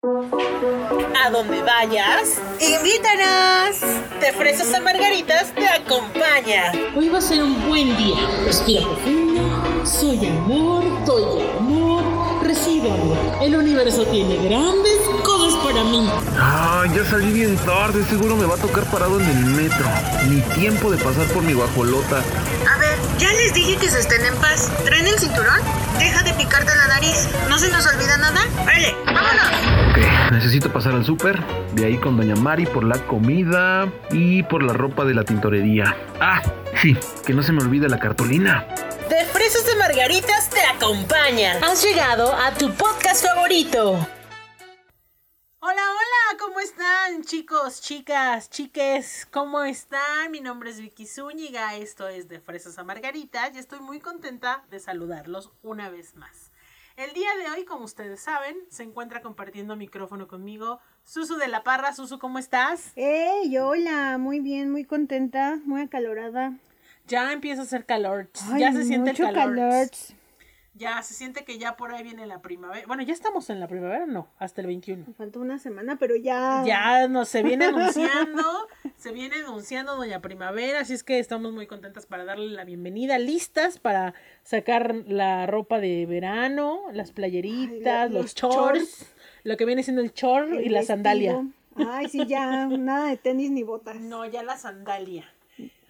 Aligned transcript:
A 0.00 1.30
donde 1.30 1.60
vayas, 1.60 2.38
¡Invítanos! 2.60 3.80
de 4.20 4.32
fresas 4.32 4.72
a 4.72 4.78
margaritas 4.80 5.52
te 5.52 5.68
acompaña. 5.68 6.70
Hoy 6.96 7.08
va 7.08 7.18
a 7.18 7.20
ser 7.20 7.42
un 7.42 7.68
buen 7.68 7.96
día. 7.96 8.16
Respira 8.44 8.82
profundo. 8.82 9.84
Soy 9.84 10.24
amor, 10.24 10.84
doy 11.04 11.42
amor, 11.58 12.04
recibo 12.44 12.92
amor. 12.94 13.18
El 13.42 13.56
universo 13.56 14.04
tiene 14.06 14.36
grandes 14.36 15.00
cosas 15.24 15.54
para 15.64 15.82
mí. 15.82 16.08
Ah, 16.38 16.84
ya 16.94 17.04
salí 17.04 17.32
bien 17.32 17.56
tarde, 17.56 18.04
seguro 18.04 18.36
me 18.36 18.46
va 18.46 18.54
a 18.54 18.58
tocar 18.58 18.84
parado 18.92 19.18
en 19.18 19.28
el 19.28 19.44
metro. 19.46 19.84
Ni 20.28 20.40
tiempo 20.60 20.92
de 20.92 20.98
pasar 20.98 21.26
por 21.26 21.42
mi 21.42 21.54
guajolota. 21.54 22.18
A 22.72 22.78
ver, 22.78 22.96
ya 23.18 23.32
les 23.32 23.52
dije 23.52 23.76
que 23.76 23.90
se 23.90 23.98
estén 23.98 24.24
en 24.24 24.36
paz. 24.36 24.70
¿Traen 24.84 25.08
el 25.08 25.18
cinturón? 25.18 25.58
Deja 25.98 26.22
de 26.22 26.32
picarte 26.34 26.74
la 26.74 26.86
nariz. 26.88 27.28
¿No 27.48 27.58
se 27.58 27.70
nos 27.70 27.86
olvida 27.86 28.16
nada? 28.16 28.40
¡Vale! 28.64 28.94
¡Vámonos! 29.06 29.48
Ok, 29.90 30.32
necesito 30.32 30.72
pasar 30.72 30.94
al 30.94 31.04
súper, 31.04 31.42
de 31.72 31.86
ahí 31.86 31.96
con 31.96 32.16
Doña 32.16 32.36
Mari 32.36 32.66
por 32.66 32.84
la 32.84 32.98
comida 33.06 33.90
y 34.10 34.42
por 34.44 34.62
la 34.62 34.72
ropa 34.72 35.04
de 35.04 35.14
la 35.14 35.24
tintorería. 35.24 35.96
Ah, 36.20 36.42
sí, 36.80 36.96
que 37.26 37.34
no 37.34 37.42
se 37.42 37.52
me 37.52 37.62
olvide 37.62 37.88
la 37.88 37.98
cartulina. 37.98 38.66
De 39.08 39.24
fresas 39.24 39.64
de 39.66 39.74
margaritas 39.76 40.50
te 40.50 40.60
acompaña. 40.60 41.54
Has 41.62 41.82
llegado 41.82 42.34
a 42.34 42.52
tu 42.52 42.72
podcast 42.74 43.24
favorito. 43.24 44.06
Hola, 45.60 45.72
hola, 45.72 46.38
¿cómo 46.38 46.60
están 46.60 47.24
chicos, 47.24 47.80
chicas, 47.80 48.48
chiques? 48.48 49.26
¿Cómo 49.32 49.64
están? 49.64 50.30
Mi 50.30 50.40
nombre 50.40 50.70
es 50.70 50.80
Vicky 50.80 51.04
Zúñiga, 51.04 51.74
esto 51.74 52.06
es 52.06 52.28
de 52.28 52.38
Fresas 52.38 52.78
a 52.78 52.84
Margaritas 52.84 53.50
y 53.56 53.58
estoy 53.58 53.80
muy 53.80 53.98
contenta 53.98 54.62
de 54.70 54.78
saludarlos 54.78 55.50
una 55.64 55.90
vez 55.90 56.14
más. 56.14 56.52
El 56.96 57.12
día 57.12 57.30
de 57.42 57.50
hoy, 57.50 57.64
como 57.64 57.86
ustedes 57.86 58.20
saben, 58.20 58.56
se 58.70 58.84
encuentra 58.84 59.20
compartiendo 59.20 59.74
micrófono 59.74 60.28
conmigo 60.28 60.78
Susu 61.02 61.38
de 61.38 61.48
la 61.48 61.64
Parra. 61.64 61.92
Susu, 61.92 62.20
¿cómo 62.20 62.38
estás? 62.38 62.92
¡Ey! 62.94 63.58
Hola, 63.58 64.16
muy 64.16 64.38
bien, 64.38 64.70
muy 64.70 64.84
contenta, 64.84 65.58
muy 65.64 65.82
acalorada. 65.82 66.52
Ya 67.08 67.32
empieza 67.32 67.62
a 67.62 67.64
hacer 67.64 67.84
calor, 67.84 68.30
Ay, 68.52 68.60
ya 68.60 68.72
se 68.72 68.84
siente 68.84 69.10
el 69.10 69.18
mucho 69.18 69.34
calor. 69.34 69.88
Ya 70.78 71.02
se 71.02 71.12
siente 71.14 71.44
que 71.44 71.58
ya 71.58 71.76
por 71.76 71.92
ahí 71.92 72.04
viene 72.04 72.24
la 72.26 72.40
primavera. 72.40 72.86
Bueno, 72.86 73.02
ya 73.02 73.12
estamos 73.12 73.50
en 73.50 73.58
la 73.58 73.66
primavera, 73.66 74.06
no, 74.06 74.28
hasta 74.38 74.60
el 74.60 74.68
21. 74.68 75.04
Me 75.08 75.12
falta 75.14 75.40
una 75.40 75.58
semana, 75.58 75.96
pero 75.98 76.14
ya. 76.14 76.62
Ya 76.64 77.08
nos 77.08 77.28
se 77.28 77.42
viene 77.42 77.64
anunciando, 77.64 78.42
se 78.96 79.10
viene 79.10 79.36
anunciando 79.44 79.96
Doña 79.96 80.20
Primavera, 80.20 80.80
así 80.80 80.92
es 80.94 81.02
que 81.02 81.18
estamos 81.18 81.52
muy 81.52 81.66
contentas 81.66 82.06
para 82.06 82.24
darle 82.24 82.46
la 82.50 82.64
bienvenida, 82.64 83.18
listas 83.18 83.78
para 83.80 84.14
sacar 84.44 84.94
la 85.08 85.46
ropa 85.48 85.80
de 85.80 86.06
verano, 86.06 86.82
las 86.92 87.10
playeritas, 87.10 87.70
Ay, 87.72 87.80
la- 87.82 88.06
los, 88.06 88.22
los 88.22 88.34
chores, 88.36 89.14
lo 89.42 89.56
que 89.56 89.64
viene 89.64 89.82
siendo 89.82 90.00
el 90.02 90.12
chor 90.12 90.44
el 90.44 90.64
y 90.64 90.68
la 90.68 90.82
sandalia. 90.84 91.38
vestido. 91.38 91.90
Ay, 91.92 92.08
sí, 92.08 92.24
ya, 92.26 92.66
nada 92.70 93.08
de 93.08 93.16
tenis 93.16 93.50
ni 93.50 93.64
botas. 93.64 93.96
No, 94.00 94.24
ya 94.26 94.42
la 94.44 94.56
sandalia. 94.56 95.24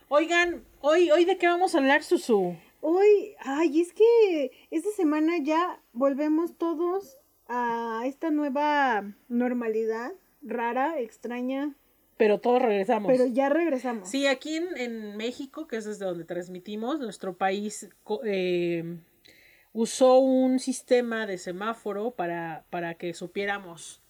Oigan, 0.08 0.62
hoy, 0.80 1.10
hoy 1.10 1.26
de 1.26 1.36
qué 1.36 1.46
vamos 1.46 1.74
a 1.74 1.78
hablar, 1.78 2.02
Susu. 2.02 2.56
Hoy, 2.80 3.34
ay, 3.40 3.80
es 3.80 3.92
que 3.92 4.50
esta 4.70 4.90
semana 4.90 5.38
ya 5.38 5.82
volvemos 5.92 6.56
todos 6.56 7.18
a 7.48 8.02
esta 8.06 8.30
nueva 8.30 9.14
normalidad 9.28 10.12
rara, 10.42 11.00
extraña, 11.00 11.74
Pero 12.16 12.38
todos 12.40 12.62
regresamos. 12.62 13.10
pero 13.10 13.26
ya 13.26 13.48
regresamos. 13.48 14.08
Sí, 14.08 14.26
aquí 14.26 14.56
en, 14.56 14.76
en 14.76 15.16
México, 15.16 15.66
que 15.66 15.76
es 15.76 15.84
desde 15.84 16.04
donde 16.04 16.24
transmitimos, 16.24 17.00
nuestro 17.00 17.36
país 17.36 17.88
co- 18.04 18.20
eh, 18.24 18.98
usó 19.72 20.18
un 20.18 20.58
sistema 20.58 21.26
de 21.26 21.38
semáforo 21.38 22.12
para, 22.12 22.64
para 22.70 22.94
que 22.94 23.12
supiéramos. 23.14 24.02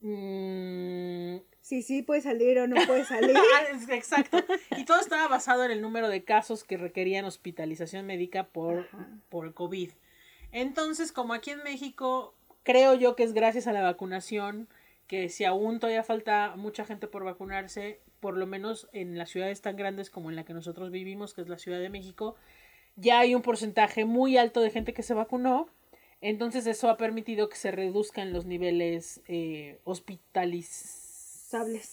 Mm, 0.00 1.36
Sí, 1.66 1.82
sí, 1.82 2.02
puede 2.02 2.20
salir 2.20 2.60
o 2.60 2.68
no 2.68 2.76
puede 2.86 3.04
salir. 3.04 3.36
ah, 3.36 3.94
Exacto. 3.94 4.38
Y 4.76 4.84
todo 4.84 5.00
estaba 5.00 5.26
basado 5.26 5.64
en 5.64 5.72
el 5.72 5.80
número 5.80 6.08
de 6.08 6.22
casos 6.22 6.62
que 6.62 6.76
requerían 6.76 7.24
hospitalización 7.24 8.06
médica 8.06 8.44
por, 8.44 8.80
Ajá. 8.80 9.08
por 9.28 9.52
COVID. 9.52 9.90
Entonces, 10.52 11.10
como 11.10 11.34
aquí 11.34 11.50
en 11.50 11.64
México, 11.64 12.36
creo 12.62 12.94
yo 12.94 13.16
que 13.16 13.24
es 13.24 13.32
gracias 13.32 13.66
a 13.66 13.72
la 13.72 13.82
vacunación, 13.82 14.68
que 15.08 15.28
si 15.28 15.44
aún 15.44 15.80
todavía 15.80 16.04
falta 16.04 16.54
mucha 16.56 16.84
gente 16.84 17.08
por 17.08 17.24
vacunarse, 17.24 18.00
por 18.20 18.36
lo 18.36 18.46
menos 18.46 18.88
en 18.92 19.18
las 19.18 19.30
ciudades 19.30 19.60
tan 19.60 19.76
grandes 19.76 20.08
como 20.08 20.30
en 20.30 20.36
la 20.36 20.44
que 20.44 20.54
nosotros 20.54 20.92
vivimos, 20.92 21.34
que 21.34 21.42
es 21.42 21.48
la 21.48 21.58
Ciudad 21.58 21.80
de 21.80 21.90
México, 21.90 22.36
ya 22.94 23.18
hay 23.18 23.34
un 23.34 23.42
porcentaje 23.42 24.04
muy 24.04 24.36
alto 24.36 24.60
de 24.60 24.70
gente 24.70 24.94
que 24.94 25.02
se 25.02 25.14
vacunó. 25.14 25.68
Entonces 26.28 26.66
eso 26.66 26.88
ha 26.90 26.96
permitido 26.96 27.48
que 27.48 27.54
se 27.56 27.70
reduzcan 27.70 28.32
los 28.32 28.46
niveles 28.46 29.20
eh, 29.28 29.78
hospitalizables, 29.84 31.92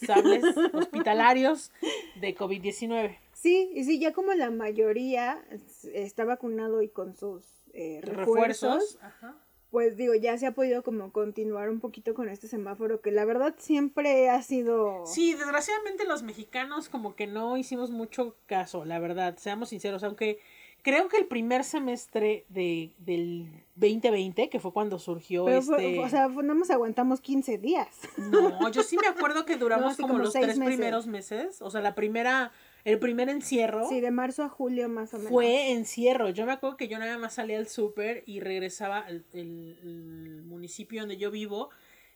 hospitalarios 0.74 1.72
de 2.20 2.36
COVID-19. 2.36 3.18
Sí, 3.34 3.70
y 3.74 3.84
sí, 3.84 4.00
ya 4.00 4.14
como 4.14 4.34
la 4.34 4.50
mayoría 4.52 5.44
es- 5.52 5.86
está 5.86 6.24
vacunado 6.26 6.82
y 6.82 6.90
con 6.90 7.16
sus 7.16 7.44
eh, 7.74 8.00
refuerzos, 8.02 8.96
Refuerzos. 8.96 9.00
Ajá. 9.02 9.36
pues 9.72 9.98
digo, 9.98 10.14
ya 10.14 10.38
se 10.38 10.46
ha 10.46 10.52
podido 10.52 10.84
como 10.84 11.12
continuar 11.12 11.70
un 11.70 11.80
poquito 11.80 12.14
con 12.14 12.30
este 12.30 12.48
semáforo 12.48 13.02
que 13.02 13.12
la 13.12 13.26
verdad 13.26 13.56
siempre 13.58 14.30
ha 14.30 14.42
sido... 14.44 15.06
Sí, 15.08 15.34
desgraciadamente 15.34 16.06
los 16.06 16.22
mexicanos 16.24 16.90
como 16.90 17.16
que 17.16 17.26
no 17.28 17.58
hicimos 17.58 17.90
mucho 17.90 18.36
caso, 18.46 18.86
la 18.86 19.00
verdad, 19.00 19.36
seamos 19.38 19.70
sinceros, 19.70 20.04
aunque 20.04 20.40
creo 20.84 21.08
que 21.10 21.18
el 21.18 21.26
primer 21.26 21.64
semestre 21.64 22.46
de, 22.50 22.92
del 23.00 23.48
2020, 23.76 24.50
que 24.50 24.60
fue 24.60 24.72
cuando 24.72 25.00
surgió 25.00 25.46
Pero 25.46 25.58
este... 25.58 26.00
o 26.00 26.10
sea, 26.10 26.28
nada 26.28 26.54
más 26.54 26.70
aguantamos 26.70 27.22
15 27.22 27.58
días. 27.58 27.88
No, 28.18 28.70
yo 28.70 28.84
sí 28.84 28.98
me 29.02 29.08
acuerdo 29.08 29.46
que 29.46 29.58
duramos 29.58 29.96
sí, 29.96 30.02
como, 30.02 30.14
como 30.14 30.24
los 30.26 30.34
tres 30.34 30.58
meses. 30.58 30.76
primeros 30.76 31.08
meses, 31.08 31.62
o 31.62 31.72
sea, 31.72 31.82
la 31.82 31.96
primera, 31.96 32.52
el 32.84 33.00
primer 33.00 33.30
encierro 33.30 33.88
Sí, 33.90 34.02
de 34.02 34.12
marzo 34.12 34.44
a 34.44 34.50
julio 34.50 34.90
más 34.90 35.14
o 35.14 35.18
menos. 35.18 35.32
fue 35.32 35.72
encierro. 35.72 36.30
Yo 36.30 36.46
me 36.46 36.52
acuerdo 36.52 36.78
que 36.78 36.88
yo 36.88 37.00
nada 37.00 37.18
más 37.18 37.34
salía 37.34 37.58
al 37.58 37.68
súper 37.68 38.24
y 38.28 38.42
regresaba 38.42 39.00
al 39.00 39.24
el, 39.34 39.78
el 39.82 40.44
municipio 40.46 41.02
donde 41.02 41.18
yo 41.18 41.32
vivo. 41.32 41.70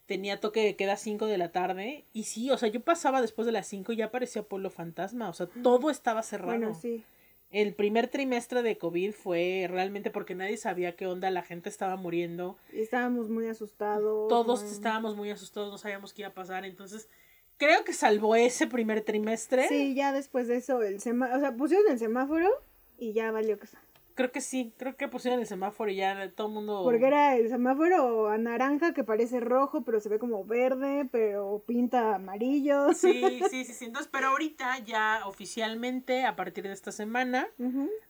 Tenía 0.06 0.40
toque 0.40 0.62
de 0.62 0.76
queda 0.78 0.96
5 0.96 1.26
de 1.26 1.38
la 1.38 1.52
tarde. 1.52 2.06
Y 2.14 2.24
sí, 2.24 2.50
o 2.50 2.58
sea, 2.58 2.70
yo 2.70 2.80
pasaba 2.80 3.20
después 3.22 3.46
de 3.46 3.52
las 3.52 3.68
5 3.68 3.92
y 3.92 3.98
ya 3.98 4.10
parecía 4.10 4.44
pueblo 4.44 4.70
fantasma. 4.70 5.28
O 5.28 5.34
sea, 5.34 5.48
todo 5.48 5.90
estaba 5.90 6.24
cerrado. 6.24 6.58
Bueno, 6.58 6.74
sí. 6.74 7.04
El 7.50 7.74
primer 7.74 8.08
trimestre 8.10 8.62
de 8.62 8.78
COVID 8.78 9.14
fue 9.14 9.68
realmente 9.70 10.12
porque 10.12 10.36
nadie 10.36 10.58
sabía 10.58 10.96
qué 10.96 11.08
onda, 11.08 11.32
la 11.32 11.44
gente 11.44 11.70
estaba 11.70 11.96
muriendo. 11.96 12.58
Y 12.74 12.82
estábamos 12.82 13.30
muy 13.30 13.48
asustados. 13.48 14.28
Todos 14.28 14.64
estábamos 14.64 15.16
muy 15.16 15.30
asustados, 15.30 15.72
no 15.72 15.78
sabíamos 15.78 16.14
qué 16.14 16.24
iba 16.24 16.30
a 16.30 16.34
pasar. 16.34 16.66
Entonces, 16.66 17.08
creo 17.58 17.84
que 17.86 17.94
salvó 17.94 18.36
ese 18.36 18.68
primer 18.68 19.02
trimestre. 19.02 19.68
Sí, 19.70 19.96
ya 19.96 20.12
después 20.12 20.48
de 20.48 20.58
eso, 20.58 20.82
el 20.82 21.00
semá... 21.00 21.36
o 21.36 21.40
sea, 21.40 21.56
pusieron 21.56 21.90
el 21.90 22.00
semáforo 22.00 22.50
y 22.98 23.14
ya 23.14 23.32
valió 23.32 23.58
que 23.58 23.68
Creo 24.18 24.32
que 24.32 24.42
sí, 24.42 24.74
creo 24.78 24.98
que 24.98 25.08
pusieron 25.08 25.40
el 25.40 25.46
semáforo 25.46 25.92
y 25.92 25.98
ya 25.98 26.32
todo 26.32 26.48
el 26.48 26.54
mundo... 26.56 26.82
Porque 26.84 27.06
era 27.06 27.36
el 27.36 27.50
semáforo 27.50 28.30
a 28.30 28.40
naranja 28.40 28.96
que 28.96 29.04
parece 29.04 29.40
rojo, 29.40 29.84
pero 29.84 30.00
se 30.00 30.10
ve 30.10 30.18
como 30.18 30.44
verde, 30.44 31.08
pero 31.12 31.64
pinta 31.68 32.16
amarillo. 32.16 32.94
Sí, 32.94 33.22
sí, 33.52 33.64
sí, 33.64 33.74
sí. 33.74 33.86
Entonces, 33.86 34.10
pero 34.12 34.30
ahorita 34.30 34.80
ya 34.80 35.22
oficialmente, 35.28 36.26
a 36.26 36.36
partir 36.36 36.64
de 36.64 36.74
esta 36.74 36.92
semana, 36.92 37.48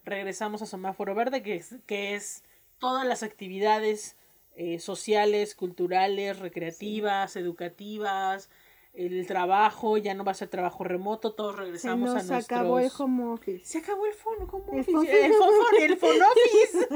regresamos 0.06 0.62
a 0.62 0.66
semáforo 0.66 1.14
verde, 1.14 1.44
que 1.44 1.56
es, 1.56 1.76
que 1.86 2.16
es 2.16 2.46
todas 2.80 3.06
las 3.06 3.22
actividades 3.22 4.16
eh, 4.56 4.80
sociales, 4.80 5.56
culturales, 5.56 6.40
recreativas, 6.40 7.36
educativas, 7.36 8.50
el 8.98 9.28
trabajo, 9.28 9.98
ya 9.98 10.14
no 10.14 10.24
va 10.24 10.32
a 10.32 10.36
ser 10.36 10.48
trabajo 10.48 10.84
remoto, 10.84 11.34
todos 11.34 11.56
Se 11.56 11.62
regresamos 11.62 12.10
a 12.10 12.14
nos 12.16 12.26
nuestros... 12.26 12.46
acabó 12.60 12.80
el 12.80 12.90
home 12.98 13.24
office. 13.26 13.66
Se 13.66 13.78
acabó 13.78 14.06
el 14.06 14.14
phone. 14.14 14.38
El 14.42 14.80
office? 14.80 14.92
phone- 14.92 15.08
El 15.08 15.34
phone, 15.34 15.82
el 15.82 15.98
phone 15.98 16.22
office. 16.22 16.88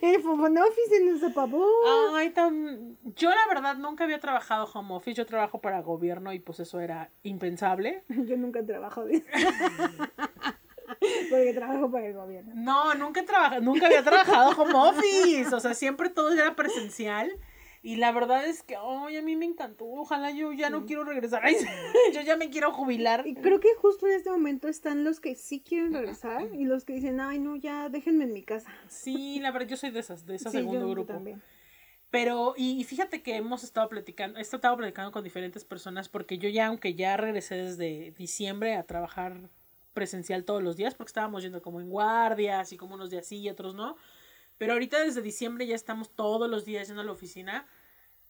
El 0.02 0.26
home 0.26 0.60
office 0.60 0.88
se 0.88 1.04
nos 1.04 1.22
apagó. 1.22 1.64
Ay, 2.14 2.30
tan... 2.30 2.96
Yo 3.16 3.30
la 3.30 3.46
verdad 3.48 3.76
nunca 3.76 4.04
había 4.04 4.20
trabajado 4.20 4.68
home 4.72 4.94
office, 4.94 5.14
yo 5.14 5.26
trabajo 5.26 5.60
para 5.60 5.80
gobierno 5.82 6.32
y 6.32 6.38
pues 6.40 6.60
eso 6.60 6.80
era 6.80 7.10
impensable. 7.22 8.02
Yo 8.08 8.36
nunca 8.36 8.64
trabajo 8.64 9.04
de 9.04 9.22
Porque 11.30 11.52
trabajo 11.54 11.90
para 11.90 12.06
el 12.06 12.14
gobierno. 12.14 12.52
No, 12.54 12.94
nunca, 12.94 13.20
he 13.20 13.24
trabajado, 13.24 13.60
nunca 13.62 13.86
había 13.86 14.02
trabajado 14.02 14.50
home 14.62 14.74
office. 14.74 15.54
O 15.54 15.60
sea, 15.60 15.74
siempre 15.74 16.10
todo 16.10 16.32
era 16.32 16.54
presencial. 16.54 17.32
Y 17.86 17.96
la 17.96 18.12
verdad 18.12 18.46
es 18.46 18.62
que, 18.62 18.76
ay, 18.76 19.18
a 19.18 19.22
mí 19.22 19.36
me 19.36 19.44
encantó. 19.44 19.84
Ojalá 19.84 20.30
yo 20.30 20.52
ya 20.54 20.70
no 20.70 20.86
quiero 20.86 21.04
regresar. 21.04 21.42
Ay, 21.44 21.54
yo 22.14 22.22
ya 22.22 22.34
me 22.34 22.48
quiero 22.48 22.72
jubilar. 22.72 23.26
Y 23.26 23.34
creo 23.34 23.60
que 23.60 23.68
justo 23.76 24.06
en 24.06 24.14
este 24.14 24.30
momento 24.30 24.68
están 24.68 25.04
los 25.04 25.20
que 25.20 25.34
sí 25.34 25.60
quieren 25.60 25.92
regresar 25.92 26.40
y 26.54 26.64
los 26.64 26.86
que 26.86 26.94
dicen, 26.94 27.20
ay, 27.20 27.38
no, 27.38 27.56
ya 27.56 27.90
déjenme 27.90 28.24
en 28.24 28.32
mi 28.32 28.42
casa. 28.42 28.74
Sí, 28.88 29.38
la 29.40 29.50
verdad, 29.50 29.68
yo 29.68 29.76
soy 29.76 29.90
de 29.90 30.00
esas, 30.00 30.24
de 30.24 30.36
ese 30.36 30.48
Sí, 30.50 30.56
segundo 30.56 30.80
yo- 30.80 30.86
yo 30.86 30.94
grupo. 30.94 31.12
también. 31.12 31.42
Pero, 32.10 32.54
y, 32.56 32.80
y 32.80 32.84
fíjate 32.84 33.22
que 33.22 33.36
hemos 33.36 33.64
estado 33.64 33.88
platicando, 33.90 34.38
he 34.38 34.42
estado 34.42 34.76
platicando 34.78 35.12
con 35.12 35.22
diferentes 35.22 35.64
personas 35.66 36.08
porque 36.08 36.38
yo 36.38 36.48
ya, 36.48 36.66
aunque 36.68 36.94
ya 36.94 37.16
regresé 37.18 37.56
desde 37.56 38.12
diciembre 38.16 38.76
a 38.76 38.84
trabajar 38.84 39.50
presencial 39.92 40.44
todos 40.44 40.62
los 40.62 40.76
días, 40.76 40.94
porque 40.94 41.10
estábamos 41.10 41.42
yendo 41.42 41.60
como 41.60 41.80
en 41.80 41.90
guardias 41.90 42.72
y 42.72 42.76
como 42.78 42.94
unos 42.94 43.10
días 43.10 43.26
sí 43.26 43.38
y 43.40 43.50
otros 43.50 43.74
no, 43.74 43.96
pero 44.58 44.72
ahorita 44.72 45.00
desde 45.00 45.22
diciembre 45.22 45.66
ya 45.66 45.74
estamos 45.74 46.10
todos 46.10 46.48
los 46.50 46.64
días 46.64 46.86
yendo 46.88 47.02
a 47.02 47.04
la 47.04 47.12
oficina. 47.12 47.66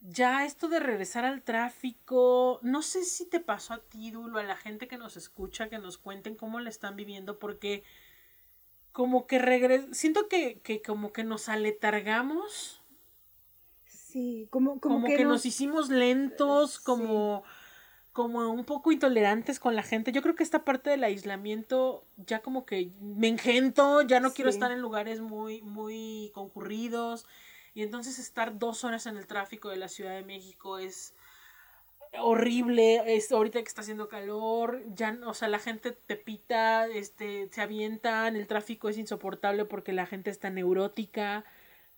ya 0.00 0.44
esto 0.44 0.68
de 0.68 0.80
regresar 0.80 1.24
al 1.24 1.42
tráfico, 1.42 2.58
no 2.62 2.82
sé 2.82 3.04
si 3.04 3.26
te 3.26 3.40
pasó 3.40 3.74
a 3.74 3.78
ti, 3.78 4.10
Dulo, 4.10 4.38
a 4.38 4.42
la 4.42 4.56
gente 4.56 4.86
que 4.86 4.98
nos 4.98 5.16
escucha, 5.16 5.70
que 5.70 5.78
nos 5.78 5.96
cuenten 5.96 6.36
cómo 6.36 6.60
le 6.60 6.68
están 6.68 6.94
viviendo, 6.96 7.38
porque 7.38 7.84
como 8.92 9.26
que 9.26 9.38
regres 9.38 9.86
siento 9.92 10.28
que, 10.28 10.60
que 10.60 10.82
como 10.82 11.12
que 11.12 11.24
nos 11.24 11.48
aletargamos, 11.48 12.84
Sí, 14.14 14.46
como, 14.50 14.78
como, 14.78 15.02
como, 15.02 15.06
que, 15.08 15.24
nos... 15.24 15.44
hicimos 15.44 15.88
lentos, 15.88 16.78
como, 16.78 17.42
como 18.14 18.48
un 18.48 18.64
poco 18.64 18.92
intolerantes 18.92 19.58
con 19.58 19.74
la 19.74 19.82
gente. 19.82 20.12
Yo 20.12 20.22
creo 20.22 20.36
que 20.36 20.44
esta 20.44 20.64
parte 20.64 20.88
del 20.88 21.02
aislamiento 21.02 22.06
ya 22.16 22.42
como 22.42 22.64
que 22.64 22.92
me 23.00 23.26
engento, 23.26 24.02
ya 24.02 24.20
no 24.20 24.32
quiero 24.32 24.50
estar 24.50 24.70
en 24.70 24.80
lugares 24.80 25.20
muy, 25.20 25.62
muy 25.62 26.30
concurridos. 26.32 27.26
Y 27.74 27.82
entonces 27.82 28.20
estar 28.20 28.56
dos 28.56 28.84
horas 28.84 29.06
en 29.06 29.16
el 29.16 29.26
tráfico 29.26 29.68
de 29.68 29.78
la 29.78 29.88
Ciudad 29.88 30.14
de 30.14 30.22
México 30.22 30.78
es 30.78 31.16
horrible. 32.20 33.16
Es 33.16 33.32
ahorita 33.32 33.60
que 33.60 33.66
está 33.66 33.80
haciendo 33.80 34.08
calor, 34.08 34.84
ya, 34.94 35.18
o 35.26 35.34
sea, 35.34 35.48
la 35.48 35.58
gente 35.58 35.90
te 35.90 36.14
pita, 36.14 36.86
este, 36.86 37.48
se 37.50 37.62
avientan, 37.62 38.36
el 38.36 38.46
tráfico 38.46 38.88
es 38.88 38.96
insoportable 38.96 39.64
porque 39.64 39.92
la 39.92 40.06
gente 40.06 40.30
está 40.30 40.50
neurótica. 40.50 41.44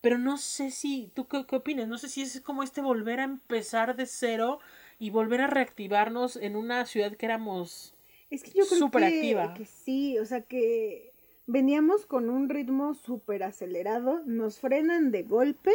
Pero 0.01 0.17
no 0.17 0.37
sé 0.39 0.71
si, 0.71 1.11
¿tú 1.13 1.27
qué, 1.27 1.45
qué 1.45 1.57
opinas? 1.57 1.87
No 1.87 1.99
sé 1.99 2.09
si 2.09 2.23
es 2.23 2.41
como 2.41 2.63
este 2.63 2.81
volver 2.81 3.19
a 3.19 3.25
empezar 3.25 3.95
de 3.95 4.07
cero 4.07 4.59
y 4.99 5.09
volver 5.09 5.41
a 5.41 5.47
reactivarnos 5.47 6.35
en 6.35 6.55
una 6.55 6.85
ciudad 6.85 7.15
que 7.15 7.25
éramos 7.25 7.93
Es 8.29 8.43
que 8.43 8.51
yo 8.51 8.65
creo 8.65 8.89
que, 8.89 9.05
activa. 9.05 9.53
que 9.53 9.65
sí, 9.65 10.17
o 10.19 10.25
sea 10.25 10.41
que 10.41 11.13
veníamos 11.45 12.05
con 12.05 12.29
un 12.29 12.49
ritmo 12.49 12.93
súper 12.93 13.43
acelerado, 13.43 14.21
nos 14.25 14.59
frenan 14.59 15.11
de 15.11 15.23
golpe 15.23 15.71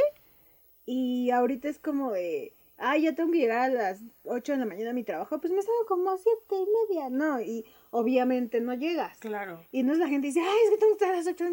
y 0.85 1.31
ahorita 1.31 1.69
es 1.69 1.79
como 1.79 2.13
de, 2.13 2.53
ah, 2.79 2.99
ya 2.99 3.15
tengo 3.15 3.31
que 3.31 3.39
llegar 3.39 3.71
a 3.71 3.75
las 3.75 4.01
8 4.25 4.53
de 4.53 4.59
la 4.59 4.67
mañana 4.67 4.91
a 4.91 4.95
mi 4.95 5.05
trabajo, 5.05 5.41
pues 5.41 5.53
me 5.53 5.63
salgo 5.63 5.87
como 5.87 6.11
a 6.11 6.19
siete 6.19 6.57
y 6.57 6.95
media, 6.95 7.09
¿no? 7.09 7.41
Y 7.41 7.65
obviamente 7.91 8.61
no 8.61 8.75
llegas. 8.75 9.19
Claro. 9.19 9.65
Y 9.71 9.83
no 9.83 9.93
es 9.93 9.99
la 9.99 10.09
gente 10.09 10.27
dice, 10.27 10.41
ay, 10.41 10.59
es 10.65 10.71
que 10.71 10.77
tengo 10.79 10.97
que 10.97 11.05
estar 11.05 11.15
a 11.15 11.19
las 11.19 11.27
8. 11.27 11.45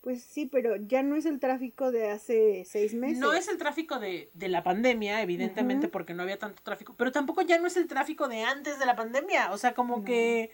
Pues 0.00 0.22
sí, 0.22 0.46
pero 0.46 0.76
ya 0.76 1.02
no 1.02 1.16
es 1.16 1.26
el 1.26 1.38
tráfico 1.40 1.92
de 1.92 2.10
hace 2.10 2.64
seis 2.64 2.94
meses. 2.94 3.18
No 3.18 3.34
es 3.34 3.48
el 3.48 3.58
tráfico 3.58 3.98
de, 3.98 4.30
de 4.32 4.48
la 4.48 4.62
pandemia, 4.62 5.20
evidentemente, 5.20 5.88
porque 5.88 6.14
no 6.14 6.22
había 6.22 6.38
tanto 6.38 6.62
tráfico, 6.62 6.94
pero 6.96 7.12
tampoco 7.12 7.42
ya 7.42 7.58
no 7.58 7.66
es 7.66 7.76
el 7.76 7.86
tráfico 7.86 8.26
de 8.28 8.42
antes 8.42 8.78
de 8.78 8.86
la 8.86 8.96
pandemia. 8.96 9.52
O 9.52 9.58
sea, 9.58 9.74
como 9.74 10.02
que 10.04 10.50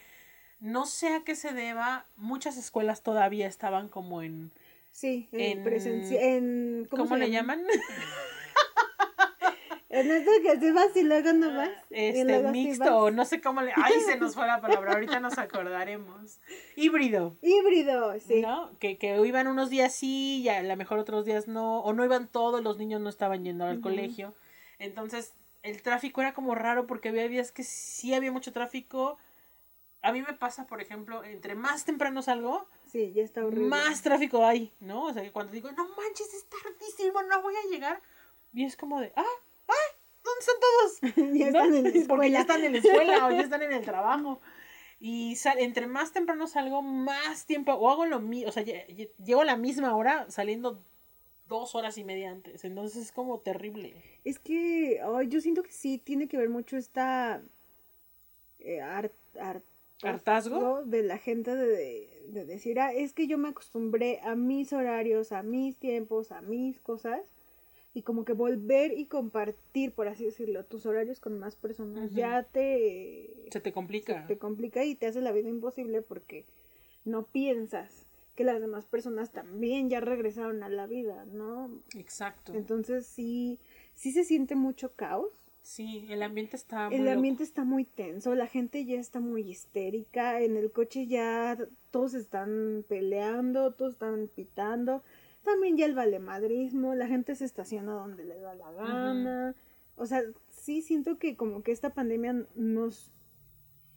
no 0.58 0.84
sé 0.86 1.14
a 1.14 1.22
qué 1.22 1.36
se 1.36 1.52
deba. 1.52 2.06
Muchas 2.16 2.56
escuelas 2.56 3.02
todavía 3.02 3.46
estaban 3.46 3.88
como 3.88 4.22
en. 4.22 4.52
Sí, 4.90 5.28
en, 5.32 5.58
en- 5.58 5.62
presencia, 5.62 6.20
en... 6.20 6.86
¿Cómo, 6.90 7.06
se 7.06 7.18
le 7.18 7.30
llama? 7.30 7.56
llaman? 7.56 7.66
En 9.98 10.10
esto 10.10 10.30
que 10.42 10.60
se 10.60 10.72
vas 10.72 10.94
y 10.96 11.02
luego 11.02 11.32
no 11.32 11.56
vas. 11.56 11.70
Este, 11.90 12.24
luego 12.24 12.48
sí 12.48 12.52
mixto, 12.52 13.02
vas. 13.04 13.14
no 13.14 13.24
sé 13.24 13.40
cómo 13.40 13.62
le. 13.62 13.72
Ay, 13.76 14.00
se 14.00 14.16
nos 14.18 14.34
fue 14.34 14.46
la 14.46 14.60
palabra, 14.60 14.92
ahorita 14.92 15.20
nos 15.20 15.38
acordaremos. 15.38 16.38
Híbrido. 16.76 17.36
Híbrido, 17.42 18.18
sí. 18.20 18.42
¿no? 18.42 18.70
Que, 18.78 18.98
que 18.98 19.16
iban 19.26 19.48
unos 19.48 19.70
días 19.70 19.94
sí, 19.94 20.42
y 20.42 20.48
a 20.48 20.62
lo 20.62 20.76
mejor 20.76 20.98
otros 20.98 21.24
días 21.24 21.48
no, 21.48 21.80
o 21.80 21.92
no 21.92 22.04
iban 22.04 22.28
todos, 22.28 22.62
los 22.62 22.76
niños 22.76 23.00
no 23.00 23.08
estaban 23.08 23.44
yendo 23.44 23.64
al 23.64 23.80
colegio. 23.80 24.34
Entonces, 24.78 25.34
el 25.62 25.80
tráfico 25.82 26.20
era 26.20 26.34
como 26.34 26.54
raro 26.54 26.86
porque 26.86 27.08
había 27.08 27.26
días 27.28 27.50
que 27.50 27.62
sí 27.64 28.14
había 28.14 28.30
mucho 28.32 28.52
tráfico. 28.52 29.16
A 30.02 30.12
mí 30.12 30.22
me 30.22 30.34
pasa, 30.34 30.66
por 30.66 30.80
ejemplo, 30.82 31.24
entre 31.24 31.54
más 31.54 31.84
temprano 31.84 32.22
salgo, 32.22 32.68
Sí, 32.86 33.12
ya 33.14 33.22
está 33.22 33.44
horrible. 33.44 33.66
más 33.68 34.02
tráfico 34.02 34.44
hay, 34.44 34.72
¿no? 34.78 35.04
O 35.04 35.12
sea, 35.12 35.22
que 35.22 35.32
cuando 35.32 35.52
digo, 35.52 35.72
no 35.72 35.84
manches, 35.88 36.32
es 36.34 36.46
tardísimo, 36.48 37.22
no 37.22 37.42
voy 37.42 37.54
a 37.56 37.70
llegar. 37.70 38.00
Y 38.52 38.64
es 38.64 38.76
como 38.76 39.00
de, 39.00 39.12
ah, 39.16 39.24
¿dónde 40.36 41.10
están 41.10 41.24
todos? 41.24 41.34
ya 41.38 41.50
¿no? 41.50 41.58
están 41.64 41.74
en 41.74 41.82
la 41.84 41.88
escuela. 41.90 42.06
Porque 42.08 42.30
ya 42.30 42.40
están 42.40 42.64
en 42.64 42.72
la 42.72 42.78
escuela 42.78 43.26
o 43.26 43.30
ya 43.30 43.40
están 43.42 43.62
en 43.62 43.72
el 43.72 43.84
trabajo. 43.84 44.40
Y 44.98 45.36
sal- 45.36 45.58
entre 45.58 45.86
más 45.86 46.12
temprano 46.12 46.46
salgo, 46.46 46.80
más 46.82 47.44
tiempo, 47.46 47.72
o 47.74 47.90
hago 47.90 48.06
lo 48.06 48.20
mismo, 48.20 48.48
o 48.48 48.52
sea, 48.52 48.64
lle- 48.64 48.86
lle- 48.88 49.10
llego 49.22 49.42
a 49.42 49.44
la 49.44 49.56
misma 49.56 49.94
hora 49.94 50.30
saliendo 50.30 50.82
dos 51.48 51.74
horas 51.74 51.98
y 51.98 52.04
media 52.04 52.30
antes. 52.30 52.64
Entonces 52.64 53.02
es 53.02 53.12
como 53.12 53.38
terrible. 53.40 54.02
Es 54.24 54.38
que 54.38 55.00
ay, 55.04 55.28
yo 55.28 55.40
siento 55.40 55.62
que 55.62 55.70
sí 55.72 55.98
tiene 55.98 56.28
que 56.28 56.38
ver 56.38 56.48
mucho 56.48 56.76
esta 56.76 57.42
eh, 58.60 58.80
har- 58.80 59.12
har- 59.38 59.62
¿Hartazgo? 60.02 60.82
de 60.84 61.02
la 61.02 61.18
gente 61.18 61.54
de, 61.54 62.24
de 62.28 62.44
decir, 62.44 62.78
ah, 62.80 62.92
es 62.92 63.12
que 63.12 63.26
yo 63.26 63.38
me 63.38 63.48
acostumbré 63.48 64.20
a 64.22 64.34
mis 64.34 64.72
horarios, 64.72 65.32
a 65.32 65.42
mis 65.42 65.76
tiempos, 65.76 66.32
a 66.32 66.40
mis 66.42 66.80
cosas. 66.80 67.20
Y 67.96 68.02
como 68.02 68.26
que 68.26 68.34
volver 68.34 68.92
y 68.92 69.06
compartir, 69.06 69.92
por 69.92 70.06
así 70.06 70.26
decirlo, 70.26 70.66
tus 70.66 70.84
horarios 70.84 71.18
con 71.18 71.38
más 71.38 71.56
personas 71.56 72.10
Ujú. 72.10 72.16
ya 72.18 72.42
te, 72.42 73.46
Se 73.50 73.58
te 73.58 73.72
complica. 73.72 74.26
te 74.26 74.36
complica 74.36 74.84
y 74.84 74.94
te 74.96 75.06
hace 75.06 75.22
la 75.22 75.32
vida 75.32 75.48
imposible 75.48 76.02
porque 76.02 76.44
no 77.06 77.24
piensas 77.24 78.04
que 78.34 78.44
las 78.44 78.60
demás 78.60 78.84
personas 78.84 79.32
también 79.32 79.88
ya 79.88 80.00
regresaron 80.00 80.62
a 80.62 80.68
la 80.68 80.86
vida, 80.86 81.24
¿no? 81.24 81.70
Exacto. 81.96 82.52
Entonces 82.52 83.06
sí, 83.06 83.58
sí 83.94 84.12
se 84.12 84.24
siente 84.24 84.56
mucho 84.56 84.92
caos. 84.92 85.30
Sí, 85.62 86.06
el 86.10 86.22
ambiente 86.22 86.54
está 86.56 86.90
muy 86.90 86.98
El 86.98 87.04
loco. 87.06 87.16
ambiente 87.16 87.42
está 87.44 87.64
muy 87.64 87.84
tenso, 87.84 88.34
la 88.34 88.46
gente 88.46 88.84
ya 88.84 89.00
está 89.00 89.20
muy 89.20 89.40
histérica, 89.50 90.42
en 90.42 90.58
el 90.58 90.70
coche 90.70 91.06
ya 91.06 91.56
todos 91.90 92.12
están 92.12 92.84
peleando, 92.86 93.72
todos 93.72 93.94
están 93.94 94.28
pitando, 94.28 95.02
también 95.46 95.78
ya 95.78 95.86
el 95.86 95.94
valemadrismo, 95.94 96.94
la 96.94 97.06
gente 97.06 97.34
se 97.34 97.46
estaciona 97.46 97.94
donde 97.94 98.24
le 98.24 98.38
da 98.38 98.54
la 98.54 98.70
gana. 98.72 99.54
O 99.96 100.04
sea, 100.04 100.20
sí 100.50 100.82
siento 100.82 101.18
que 101.18 101.36
como 101.36 101.62
que 101.62 101.72
esta 101.72 101.94
pandemia 101.94 102.44
nos 102.54 103.12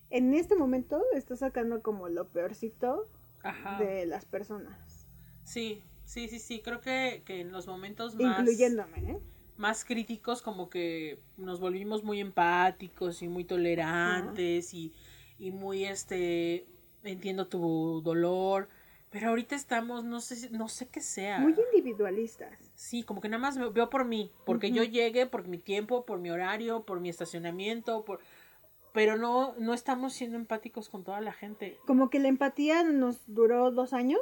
en 0.09 0.33
este 0.33 0.55
momento 0.55 1.03
está 1.13 1.35
sacando 1.35 1.81
como 1.81 2.09
lo 2.09 2.29
peorcito 2.29 3.09
Ajá. 3.43 3.77
de 3.77 4.05
las 4.05 4.25
personas, 4.25 5.05
Sí, 5.43 5.81
sí, 6.05 6.27
sí, 6.27 6.37
sí. 6.37 6.61
Creo 6.61 6.79
que, 6.79 7.23
que 7.25 7.41
en 7.41 7.51
los 7.51 7.65
momentos 7.65 8.15
más, 8.15 8.39
incluyéndome, 8.39 9.13
¿eh? 9.13 9.19
más 9.57 9.83
críticos, 9.83 10.43
como 10.43 10.69
que 10.69 11.19
nos 11.37 11.59
volvimos 11.59 12.03
muy 12.03 12.19
empáticos 12.19 13.23
y 13.23 13.27
muy 13.27 13.45
tolerantes 13.45 14.75
y, 14.75 14.93
y 15.39 15.49
muy 15.49 15.85
este 15.85 16.67
entiendo 17.03 17.47
tu 17.47 18.01
dolor. 18.03 18.69
Pero 19.09 19.29
ahorita 19.29 19.55
estamos, 19.55 20.03
no 20.03 20.21
sé, 20.21 20.49
no 20.51 20.69
sé 20.69 20.87
qué 20.87 21.01
sea. 21.01 21.39
Muy 21.39 21.55
individualistas. 21.73 22.53
Sí, 22.75 23.03
como 23.03 23.21
que 23.21 23.29
nada 23.29 23.41
más 23.41 23.57
veo, 23.57 23.71
veo 23.71 23.89
por 23.89 24.05
mí, 24.05 24.31
porque 24.45 24.71
yo 24.71 24.83
llegue, 24.83 25.25
por 25.25 25.47
mi 25.47 25.57
tiempo, 25.57 26.05
por 26.05 26.19
mi 26.19 26.29
horario, 26.29 26.83
por 26.83 26.99
mi 26.99 27.09
estacionamiento, 27.09 28.05
por 28.05 28.19
pero 28.93 29.17
no, 29.17 29.53
no 29.57 29.73
estamos 29.73 30.13
siendo 30.13 30.37
empáticos 30.37 30.89
con 30.89 31.03
toda 31.03 31.21
la 31.21 31.31
gente. 31.31 31.77
Como 31.85 32.09
que 32.09 32.19
la 32.19 32.27
empatía 32.27 32.83
nos 32.83 33.21
duró 33.27 33.71
dos 33.71 33.93
años 33.93 34.19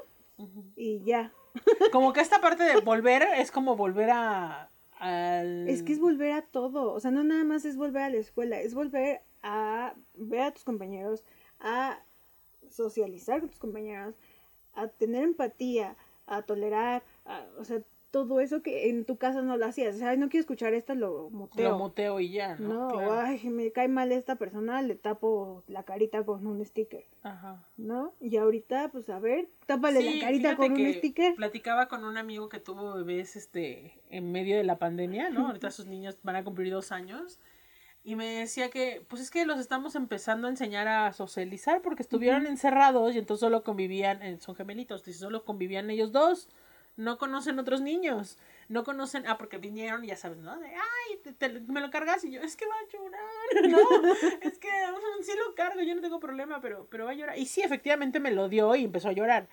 y 0.76 1.04
ya. 1.04 1.34
Como 1.92 2.14
que 2.14 2.22
esta 2.22 2.42
parte 2.42 2.64
de 2.64 2.82
volver 2.82 3.24
es 3.38 3.52
como 3.52 3.76
volver 3.76 4.12
a 4.12 4.70
al 5.00 5.68
Es 5.68 5.84
que 5.84 5.94
es 5.94 6.00
volver 6.00 6.34
a 6.34 6.42
todo, 6.44 6.92
o 6.94 7.00
sea, 7.00 7.12
no 7.12 7.24
nada 7.24 7.44
más 7.44 7.66
es 7.66 7.78
volver 7.78 8.04
a 8.04 8.10
la 8.10 8.18
escuela, 8.18 8.60
es 8.60 8.74
volver 8.74 9.22
a 9.44 9.96
ver 10.16 10.42
a 10.42 10.52
tus 10.52 10.64
compañeros, 10.64 11.24
a 11.60 12.04
socializar 12.70 13.40
con 13.40 13.50
tus 13.50 13.60
compañeros, 13.60 14.16
a 14.78 14.88
tener 14.88 15.24
empatía, 15.24 15.96
a 16.28 16.42
tolerar, 16.44 17.04
a- 17.26 17.46
o 17.60 17.64
sea, 17.64 17.82
todo 18.10 18.40
eso 18.40 18.62
que 18.64 18.90
en 18.90 19.04
tu 19.04 19.18
casa 19.18 19.42
no 19.42 19.58
lo 19.58 19.66
hacías. 19.66 19.96
O 19.96 19.98
sea, 20.00 20.10
"Ay, 20.12 20.18
no 20.18 20.30
quiero 20.30 20.42
escuchar 20.42 20.74
esto, 20.74 20.96
lo 20.96 21.30
muteo. 21.30 21.72
lo 21.72 21.78
muteo 21.78 22.20
y 22.22 22.32
ya, 22.32 22.56
¿no? 22.56 22.88
no, 22.88 22.88
Claro. 22.90 23.12
ay, 23.20 23.50
me 23.50 23.70
cae 23.74 23.90
mal 23.90 24.12
esta 24.14 24.38
persona, 24.38 24.82
le 24.82 24.96
tapo 24.96 25.64
la 25.68 25.84
carita 25.84 26.24
con 26.26 26.48
un 26.48 26.64
sticker, 26.66 27.06
Ajá. 27.22 27.68
¿no? 27.76 28.14
Y 28.22 28.38
ahorita, 28.38 28.90
pues 28.92 29.10
a 29.10 29.20
ver, 29.20 29.50
tápale 29.66 30.00
Sí, 30.02 30.16
la 30.20 30.26
carita 30.26 30.56
con 30.56 30.72
un 30.72 30.94
sticker. 30.94 31.36
Platicaba 31.36 31.90
con 31.90 32.06
un 32.06 32.18
amigo 32.18 32.48
que 32.48 32.62
tuvo 32.62 32.94
bebés 32.96 33.36
este 33.36 34.00
en 34.10 34.32
medio 34.32 34.56
de 34.58 34.64
la 34.64 34.80
pandemia, 34.80 35.30
¿no? 35.30 35.48
Ahorita 35.48 35.70
sus 35.70 35.86
niños 35.86 36.18
van 36.24 36.38
a 36.38 36.44
cumplir 36.46 36.72
dos 36.72 36.94
años. 36.94 37.40
Y 38.08 38.16
me 38.16 38.26
decía 38.26 38.70
que, 38.70 39.04
pues 39.10 39.22
es 39.22 39.30
que 39.30 39.46
los 39.46 39.60
estamos 39.60 39.96
empezando 39.96 40.48
a 40.48 40.50
enseñar 40.50 40.88
a 40.88 41.12
socializar 41.12 41.82
porque 41.82 42.04
estuvieron 42.04 42.48
encerrados 42.48 43.14
y 43.14 43.18
entonces 43.18 43.42
solo 43.42 43.64
convivían, 43.66 44.22
eh, 44.22 44.38
son 44.40 44.56
gemelitos, 44.56 45.06
y 45.10 45.14
solo 45.14 45.44
convivían 45.44 45.90
ellos 45.90 46.14
dos. 46.14 46.48
No 46.96 47.18
conocen 47.18 47.60
otros 47.60 47.82
niños. 47.82 48.38
No 48.70 48.86
conocen, 48.86 49.26
ah, 49.28 49.38
porque 49.38 49.58
vinieron 49.58 50.06
y 50.06 50.08
ya 50.08 50.16
sabes, 50.16 50.38
¿no? 50.38 50.58
De, 50.58 50.68
ay, 50.68 51.18
te- 51.22 51.34
te- 51.34 51.60
me 51.60 51.82
lo 51.82 51.90
cargas 51.92 52.24
y 52.24 52.32
yo, 52.32 52.40
es 52.42 52.56
que 52.56 52.66
va 52.66 52.76
a 52.76 52.88
llorar, 52.92 53.22
¿no? 53.70 54.14
es 54.42 54.58
que 54.58 54.68
mm, 54.70 55.24
sí 55.24 55.32
lo 55.46 55.54
cargo, 55.54 55.82
yo 55.82 55.94
no 55.94 56.02
tengo 56.02 56.22
problema, 56.22 56.62
pero, 56.62 56.88
pero 56.90 57.04
va 57.04 57.12
a 57.12 57.14
llorar. 57.14 57.38
Y 57.38 57.46
sí, 57.46 57.62
efectivamente 57.62 58.22
me 58.22 58.32
lo 58.32 58.48
dio 58.48 58.74
y 58.76 58.86
empezó 58.86 59.10
a 59.10 59.12
llorar. 59.12 59.50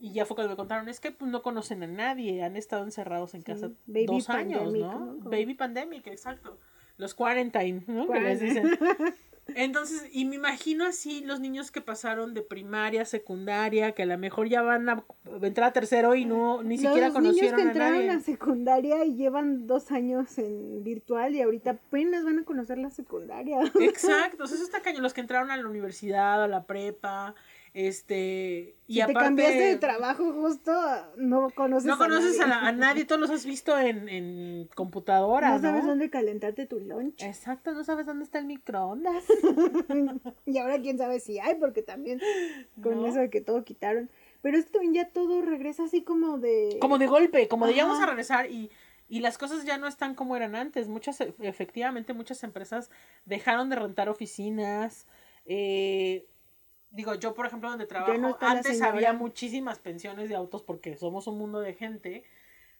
Y 0.00 0.12
ya 0.12 0.26
fue 0.26 0.34
cuando 0.36 0.50
me 0.50 0.56
contaron, 0.56 0.88
es 0.90 1.00
que 1.00 1.12
pues, 1.12 1.30
no 1.30 1.40
conocen 1.42 1.82
a 1.82 1.86
nadie, 1.86 2.42
han 2.44 2.56
estado 2.56 2.84
encerrados 2.84 3.32
en 3.34 3.40
casa 3.42 3.70
baby 3.86 4.06
dos 4.06 4.28
años, 4.28 4.60
pandemic, 4.64 4.82
¿no? 4.86 4.98
¿no? 4.98 5.18
Como- 5.18 5.30
Baby 5.30 5.54
pandemic, 5.54 6.06
exacto. 6.08 6.58
Los 6.98 7.14
quarantine, 7.14 7.82
¿no? 7.86 8.06
Que 8.08 8.20
les 8.20 8.38
Quarantine. 8.40 8.70
dicen. 8.70 9.14
Entonces, 9.54 10.02
y 10.12 10.24
me 10.24 10.34
imagino 10.34 10.84
así 10.84 11.22
los 11.24 11.38
niños 11.38 11.70
que 11.70 11.80
pasaron 11.80 12.34
de 12.34 12.42
primaria, 12.42 13.04
secundaria, 13.04 13.92
que 13.92 14.02
a 14.02 14.06
lo 14.06 14.18
mejor 14.18 14.48
ya 14.48 14.60
van 14.60 14.88
a 14.88 15.04
entrar 15.40 15.68
a 15.70 15.72
tercero 15.72 16.16
y 16.16 16.24
no 16.24 16.64
ni 16.64 16.78
siquiera 16.78 17.10
Los 17.10 17.20
niños 17.22 17.36
conocieron 17.38 17.56
que 17.56 17.62
a 17.62 17.66
entraron 17.68 18.06
nadie. 18.06 18.10
a 18.10 18.20
secundaria 18.20 19.04
y 19.04 19.14
llevan 19.14 19.68
dos 19.68 19.92
años 19.92 20.36
en 20.38 20.82
virtual 20.82 21.36
y 21.36 21.42
ahorita 21.42 21.70
apenas 21.70 22.24
van 22.24 22.40
a 22.40 22.44
conocer 22.44 22.78
la 22.78 22.90
secundaria. 22.90 23.60
Exacto, 23.80 24.42
o 24.44 24.46
sea, 24.48 24.56
eso 24.56 24.64
está 24.64 24.82
cañón. 24.82 25.04
Los 25.04 25.14
que 25.14 25.20
entraron 25.20 25.52
a 25.52 25.56
la 25.56 25.68
universidad, 25.68 26.42
a 26.42 26.48
la 26.48 26.64
prepa, 26.66 27.36
este. 27.76 28.74
Y 28.86 28.94
si 28.94 28.98
te 28.98 29.02
aparte. 29.02 29.20
cambiaste 29.20 29.58
de 29.62 29.76
trabajo 29.76 30.32
justo, 30.32 30.72
no 31.18 31.50
conoces 31.50 31.84
No 31.86 31.98
conoces 31.98 32.40
a, 32.40 32.46
nadie. 32.46 32.62
la- 32.62 32.68
a 32.68 32.72
nadie, 32.72 33.04
todos 33.04 33.20
los 33.20 33.30
has 33.30 33.44
visto 33.44 33.78
en, 33.78 34.08
en 34.08 34.68
computadora, 34.74 35.50
No 35.50 35.56
¿no? 35.56 35.60
sabes 35.62 35.84
dónde 35.84 36.08
calentarte 36.08 36.66
tu 36.66 36.80
lunch. 36.80 37.22
Exacto, 37.22 37.72
no 37.74 37.84
sabes 37.84 38.06
dónde 38.06 38.24
está 38.24 38.38
el 38.38 38.46
microondas. 38.46 39.24
Y 40.46 40.58
ahora 40.58 40.80
quién 40.80 40.96
sabe 40.98 41.20
si 41.20 41.38
hay, 41.38 41.56
porque 41.56 41.82
también 41.82 42.20
con 42.82 43.00
No. 43.02 43.06
eso 43.06 43.18
de 43.20 43.30
que 43.30 43.40
todo 43.40 43.64
quitaron. 43.64 44.10
Pero 44.42 44.56
es 44.58 44.64
que 44.66 44.70
también 44.72 44.94
ya 44.94 45.08
todo 45.10 45.42
regresa 45.42 45.84
así 45.84 46.02
como 46.02 46.38
de... 46.38 46.78
Como 46.80 46.98
de 46.98 47.06
golpe, 47.06 47.48
como 47.48 47.66
de 47.66 47.74
ya 47.74 47.84
vamos 47.84 48.00
a 48.02 48.06
regresar 48.06 48.50
y, 48.50 48.70
y 49.08 49.20
las 49.20 49.38
cosas 49.38 49.64
ya 49.64 49.76
no 49.76 49.86
están 49.88 50.14
como 50.14 50.36
eran 50.36 50.54
antes. 50.54 50.88
Muchas, 50.88 51.20
e- 51.20 51.34
efectivamente, 51.40 52.12
muchas 52.14 52.42
empresas 52.44 52.90
dejaron 53.24 53.68
de 53.70 53.76
rentar 53.76 54.08
oficinas. 54.08 55.06
eh, 55.46 56.26
digo, 56.96 57.14
yo, 57.14 57.34
por 57.34 57.46
ejemplo, 57.46 57.68
donde 57.70 57.86
trabajo, 57.86 58.14
no 58.18 58.36
antes 58.40 58.82
había 58.82 59.12
muchísimas 59.12 59.78
pensiones 59.78 60.28
de 60.28 60.34
autos 60.34 60.62
porque 60.62 60.96
somos 60.96 61.26
un 61.28 61.38
mundo 61.38 61.60
de 61.60 61.74
gente. 61.74 62.24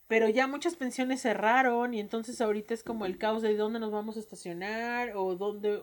Pero 0.09 0.29
ya 0.29 0.47
muchas 0.47 0.77
pensiones 0.77 1.21
cerraron 1.23 1.93
y 1.93 2.01
entonces 2.01 2.41
ahorita 2.41 2.73
es 2.75 2.83
como 2.85 3.07
el 3.07 3.19
caos 3.19 3.43
de 3.43 3.57
dónde 3.57 3.81
nos 3.81 3.91
vamos 3.91 4.17
a 4.17 4.21
estacionar 4.21 5.17
o 5.17 5.35
dónde, 5.35 5.81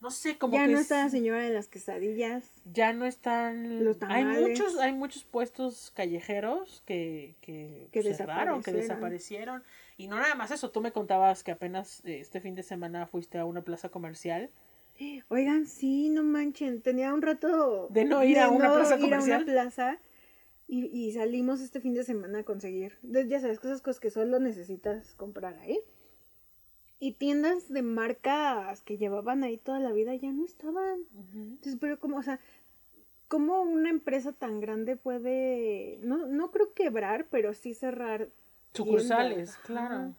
no 0.00 0.10
sé, 0.10 0.38
como 0.38 0.54
ya 0.54 0.64
que 0.64 0.72
no 0.72 0.78
es- 0.78 0.84
está 0.84 1.04
la 1.04 1.10
señora 1.10 1.42
de 1.42 1.50
las 1.50 1.68
quesadillas. 1.68 2.44
ya 2.72 2.94
no 2.94 3.04
están 3.04 3.84
Los 3.84 3.98
hay 4.02 4.24
muchos 4.24 4.78
hay 4.78 4.92
muchos 4.94 5.24
puestos 5.24 5.90
callejeros 5.94 6.82
que 6.86 7.34
que, 7.42 7.88
Que 7.92 8.02
cerraron 8.14 8.62
que 8.62 8.72
desaparecieron. 8.72 9.60
desaparecieron 9.60 9.64
y 9.98 10.08
no 10.08 10.16
nada 10.18 10.34
más 10.34 10.50
eso 10.50 10.70
tú 10.70 10.80
me 10.80 10.92
contabas 10.92 11.44
que 11.44 11.50
apenas 11.50 12.02
eh, 12.06 12.20
este 12.20 12.40
fin 12.40 12.54
de 12.54 12.62
semana 12.62 13.06
fuiste 13.06 13.36
a 13.38 13.44
una 13.44 13.60
plaza 13.62 13.90
comercial 13.90 14.48
Oigan, 15.28 15.66
sí, 15.66 16.08
no 16.08 16.22
manchen. 16.24 16.80
Tenía 16.80 17.12
un 17.14 17.22
rato 17.22 17.88
De 17.90 18.04
no 18.04 18.24
ir 18.24 18.38
a 18.38 18.48
una 18.48 18.72
plaza 18.72 18.98
ir 18.98 19.14
a 19.14 19.22
una 19.22 19.44
plaza 19.44 19.98
y, 20.66 20.86
y 20.86 21.12
salimos 21.12 21.60
este 21.60 21.80
fin 21.80 21.94
de 21.94 22.04
semana 22.04 22.40
a 22.40 22.44
conseguir. 22.44 22.98
Ya 23.02 23.40
sabes, 23.40 23.60
cosas, 23.60 23.80
cosas 23.80 24.00
que 24.00 24.10
solo 24.10 24.38
necesitas 24.38 25.14
comprar 25.14 25.56
ahí. 25.58 25.78
Y 27.00 27.12
tiendas 27.12 27.68
de 27.68 27.82
marcas 27.82 28.82
que 28.82 28.98
llevaban 28.98 29.44
ahí 29.44 29.56
toda 29.56 29.78
la 29.78 29.92
vida 29.92 30.14
ya 30.16 30.32
no 30.32 30.44
estaban. 30.44 31.00
Entonces, 31.32 31.76
pero 31.80 32.00
como, 32.00 32.16
o 32.16 32.22
sea, 32.22 32.40
¿cómo 33.28 33.62
una 33.62 33.90
empresa 33.90 34.32
tan 34.32 34.58
grande 34.60 34.96
puede, 34.96 36.00
no, 36.02 36.26
no 36.26 36.50
creo 36.50 36.74
quebrar, 36.74 37.28
pero 37.30 37.54
sí 37.54 37.72
cerrar 37.72 38.30
sucursales 38.72 39.36
tiendas? 39.36 39.56
Claro 39.58 40.14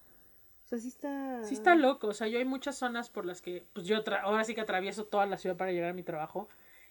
O 0.70 0.76
sea, 0.76 0.78
sí 0.78 0.88
está... 0.90 1.44
sí 1.44 1.56
está 1.56 1.74
loco 1.74 2.06
o 2.08 2.14
sea 2.14 2.28
yo 2.28 2.38
hay 2.38 2.46
muchas 2.46 2.76
zonas 2.78 3.10
por 3.10 3.26
las 3.26 3.42
que 3.42 3.66
pues 3.74 3.88
yo 3.88 4.04
tra- 4.04 4.22
ahora 4.22 4.44
sí 4.44 4.54
que 4.54 4.62
atravieso 4.62 5.04
toda 5.06 5.26
la 5.26 5.40
ciudad 5.40 5.58
para 5.58 5.72
llegar 5.72 5.90
a 5.90 5.94
mi 5.94 6.04
trabajo 6.04 6.48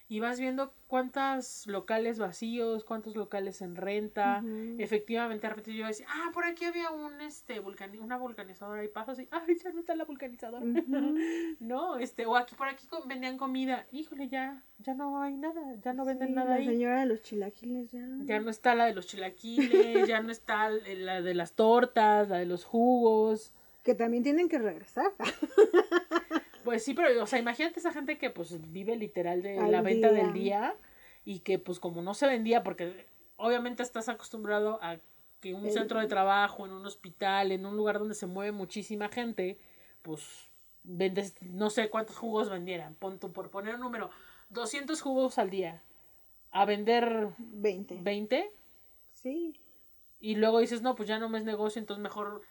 y 0.09 0.19
vas 0.19 0.39
viendo 0.39 0.73
cuántos 0.87 1.67
locales 1.67 2.17
vacíos, 2.17 2.83
cuántos 2.83 3.15
locales 3.15 3.61
en 3.61 3.75
renta. 3.75 4.41
Ujú. 4.43 4.75
Efectivamente, 4.79 5.45
de 5.45 5.49
repente 5.51 5.75
yo 5.75 5.85
decía, 5.85 6.07
ah, 6.09 6.31
por 6.33 6.45
aquí 6.45 6.65
había 6.65 6.89
un 6.89 7.21
este 7.21 7.59
vulcani 7.59 7.99
una 7.99 8.17
vulcanizadora 8.17 8.83
y 8.83 8.87
paso 8.87 9.11
así, 9.11 9.27
ay, 9.29 9.55
ya 9.63 9.71
no 9.71 9.79
está 9.81 9.95
la 9.95 10.05
vulcanizadora. 10.05 10.65
No, 11.59 11.97
este, 11.97 12.25
o 12.25 12.35
aquí 12.35 12.55
por 12.55 12.67
aquí 12.67 12.87
vendían 13.05 13.37
comida. 13.37 13.85
Híjole, 13.91 14.27
ya, 14.29 14.63
ya 14.79 14.95
no 14.95 15.21
hay 15.21 15.37
nada, 15.37 15.75
ya 15.83 15.93
no 15.93 16.05
venden 16.05 16.29
Sí, 16.29 16.33
nada 16.33 16.49
la 16.49 16.55
ahí. 16.55 16.65
señora 16.65 16.99
de 17.01 17.05
los 17.05 17.21
chilaquiles 17.21 17.91
ya. 17.91 18.07
Ya 18.25 18.39
no 18.39 18.49
está 18.49 18.73
la 18.75 18.85
de 18.85 18.95
los 18.95 19.05
chilaquiles, 19.05 20.07
ya 20.07 20.21
no 20.21 20.31
está 20.31 20.69
la 20.71 21.21
de 21.21 21.33
las 21.35 21.53
tortas, 21.53 22.29
la 22.29 22.39
de 22.39 22.45
los 22.47 22.65
jugos. 22.65 23.53
Que 23.89 23.95
también 23.95 24.21
tienen 24.21 24.47
que 24.49 24.59
regresar. 24.59 25.11
Pues 26.63 26.83
sí, 26.83 26.93
pero, 26.93 27.23
o 27.23 27.25
sea, 27.25 27.39
imagínate 27.39 27.79
esa 27.79 27.91
gente 27.91 28.19
que 28.19 28.29
pues 28.29 28.71
vive 28.71 28.95
literal 28.95 29.41
de 29.41 29.57
Al 29.57 29.71
la 29.71 29.81
venta 29.81 30.11
día. 30.11 30.23
del 30.23 30.33
día 30.33 30.75
y 31.25 31.39
que 31.39 31.57
pues 31.57 31.79
como 31.79 32.03
no 32.03 32.13
se 32.13 32.27
vendía, 32.27 32.61
porque 32.61 33.07
obviamente 33.37 33.81
estás 33.81 34.07
acostumbrado 34.09 34.77
a 34.83 34.97
que 35.39 35.55
un 35.55 35.65
El- 35.65 35.71
centro 35.71 35.99
de 35.99 36.05
trabajo, 36.05 36.67
en 36.67 36.73
un 36.73 36.85
hospital, 36.85 37.51
en 37.51 37.65
un 37.65 37.75
lugar 37.75 37.97
donde 37.97 38.13
se 38.13 38.27
mueve 38.27 38.51
muchísima 38.51 39.07
gente, 39.09 39.57
pues 40.03 40.21
vendes, 40.83 41.33
no 41.41 41.71
sé 41.71 41.89
cuántos 41.89 42.17
jugos 42.17 42.49
vendieran, 42.51 42.93
pon 42.93 43.17
tú, 43.19 43.31
por 43.31 43.49
poner 43.49 43.73
un 43.75 43.81
número, 43.81 44.11
200 44.49 45.01
jugos 45.01 45.39
al 45.39 45.49
día, 45.49 45.81
a 46.51 46.65
vender 46.65 47.29
20. 47.39 47.97
20 48.01 48.51
Sí. 49.13 49.59
y 50.19 50.35
luego 50.35 50.59
dices, 50.59 50.83
no, 50.83 50.93
pues 50.95 51.07
ya 51.09 51.17
no 51.17 51.29
me 51.29 51.39
es 51.39 51.45
negocio, 51.45 51.79
entonces 51.79 52.03
mejor 52.03 52.43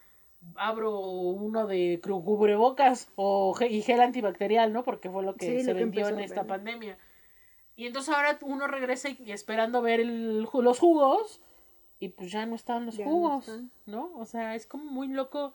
abro 0.56 0.98
uno 1.00 1.66
de 1.66 2.00
cubrebocas 2.02 3.10
o 3.16 3.54
y 3.68 3.82
gel 3.82 4.00
antibacterial, 4.00 4.72
¿no? 4.72 4.82
Porque 4.84 5.10
fue 5.10 5.22
lo 5.22 5.34
que 5.34 5.46
Sí, 5.46 5.60
se 5.64 5.72
lo 5.72 5.78
que 5.78 5.84
vendió 5.84 6.00
empezó 6.08 6.18
en 6.18 6.24
esta 6.24 6.44
pandemia. 6.44 6.98
Y 7.76 7.86
entonces 7.86 8.14
ahora 8.14 8.38
uno 8.42 8.66
regresa 8.66 9.08
y, 9.10 9.30
esperando 9.30 9.82
ver 9.82 10.00
el, 10.00 10.42
los 10.42 10.78
jugos 10.78 11.40
y 12.00 12.08
pues 12.10 12.30
ya 12.32 12.44
no 12.46 12.54
están 12.56 12.86
los 12.86 12.96
Ya 12.96 13.04
no 13.04 13.10
jugos, 13.10 13.48
están. 13.48 13.70
¿no? 13.86 14.10
O 14.16 14.26
sea, 14.26 14.54
es 14.54 14.66
como 14.66 14.84
muy 14.84 15.08
loco 15.08 15.54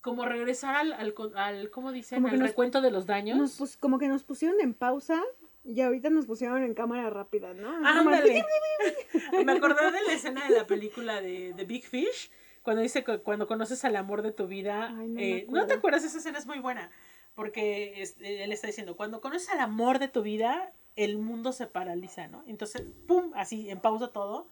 como 0.00 0.26
regresar 0.26 0.76
al, 0.76 0.92
al, 0.92 1.14
al 1.36 1.70
¿cómo 1.70 1.90
dicen? 1.90 2.18
Como 2.18 2.28
que 2.28 2.34
al 2.34 2.40
nos- 2.40 2.48
recuento 2.50 2.80
de 2.82 2.90
los 2.90 3.06
daños. 3.06 3.38
Nos 3.38 3.58
pus- 3.58 3.76
como 3.76 3.98
que 3.98 4.06
nos 4.08 4.22
pusieron 4.22 4.60
en 4.60 4.74
pausa 4.74 5.20
y 5.64 5.80
ahorita 5.80 6.10
nos 6.10 6.26
pusieron 6.26 6.62
en 6.62 6.74
cámara 6.74 7.08
rápida, 7.10 7.54
¿no? 7.54 7.70
Ándale. 7.86 8.44
Me 9.44 9.52
acordé 9.52 9.90
de 9.92 10.02
la 10.06 10.12
escena 10.12 10.46
de 10.48 10.54
la 10.56 10.66
película 10.66 11.20
de, 11.22 11.54
de 11.54 11.64
Big 11.64 11.84
Fish, 11.84 12.30
cuando 12.64 12.82
dice 12.82 13.04
que 13.04 13.18
cuando 13.18 13.46
conoces 13.46 13.84
al 13.84 13.94
amor 13.94 14.22
de 14.22 14.32
tu 14.32 14.46
vida. 14.48 14.88
Ay, 14.88 15.08
no 15.08 15.14
me 15.14 15.36
eh. 15.36 15.46
¿No 15.48 15.66
te 15.66 15.74
acuerdas? 15.74 16.02
Esa 16.02 16.18
escena 16.18 16.38
es 16.38 16.46
muy 16.46 16.58
buena. 16.58 16.90
Porque 17.34 18.00
este, 18.02 18.42
él 18.44 18.52
está 18.52 18.66
diciendo, 18.68 18.96
cuando 18.96 19.20
conoces 19.20 19.48
al 19.50 19.60
amor 19.60 19.98
de 19.98 20.08
tu 20.08 20.22
vida, 20.22 20.72
el 20.96 21.18
mundo 21.18 21.52
se 21.52 21.66
paraliza, 21.66 22.26
¿no? 22.28 22.42
Entonces, 22.46 22.84
¡pum! 23.06 23.32
Así, 23.34 23.68
en 23.70 23.80
pausa 23.80 24.08
todo. 24.08 24.48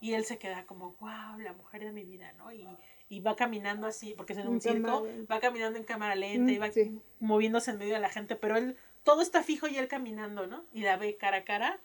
Y 0.00 0.14
él 0.14 0.24
se 0.24 0.38
queda 0.38 0.66
como, 0.66 0.96
wow, 1.00 1.38
la 1.38 1.52
mujer 1.52 1.84
de 1.84 1.92
mi 1.92 2.04
vida, 2.04 2.32
¿no? 2.36 2.52
Y, 2.52 2.66
y 3.08 3.20
va 3.20 3.36
caminando 3.36 3.86
así, 3.86 4.14
porque 4.16 4.32
es 4.32 4.40
en 4.40 4.48
un 4.48 4.60
circo, 4.60 5.06
lenta. 5.06 5.34
va 5.34 5.40
caminando 5.40 5.78
en 5.78 5.84
cámara 5.84 6.14
lenta 6.16 6.52
y 6.52 6.58
Mm, 6.58 6.62
va 6.62 6.72
sí. 6.72 7.00
moviéndose 7.20 7.70
en 7.70 7.78
medio 7.78 7.94
de 7.94 8.00
la 8.00 8.08
gente, 8.10 8.34
pero 8.36 8.56
él, 8.56 8.76
todo 9.04 9.22
está 9.22 9.42
fijo 9.42 9.68
y 9.68 9.76
él 9.78 9.86
caminando, 9.88 10.46
¿no? 10.46 10.64
Y 10.72 10.82
la 10.82 10.96
ve 10.96 11.16
cara 11.16 11.38
a 11.38 11.44
cara. 11.44 11.78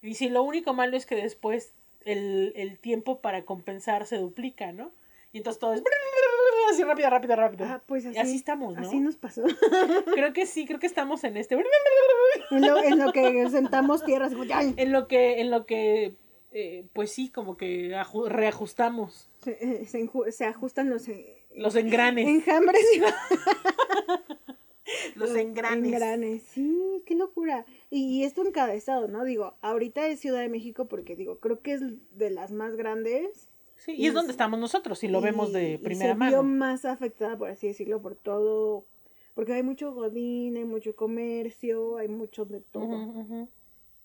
Y 0.00 0.06
dice, 0.06 0.30
lo 0.30 0.42
único 0.42 0.72
malo 0.74 0.96
es 0.96 1.06
que 1.06 1.16
después 1.16 1.74
el, 2.04 2.52
el 2.56 2.78
tiempo 2.78 3.20
para 3.20 3.44
compensar 3.44 4.06
se 4.06 4.16
duplica, 4.16 4.72
¿no? 4.72 4.92
Y 5.32 5.38
entonces 5.38 5.58
todo 5.58 5.72
es 5.72 5.82
así 6.70 6.84
rápido, 6.84 7.10
rápido, 7.10 7.36
rápido. 7.36 7.64
Ah, 7.66 7.82
pues 7.86 8.06
así, 8.06 8.16
y 8.16 8.18
así 8.18 8.36
estamos, 8.36 8.74
¿no? 8.74 8.80
Así 8.86 9.00
nos 9.00 9.16
pasó. 9.16 9.42
Creo 10.14 10.32
que 10.32 10.46
sí, 10.46 10.66
creo 10.66 10.78
que 10.78 10.86
estamos 10.86 11.24
en 11.24 11.36
este 11.36 11.56
en, 12.50 12.62
lo, 12.66 12.82
en 12.82 12.98
lo 12.98 13.12
que 13.12 13.48
sentamos 13.50 14.04
tierras, 14.04 14.32
en 14.76 14.92
lo 14.92 15.08
que, 15.08 15.40
en 15.40 15.50
lo 15.50 15.66
que 15.66 16.14
eh, 16.52 16.84
pues 16.92 17.12
sí, 17.12 17.30
como 17.30 17.56
que 17.56 17.90
aju- 17.96 18.28
reajustamos 18.28 19.30
se, 19.42 19.56
eh, 19.60 19.86
se 20.30 20.44
ajustan 20.44 20.90
los 20.90 21.08
eh, 21.08 21.42
los 21.54 21.74
engranes, 21.76 22.26
enjambres 22.28 22.82
y 22.94 23.00
los 25.18 25.34
engranes. 25.34 25.92
engranes. 25.92 26.42
Sí, 26.42 27.02
qué 27.06 27.14
locura. 27.14 27.64
Y, 27.90 28.20
y 28.20 28.24
esto 28.24 28.42
en 28.42 28.52
cada 28.52 28.74
estado, 28.74 29.08
¿no? 29.08 29.24
Digo, 29.24 29.54
ahorita 29.62 30.06
es 30.08 30.20
Ciudad 30.20 30.40
de 30.40 30.48
México 30.48 30.86
porque 30.88 31.16
digo, 31.16 31.38
creo 31.40 31.60
que 31.62 31.72
es 31.72 31.80
de 32.18 32.30
las 32.30 32.52
más 32.52 32.76
grandes. 32.76 33.48
Sí, 33.84 33.94
y 33.96 34.06
es 34.06 34.14
donde 34.14 34.30
estamos 34.32 34.60
nosotros, 34.60 34.98
si 35.00 35.08
lo 35.08 35.20
vemos 35.20 35.50
y- 35.50 35.52
de 35.54 35.72
y 35.74 35.78
primera 35.78 36.12
se 36.12 36.18
mano. 36.18 36.30
vio 36.30 36.42
más 36.44 36.84
afectada, 36.84 37.36
por 37.36 37.48
así 37.50 37.66
decirlo, 37.66 38.00
por 38.00 38.14
todo. 38.14 38.84
Porque 39.34 39.52
hay 39.54 39.62
mucho 39.62 39.92
godín, 39.92 40.56
hay 40.56 40.64
mucho 40.64 40.94
comercio, 40.94 41.96
hay 41.96 42.06
mucho 42.08 42.44
de 42.44 42.60
todo. 42.60 43.48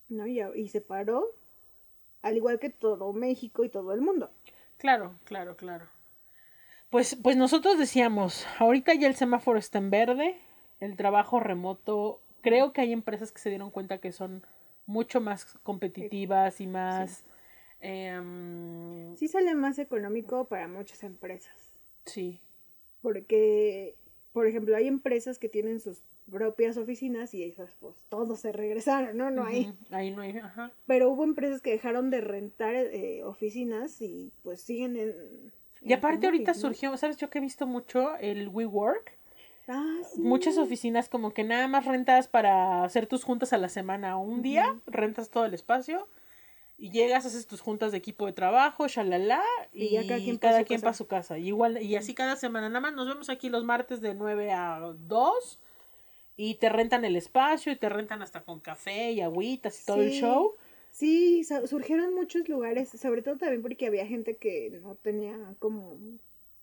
¿no? 0.10 0.26
Y, 0.28 0.42
y 0.56 0.70
se 0.70 0.82
paró, 0.82 1.26
al 2.22 2.38
igual 2.38 2.60
que 2.60 2.70
todo 2.70 3.12
México 3.14 3.64
y 3.66 3.70
todo 3.70 3.94
el 3.94 4.02
mundo. 4.02 4.32
Claro, 4.78 5.16
claro, 5.26 5.56
claro. 5.58 5.86
Pues, 6.90 7.16
pues 7.22 7.36
nosotros 7.36 7.78
decíamos, 7.78 8.48
ahorita 8.60 8.94
ya 8.94 9.08
el 9.08 9.16
semáforo 9.16 9.60
está 9.60 9.78
en 9.80 9.90
verde, 9.90 10.38
el 10.80 10.96
trabajo 10.96 11.40
remoto, 11.42 12.22
creo 12.42 12.72
que 12.72 12.82
hay 12.82 12.94
empresas 12.94 13.32
que 13.34 13.40
se 13.42 13.50
dieron 13.50 13.70
cuenta 13.72 13.98
que 14.00 14.12
son 14.14 14.44
mucho 14.86 15.20
más 15.20 15.58
competitivas 15.64 16.62
y 16.62 16.68
más... 16.68 17.26
em, 17.82 19.16
Sí 19.16 19.28
sale 19.28 19.54
más 19.56 19.80
económico 19.80 20.46
para 20.46 20.68
muchas 20.68 21.04
empresas. 21.04 21.72
sí, 22.06 22.40
Porque, 23.02 23.96
por 24.34 24.48
ejemplo, 24.48 24.76
hay 24.76 24.88
empresas 24.88 25.40
que 25.40 25.50
tienen 25.50 25.80
sus 25.80 26.04
propias 26.30 26.76
oficinas 26.78 27.34
y 27.34 27.44
esas, 27.44 27.74
pues, 27.76 28.04
todos 28.10 28.40
se 28.42 28.52
regresaron, 28.52 29.16
¿no? 29.18 29.32
No 29.32 29.46
hay. 29.46 29.74
Ahí 29.92 30.12
no 30.12 30.22
hay, 30.22 30.38
ajá. 30.38 30.72
Pero 30.86 31.10
hubo 31.10 31.24
empresas 31.24 31.62
que 31.62 31.72
dejaron 31.72 32.10
de 32.10 32.22
rentar 32.22 32.76
eh, 32.76 33.24
oficinas 33.24 34.02
y 34.02 34.32
pues 34.44 34.62
siguen 34.62 34.98
en... 34.98 35.14
Y 35.82 35.94
aparte 35.94 36.26
ahorita 36.26 36.54
surgió, 36.54 36.98
¿sabes 36.98 37.18
yo 37.18 37.30
que 37.30 37.38
he 37.38 37.42
visto 37.42 37.66
mucho? 37.68 38.16
El 38.18 38.50
WeWork, 38.50 39.16
Ah, 39.70 40.00
sí. 40.14 40.22
muchas 40.22 40.58
oficinas 40.58 41.08
como 41.10 41.34
que 41.34 41.44
nada 41.44 41.68
más 41.68 41.86
rentas 41.86 42.28
para 42.30 42.84
hacer 42.84 43.06
tus 43.06 43.24
juntas 43.26 43.52
a 43.54 43.58
la 43.58 43.68
semana. 43.70 44.18
Un 44.18 44.42
día 44.42 44.80
rentas 44.86 45.30
todo 45.30 45.46
el 45.46 45.54
espacio 45.54 46.08
y 46.78 46.92
llegas, 46.92 47.26
haces 47.26 47.48
tus 47.48 47.62
juntas 47.62 47.92
de 47.92 47.98
equipo 47.98 48.28
de 48.28 48.34
trabajo, 48.34 48.88
shalala, 48.88 49.42
y, 49.74 49.86
Y 49.86 49.90
ya 49.92 50.08
cada 50.40 50.64
quien 50.64 50.80
su 50.80 50.84
para 50.84 50.94
su 50.94 51.08
casa. 51.08 51.38
Y 51.40 51.48
igual, 51.48 51.82
y 51.82 51.96
así 51.96 52.14
cada 52.14 52.36
semana. 52.36 52.70
Nada 52.70 52.82
más 52.82 52.94
nos 52.94 53.08
vemos 53.08 53.30
aquí 53.30 53.50
los 53.50 53.64
martes 53.64 54.00
de 54.00 54.14
9 54.14 54.52
a 54.52 54.80
2 54.80 55.60
y 56.38 56.56
te 56.56 56.70
rentan 56.70 57.04
el 57.04 57.16
espacio 57.16 57.72
y 57.72 57.76
te 57.76 57.90
rentan 57.90 58.22
hasta 58.22 58.44
con 58.44 58.60
café 58.60 59.12
y 59.12 59.22
agüitas 59.22 59.82
y 59.82 59.86
todo 59.86 60.02
el 60.02 60.12
show. 60.12 60.54
Sí, 60.92 61.44
surgieron 61.66 62.14
muchos 62.14 62.48
lugares, 62.48 62.90
sobre 62.90 63.22
todo 63.22 63.38
también 63.38 63.62
porque 63.62 63.88
había 63.88 64.06
gente 64.06 64.38
que 64.38 64.80
no 64.82 64.96
tenía 64.96 65.56
como 65.60 65.98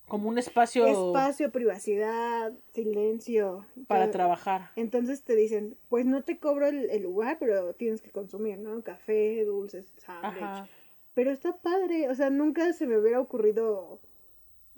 Como 0.09 0.29
un 0.29 0.39
espacio, 0.39 0.87
espacio, 0.87 1.51
privacidad, 1.51 2.53
silencio. 2.73 3.67
para 3.87 4.05
todo. 4.05 4.13
trabajar. 4.13 4.71
Entonces 4.77 5.23
te 5.23 5.35
dicen, 5.35 5.77
pues 5.89 6.05
no 6.05 6.23
te 6.23 6.39
cobro 6.39 6.67
el, 6.67 6.91
el 6.91 7.03
lugar, 7.03 7.39
pero 7.41 7.75
tienes 7.75 8.03
que 8.03 8.11
consumir, 8.11 8.59
¿no? 8.59 8.83
Café, 8.83 9.45
dulces, 9.45 9.93
sándwich. 9.97 10.69
Pero 11.15 11.31
está 11.31 11.57
padre, 11.57 12.09
o 12.11 12.15
sea, 12.15 12.29
nunca 12.29 12.73
se 12.73 12.87
me 12.87 12.99
hubiera 12.99 13.21
ocurrido, 13.21 14.01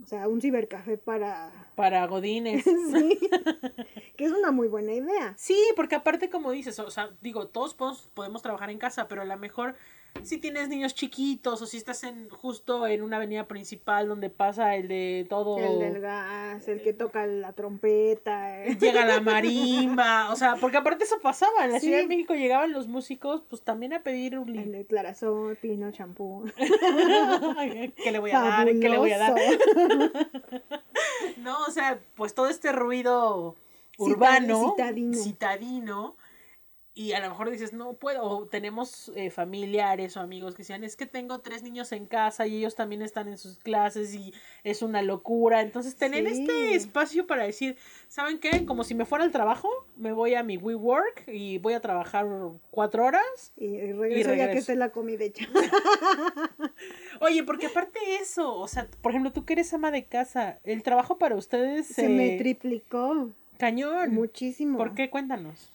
o 0.02 0.06
sea, 0.06 0.28
un 0.28 0.40
cibercafé 0.40 0.98
para... 0.98 1.72
Para 1.74 2.06
Godines. 2.06 2.62
sí, 2.92 3.18
que 4.16 4.24
es 4.24 4.32
una 4.32 4.52
muy 4.52 4.68
buena 4.68 4.92
idea. 4.92 5.34
Sí, 5.38 5.58
porque 5.74 5.94
aparte 5.94 6.28
como 6.28 6.52
dices, 6.52 6.78
o 6.78 6.90
sea, 6.90 7.10
digo, 7.22 7.48
todos 7.48 7.74
podemos, 7.74 8.10
podemos 8.12 8.42
trabajar 8.42 8.70
en 8.70 8.78
casa, 8.78 9.08
pero 9.08 9.22
a 9.22 9.24
lo 9.24 9.36
mejor 9.38 9.74
si 10.22 10.38
tienes 10.38 10.68
niños 10.68 10.94
chiquitos 10.94 11.60
o 11.62 11.66
si 11.66 11.76
estás 11.76 12.04
en 12.04 12.28
justo 12.28 12.86
en 12.86 13.02
una 13.02 13.16
avenida 13.16 13.46
principal 13.46 14.08
donde 14.08 14.30
pasa 14.30 14.74
el 14.76 14.88
de 14.88 15.26
todo 15.28 15.58
El 15.58 15.78
del 15.78 16.00
gas, 16.00 16.66
el 16.68 16.82
que 16.82 16.92
toca 16.92 17.26
la 17.26 17.52
trompeta. 17.52 18.64
eh. 18.64 18.76
llega 18.80 19.04
la 19.04 19.20
marimba, 19.20 20.30
o 20.32 20.36
sea, 20.36 20.56
porque 20.56 20.76
aparte 20.78 21.04
eso 21.04 21.16
pasaba, 21.22 21.64
en 21.64 21.72
la 21.72 21.80
Sí. 21.80 21.86
Ciudad 21.86 22.00
de 22.00 22.06
México 22.08 22.34
llegaban 22.34 22.72
los 22.72 22.88
músicos 22.88 23.42
pues 23.48 23.62
también 23.62 23.92
a 23.92 24.02
pedir 24.02 24.38
un 24.38 24.56
El 24.56 24.72
de 24.72 24.84
clarasol, 24.86 25.56
pino, 25.56 25.90
champú. 25.92 26.44
¿Qué 26.56 28.10
le 28.12 28.18
voy 28.18 28.30
a 28.32 28.40
dar? 28.40 28.66
¿Qué 28.66 28.88
le 28.88 28.98
voy 28.98 29.12
a 29.12 29.18
dar? 29.18 29.34
No, 31.38 31.58
o 31.66 31.70
sea, 31.70 31.98
pues 32.14 32.34
todo 32.34 32.48
este 32.48 32.72
ruido 32.72 33.54
urbano, 33.98 34.70
citadino. 34.76 35.16
citadino, 35.18 36.16
y 36.98 37.12
a 37.12 37.20
lo 37.20 37.28
mejor 37.28 37.50
dices, 37.50 37.74
no 37.74 37.92
puedo, 37.92 38.22
o 38.24 38.46
tenemos 38.46 39.12
eh, 39.14 39.28
familiares 39.30 40.16
o 40.16 40.20
amigos 40.20 40.54
que 40.54 40.62
decían, 40.62 40.82
es 40.82 40.96
que 40.96 41.04
tengo 41.04 41.40
tres 41.40 41.62
niños 41.62 41.92
en 41.92 42.06
casa 42.06 42.46
y 42.46 42.56
ellos 42.56 42.74
también 42.74 43.02
están 43.02 43.28
en 43.28 43.36
sus 43.36 43.58
clases 43.58 44.14
y 44.14 44.32
es 44.64 44.80
una 44.80 45.02
locura. 45.02 45.60
Entonces, 45.60 45.94
tener 45.96 46.26
Sí. 46.26 46.40
este 46.40 46.74
espacio 46.74 47.26
para 47.26 47.44
decir, 47.44 47.76
¿saben 48.08 48.38
qué? 48.38 48.64
Como 48.64 48.82
si 48.82 48.94
me 48.94 49.04
fuera 49.04 49.24
al 49.24 49.30
trabajo, 49.30 49.68
me 49.98 50.12
voy 50.12 50.34
a 50.34 50.42
mi 50.42 50.56
WeWork 50.56 51.24
y 51.28 51.58
voy 51.58 51.74
a 51.74 51.80
trabajar 51.80 52.26
cuatro 52.70 53.04
horas. 53.04 53.52
Y 53.58 53.76
regreso, 53.92 54.30
ya 54.30 54.34
que 54.36 54.42
regreso. 54.46 54.58
esté 54.58 54.76
la 54.76 54.88
comida 54.88 55.22
hecha. 55.24 55.46
Oye, 57.20 57.42
porque 57.44 57.66
aparte 57.66 57.98
de 58.00 58.16
eso, 58.16 58.54
o 58.54 58.68
sea, 58.68 58.88
por 59.02 59.12
ejemplo, 59.12 59.32
tú 59.32 59.44
que 59.44 59.52
eres 59.54 59.72
ama 59.74 59.90
de 59.90 60.04
casa, 60.04 60.58
el 60.64 60.82
trabajo 60.82 61.18
para 61.18 61.36
ustedes 61.36 61.86
Se 61.88 62.08
me 62.08 62.36
triplicó 62.38 63.30
cañón. 63.58 64.14
muchísimo. 64.14 64.78
¿Por 64.78 64.94
qué? 64.94 65.10
Cuéntanos. 65.10 65.72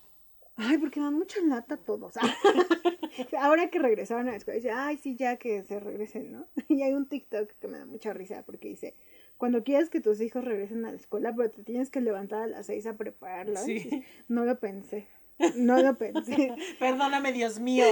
Ay, 0.63 0.77
porque 0.77 1.00
dan 1.00 1.15
mucha 1.15 1.41
lata 1.41 1.77
todos. 1.77 2.13
Ahora 3.39 3.70
que 3.70 3.80
regresaron 3.80 4.27
a 4.27 4.32
la 4.32 4.38
escuela, 4.38 4.58
dice, 4.58 4.72
ay, 4.72 4.98
sí, 4.98 5.15
ya 5.15 5.38
que 5.38 5.63
se 5.63 5.80
regresen, 5.80 6.32
¿no? 6.32 6.48
Y 6.70 6.84
hay 6.84 6.94
un 6.94 7.08
TikTok 7.08 7.50
que 7.60 7.68
me 7.68 7.80
da 7.80 7.86
mucha 7.86 8.13
risa 8.13 8.44
porque 8.46 8.68
dice, 8.68 8.96
cuando 9.38 9.63
quieras 9.63 9.89
que 9.89 10.01
tus 10.01 10.22
hijos 10.22 10.44
regresen 10.44 10.86
a 10.86 10.91
la 10.91 10.98
escuela, 10.98 11.34
pero 11.36 11.50
te 11.50 11.63
tienes 11.63 11.89
que 11.89 12.00
levantar 12.00 12.44
a 12.44 12.48
las 12.48 12.68
seis 12.68 12.86
a 12.86 12.96
prepararlos. 12.96 13.62
Sí. 13.62 14.03
No 14.27 14.46
lo 14.46 14.60
pensé. 14.60 15.08
No 15.56 15.82
lo 15.82 15.98
pensé. 15.98 16.53
Perdóname, 16.80 17.34
Dios 17.34 17.60
mío. 17.60 17.86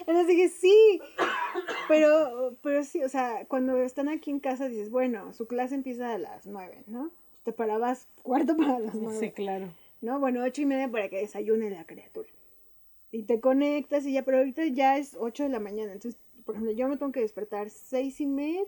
Entonces 0.00 0.26
dije, 0.26 0.48
sí, 0.48 1.00
pero, 1.86 2.56
pero 2.62 2.82
sí, 2.82 3.04
o 3.04 3.08
sea, 3.08 3.44
cuando 3.46 3.80
están 3.80 4.08
aquí 4.08 4.30
en 4.30 4.40
casa 4.40 4.68
dices, 4.68 4.90
bueno, 4.90 5.32
su 5.32 5.46
clase 5.46 5.76
empieza 5.76 6.12
a 6.12 6.18
las 6.18 6.46
nueve, 6.46 6.82
¿no? 6.88 7.12
Te 7.44 7.52
parabas 7.52 8.08
cuarto 8.22 8.56
para 8.56 8.80
las 8.80 8.94
nueve. 8.94 9.18
Sí, 9.20 9.30
claro. 9.30 9.72
¿No? 10.02 10.20
Bueno, 10.20 10.42
ocho 10.44 10.60
y 10.60 10.66
media 10.66 10.90
para 10.90 11.08
que 11.08 11.16
desayune 11.18 11.70
la 11.70 11.84
criatura. 11.86 12.28
Y 13.10 13.22
te 13.24 13.40
conectas 13.40 14.04
y 14.06 14.12
ya, 14.12 14.22
pero 14.22 14.38
ahorita 14.38 14.64
ya 14.66 14.98
es 14.98 15.16
ocho 15.18 15.42
de 15.42 15.48
la 15.48 15.60
mañana. 15.60 15.92
Entonces, 15.92 16.20
por 16.44 16.54
ejemplo, 16.54 16.72
yo 16.72 16.88
me 16.88 16.96
tengo 16.96 17.12
que 17.12 17.20
despertar 17.20 17.70
seis 17.70 18.20
y 18.20 18.26
media, 18.26 18.66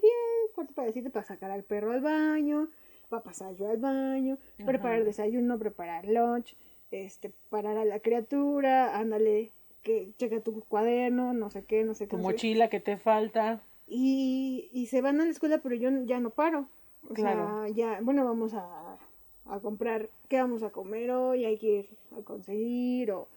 cuarto 0.54 0.72
para 0.74 0.92
siete, 0.92 1.10
para 1.10 1.24
sacar 1.24 1.50
al 1.50 1.64
perro 1.64 1.92
al 1.92 2.00
baño, 2.00 2.68
para 3.08 3.22
pasar 3.22 3.54
yo 3.56 3.68
al 3.70 3.78
baño, 3.78 4.38
preparar 4.64 5.04
desayuno, 5.04 5.58
preparar 5.58 6.06
lunch, 6.06 6.56
este, 6.90 7.32
parar 7.50 7.76
a 7.78 7.84
la 7.84 8.00
criatura, 8.00 8.96
ándale, 8.98 9.50
que 9.82 10.12
checa 10.18 10.40
tu 10.40 10.60
cuaderno, 10.64 11.32
no 11.32 11.50
sé 11.50 11.64
qué, 11.64 11.82
no 11.84 11.94
sé 11.94 12.04
qué. 12.06 12.10
Tu 12.10 12.16
no 12.16 12.22
sé 12.22 12.28
qué. 12.28 12.32
mochila 12.34 12.68
que 12.68 12.80
te 12.80 12.96
falta. 12.96 13.62
Y, 13.86 14.68
y 14.72 14.86
se 14.86 15.00
van 15.00 15.20
a 15.20 15.24
la 15.24 15.30
escuela, 15.30 15.58
pero 15.58 15.74
yo 15.74 15.90
ya 16.04 16.20
no 16.20 16.30
paro. 16.30 16.68
O 17.10 17.14
Claro. 17.14 17.46
sea, 17.64 17.68
ya, 17.68 18.00
bueno, 18.02 18.24
vamos 18.24 18.54
a, 18.54 18.98
a 19.46 19.60
comprar, 19.60 20.08
¿qué 20.28 20.38
vamos 20.40 20.62
a 20.62 20.70
comer 20.70 21.10
hoy? 21.10 21.44
Hay 21.44 21.58
que 21.58 21.66
ir 21.80 21.88
a 22.18 22.22
conseguir 22.22 23.10
o 23.12 23.28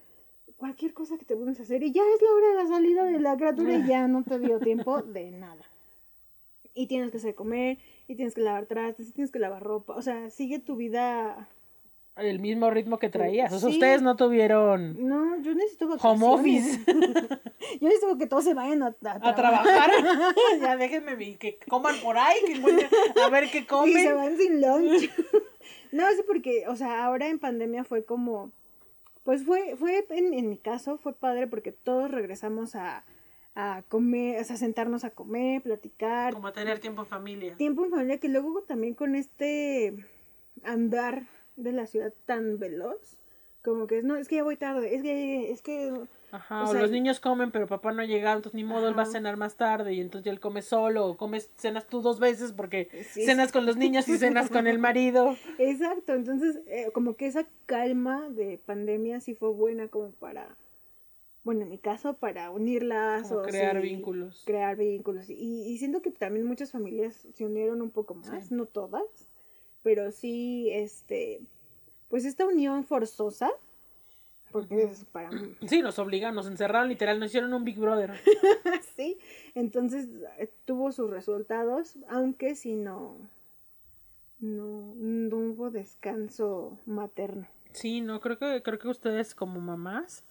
cualquier 0.58 0.94
cosa 0.94 1.18
que 1.18 1.26
te 1.26 1.36
pones 1.36 1.60
a 1.60 1.64
hacer. 1.64 1.84
Y 1.84 1.92
ya 1.92 2.02
es 2.02 2.22
la 2.22 2.32
hora 2.32 2.48
de 2.50 2.56
la 2.56 2.68
salida 2.68 3.04
de 3.04 3.20
la 3.20 3.36
criatura 3.36 3.74
y 3.76 3.86
ya 3.88 4.08
no 4.08 4.24
te 4.24 4.40
dio 4.40 4.60
tiempo 4.60 5.02
de 5.02 5.32
nada. 5.32 5.62
Y 6.74 6.88
tienes 6.88 7.10
que 7.12 7.18
hacer 7.18 7.34
comer, 7.34 7.80
y 8.08 8.16
tienes 8.16 8.36
que 8.36 8.42
lavar 8.42 8.68
trastes, 8.68 9.10
y 9.10 9.12
tienes 9.12 9.32
que 9.32 9.40
lavar 9.40 9.64
ropa. 9.64 9.96
O 9.96 10.02
sea, 10.04 10.30
sigue 10.30 10.60
tu 10.60 10.76
vida. 10.76 11.50
El 12.16 12.40
mismo 12.40 12.70
ritmo 12.70 13.00
que 13.00 13.10
traías. 13.10 13.52
O 13.52 13.60
sea, 13.60 13.70
Sí. 13.70 13.76
ustedes 13.76 14.02
no 14.04 14.16
tuvieron 14.16 14.96
No, 15.08 15.40
yo 15.42 15.54
necesito 15.56 15.88
vacaciones. 15.88 16.22
home 16.22 16.34
office 16.34 16.80
Yo 17.82 17.88
necesito 17.88 18.18
que 18.18 18.28
todos 18.28 18.44
se 18.44 18.54
vayan 18.54 18.82
a, 18.84 18.88
a 19.06 19.30
a 19.30 19.36
trabajar. 19.36 19.90
ya 20.62 20.78
déjenme 20.78 21.38
que 21.38 21.60
coman 21.68 21.96
por 22.02 22.18
ahí, 22.18 22.38
que 22.46 23.22
a 23.22 23.30
ver 23.30 23.50
qué 23.52 23.58
Y 23.60 23.62
se 23.62 23.68
comen. 23.68 24.16
van 24.16 24.38
sin 24.38 24.62
lunch. 24.62 25.10
No, 25.92 26.04
sí, 26.12 26.22
porque, 26.28 26.66
o 26.68 26.76
sea, 26.76 27.06
ahora 27.06 27.28
en 27.28 27.40
pandemia 27.40 27.84
fue 27.84 28.06
como, 28.06 28.52
pues 29.24 29.44
fue, 29.44 29.76
fue, 29.78 30.06
en, 30.10 30.34
en 30.34 30.50
mi 30.50 30.58
caso, 30.58 30.98
fue 30.98 31.14
padre 31.14 31.48
porque 31.48 31.72
todos 31.72 32.12
regresamos 32.12 32.76
a, 32.76 33.06
a 33.56 33.84
comer, 33.90 34.40
o 34.40 34.44
sea, 34.44 34.56
sentarnos 34.56 35.04
a 35.04 35.10
comer, 35.10 35.62
platicar, 35.64 36.34
Como 36.34 36.54
tener 36.54 36.80
tiempo 36.80 37.02
en 37.02 37.08
familia. 37.08 37.56
tiempo 37.56 37.84
en 37.84 37.92
familia, 37.92 38.20
que 38.20 38.30
luego 38.30 38.62
también 38.62 38.94
con 38.94 39.16
este 39.16 40.06
andar 40.64 41.28
de 41.56 41.72
la 41.72 41.88
ciudad 41.88 42.14
tan 42.26 42.60
veloz, 42.60 43.18
como 43.62 43.88
que 43.88 44.00
es, 44.00 44.04
no, 44.04 44.16
es 44.16 44.28
que 44.28 44.36
ya 44.36 44.44
voy 44.44 44.58
tarde, 44.58 44.96
es 44.96 45.02
que, 45.02 45.52
es 45.52 45.62
que, 45.62 45.94
Ajá, 46.32 46.62
o 46.62 46.66
o, 46.66 46.72
sea, 46.72 46.82
los 46.82 46.92
niños 46.92 47.20
comen, 47.20 47.52
pero 47.52 47.68
papá 47.68 47.92
no 47.92 48.02
ha 48.02 48.06
llegado, 48.06 48.38
entonces 48.38 48.56
ni 48.56 48.64
modo, 48.64 48.88
él 48.88 48.98
va 48.98 49.04
a 49.04 49.08
cenar 49.08 49.38
más 49.38 49.56
tarde 49.56 49.94
y 49.94 50.02
entonces 50.02 50.26
ya 50.26 50.32
él 50.32 50.40
come 50.40 50.62
solo, 50.62 51.06
o 51.06 51.18
comes, 51.18 51.50
cenas 51.56 51.88
tú 51.88 52.02
dos 52.02 52.20
veces 52.20 52.54
porque 52.54 52.90
Sí. 53.12 53.24
cenas 53.24 53.52
con 53.52 53.66
los 53.66 53.78
niños 53.78 54.08
y 54.08 54.18
cenas 54.18 54.50
con 54.50 54.68
el 54.68 54.80
marido. 54.80 55.36
Exacto, 55.60 56.14
entonces 56.14 56.60
eh, 56.68 56.90
como 56.94 57.16
que 57.16 57.28
esa 57.28 57.48
calma 57.66 58.30
de 58.30 58.58
pandemia 58.58 59.22
sí 59.22 59.36
fue 59.36 59.52
buena 59.52 59.88
como 59.88 60.12
para, 60.12 60.58
bueno, 61.44 61.62
en 61.62 61.70
mi 61.70 61.78
caso, 61.78 62.16
para 62.16 62.52
unir 62.52 62.84
lazos. 62.84 63.48
Crear 63.48 63.82
vínculos. 63.82 64.44
Crear 64.46 64.76
vínculos. 64.76 65.30
Y, 65.30 65.64
y 65.64 65.78
siento 65.78 66.02
que 66.02 66.12
también 66.12 66.46
muchas 66.46 66.72
familias 66.72 67.28
se 67.34 67.46
unieron 67.46 67.82
un 67.82 67.92
poco 67.92 68.16
más, 68.16 68.52
no 68.52 68.66
todas, 68.66 69.30
pero 69.82 70.12
sí, 70.12 70.70
este, 70.72 71.42
pues 72.10 72.26
esta 72.26 72.46
unión 72.46 72.84
forzosa, 72.84 73.50
porque 74.52 74.84
es 74.84 75.06
para 75.06 75.30
Sí, 75.68 75.82
nos 75.82 76.00
obligan, 76.00 76.36
nos 76.36 76.48
encerraron 76.48 76.90
literal, 76.90 77.20
nos 77.20 77.30
hicieron 77.30 77.54
un 77.54 77.64
Big 77.64 77.78
Brother. 77.78 78.14
sí, 78.96 79.18
entonces 79.56 80.08
eh, 80.38 80.52
tuvo 80.66 80.92
sus 80.92 81.10
resultados, 81.10 81.98
aunque 82.10 82.56
sí 82.56 82.76
no, 82.76 83.18
no, 84.40 84.94
no 84.96 85.38
hubo 85.38 85.70
descanso 85.70 86.80
materno. 86.86 87.48
Sí, 87.74 88.02
no, 88.02 88.20
creo 88.22 88.38
que, 88.38 88.64
creo 88.64 88.80
que 88.80 88.88
ustedes 88.88 89.36
como 89.36 89.60
mamás, 89.60 90.24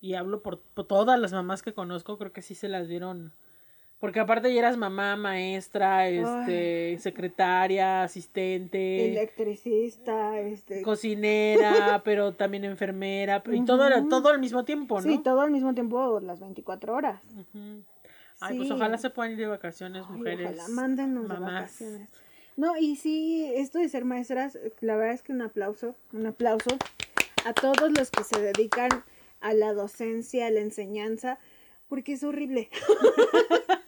y 0.00 0.14
hablo 0.14 0.42
por, 0.42 0.60
por 0.60 0.86
todas 0.86 1.18
las 1.18 1.32
mamás 1.32 1.62
que 1.62 1.74
conozco, 1.74 2.18
creo 2.18 2.32
que 2.32 2.42
sí 2.42 2.54
se 2.54 2.68
las 2.68 2.88
dieron. 2.88 3.32
Porque 4.02 4.18
aparte 4.18 4.52
ya 4.52 4.58
eras 4.58 4.76
mamá, 4.76 5.14
maestra, 5.14 6.08
este, 6.08 6.98
secretaria, 6.98 8.02
asistente, 8.02 9.12
Electricista, 9.12 10.40
este... 10.40 10.82
cocinera, 10.82 12.02
pero 12.04 12.34
también 12.34 12.64
enfermera, 12.64 13.40
y 13.52 13.64
todo, 13.64 13.86
era- 13.86 14.02
todo 14.08 14.30
al 14.30 14.40
mismo 14.40 14.64
tiempo, 14.64 15.00
¿no? 15.00 15.02
Sí, 15.08 15.20
todo 15.22 15.40
al 15.42 15.52
mismo 15.52 15.72
tiempo, 15.72 16.18
las 16.18 16.40
24 16.40 16.94
horas. 16.96 17.22
Ujú. 17.30 17.84
Ay, 18.40 18.56
pues 18.58 18.72
ojalá 18.72 18.98
se 18.98 19.08
puedan 19.08 19.34
ir 19.34 19.38
de 19.38 19.46
vacaciones, 19.46 20.02
Ay, 20.10 20.16
mujeres. 20.16 20.48
ojalá, 20.48 20.66
mándenos 20.70 21.28
de 21.28 21.38
vacaciones. 21.38 22.08
No, 22.56 22.76
y 22.76 22.96
sí, 22.96 23.52
esto 23.54 23.78
de 23.78 23.88
ser 23.88 24.04
maestras, 24.04 24.58
la 24.80 24.96
verdad 24.96 25.14
es 25.14 25.22
que 25.22 25.30
un 25.30 25.42
aplauso, 25.42 25.94
un 26.12 26.26
aplauso 26.26 26.76
a 27.46 27.52
todos 27.52 27.92
los 27.96 28.10
que 28.10 28.24
se 28.24 28.40
dedican 28.40 28.90
a 29.40 29.54
la 29.54 29.72
docencia, 29.72 30.48
a 30.48 30.50
la 30.50 30.58
enseñanza, 30.58 31.38
porque 31.88 32.14
es 32.14 32.24
horrible. 32.24 32.68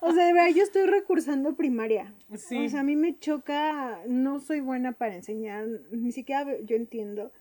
O 0.00 0.12
sea, 0.12 0.26
de 0.26 0.32
verdad, 0.32 0.54
yo 0.54 0.62
estoy 0.62 0.86
recursando 0.86 1.56
primaria. 1.56 2.14
Sí. 2.36 2.66
O 2.66 2.68
sea, 2.68 2.80
a 2.80 2.84
mí 2.84 2.96
me 2.96 3.18
choca, 3.18 4.00
no 4.06 4.40
soy 4.40 4.60
buena 4.60 4.92
para 4.92 5.14
enseñar, 5.14 5.66
ni 5.90 6.12
siquiera 6.12 6.58
yo 6.60 6.76
entiendo. 6.76 7.32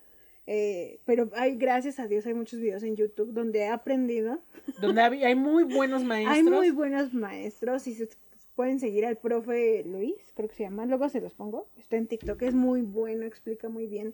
eh, 0.47 0.99
pero 1.05 1.29
hay, 1.33 1.55
gracias 1.55 1.99
a 1.99 2.07
Dios, 2.07 2.25
hay 2.25 2.33
muchos 2.33 2.59
videos 2.59 2.83
en 2.83 2.95
YouTube 2.95 3.33
donde 3.33 3.59
he 3.59 3.67
aprendido. 3.67 4.39
Donde 4.81 5.01
hay 5.01 5.35
muy 5.35 5.63
buenos 5.63 6.03
maestros. 6.03 6.37
Hay 6.37 6.43
muy 6.43 6.71
buenos 6.71 7.13
maestros 7.13 7.87
y 7.87 7.95
se 7.95 8.09
pueden 8.55 8.79
seguir 8.79 9.05
al 9.05 9.17
profe 9.17 9.83
Luis, 9.85 10.15
creo 10.35 10.47
que 10.47 10.55
se 10.55 10.63
llama, 10.63 10.85
luego 10.85 11.09
se 11.09 11.21
los 11.21 11.33
pongo. 11.33 11.67
Está 11.77 11.97
en 11.97 12.07
TikTok, 12.07 12.41
es 12.43 12.53
muy 12.53 12.81
bueno, 12.81 13.25
explica 13.25 13.69
muy 13.69 13.87
bien. 13.87 14.13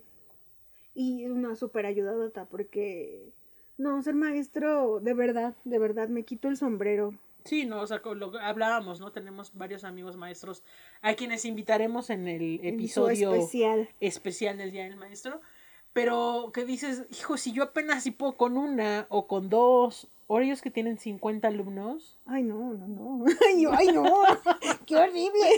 Y 0.94 1.26
una 1.26 1.54
súper 1.56 1.86
ayudadota 1.86 2.46
porque, 2.46 3.32
no, 3.78 4.02
ser 4.02 4.14
maestro, 4.14 5.00
de 5.00 5.14
verdad, 5.14 5.54
de 5.64 5.78
verdad, 5.78 6.08
me 6.08 6.24
quito 6.24 6.48
el 6.48 6.56
sombrero. 6.56 7.14
Sí, 7.44 7.64
no, 7.66 7.80
o 7.80 7.86
sea, 7.86 8.00
lo 8.04 8.38
hablábamos, 8.40 9.00
¿no? 9.00 9.10
Tenemos 9.12 9.52
varios 9.54 9.84
amigos 9.84 10.16
maestros 10.16 10.62
a 11.00 11.14
quienes 11.14 11.44
invitaremos 11.44 12.10
en 12.10 12.28
el 12.28 12.60
episodio 12.64 13.34
especial. 13.34 13.88
especial 14.00 14.58
del 14.58 14.70
Día 14.70 14.84
del 14.84 14.96
Maestro. 14.96 15.40
Pero 15.92 16.52
que 16.54 16.64
dices, 16.64 17.04
hijo, 17.10 17.36
si 17.36 17.52
yo 17.52 17.64
apenas 17.64 18.04
si 18.04 18.12
puedo 18.12 18.32
con 18.36 18.56
una 18.56 19.06
o 19.10 19.26
con 19.26 19.50
dos, 19.50 20.08
ahora 20.28 20.46
ellos 20.46 20.62
que 20.62 20.70
tienen 20.70 20.98
50 20.98 21.48
alumnos. 21.48 22.18
Ay, 22.24 22.42
no, 22.44 22.72
no, 22.72 22.86
no. 22.88 23.24
Ay, 23.46 23.64
ay, 23.72 23.88
no. 23.92 24.04
Qué 24.86 24.96
horrible. 24.96 25.48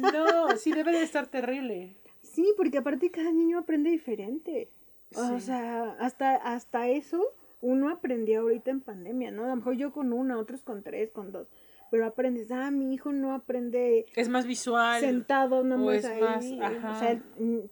No, 0.00 0.56
sí 0.56 0.72
debe 0.72 0.92
de 0.92 1.02
estar 1.02 1.26
terrible. 1.26 1.96
Sí, 2.22 2.46
porque 2.56 2.78
aparte 2.78 3.10
cada 3.10 3.30
niño 3.32 3.58
aprende 3.58 3.90
diferente. 3.90 4.70
O 5.14 5.38
Sí. 5.38 5.46
sea, 5.46 5.96
hasta, 6.00 6.36
hasta 6.36 6.88
eso 6.88 7.22
uno 7.60 7.90
aprendió 7.90 8.40
ahorita 8.40 8.70
en 8.70 8.80
pandemia, 8.80 9.30
¿no? 9.30 9.44
A 9.44 9.48
lo 9.48 9.56
mejor 9.56 9.74
yo 9.76 9.92
con 9.92 10.12
una, 10.12 10.38
otros 10.38 10.62
con 10.62 10.82
tres, 10.82 11.10
con 11.10 11.32
dos. 11.32 11.48
Pero 11.90 12.04
aprendes, 12.04 12.50
ah, 12.50 12.70
mi 12.70 12.92
hijo 12.92 13.12
no 13.12 13.32
aprende 13.32 14.04
Es 14.14 14.28
más 14.28 14.46
visual. 14.46 15.00
sentado 15.00 15.64
nada 15.64 15.80
o 15.80 15.86
más 15.86 15.96
es 15.96 16.04
ahí. 16.04 16.20
más, 16.20 16.44
O 16.96 16.98
sea, 16.98 17.22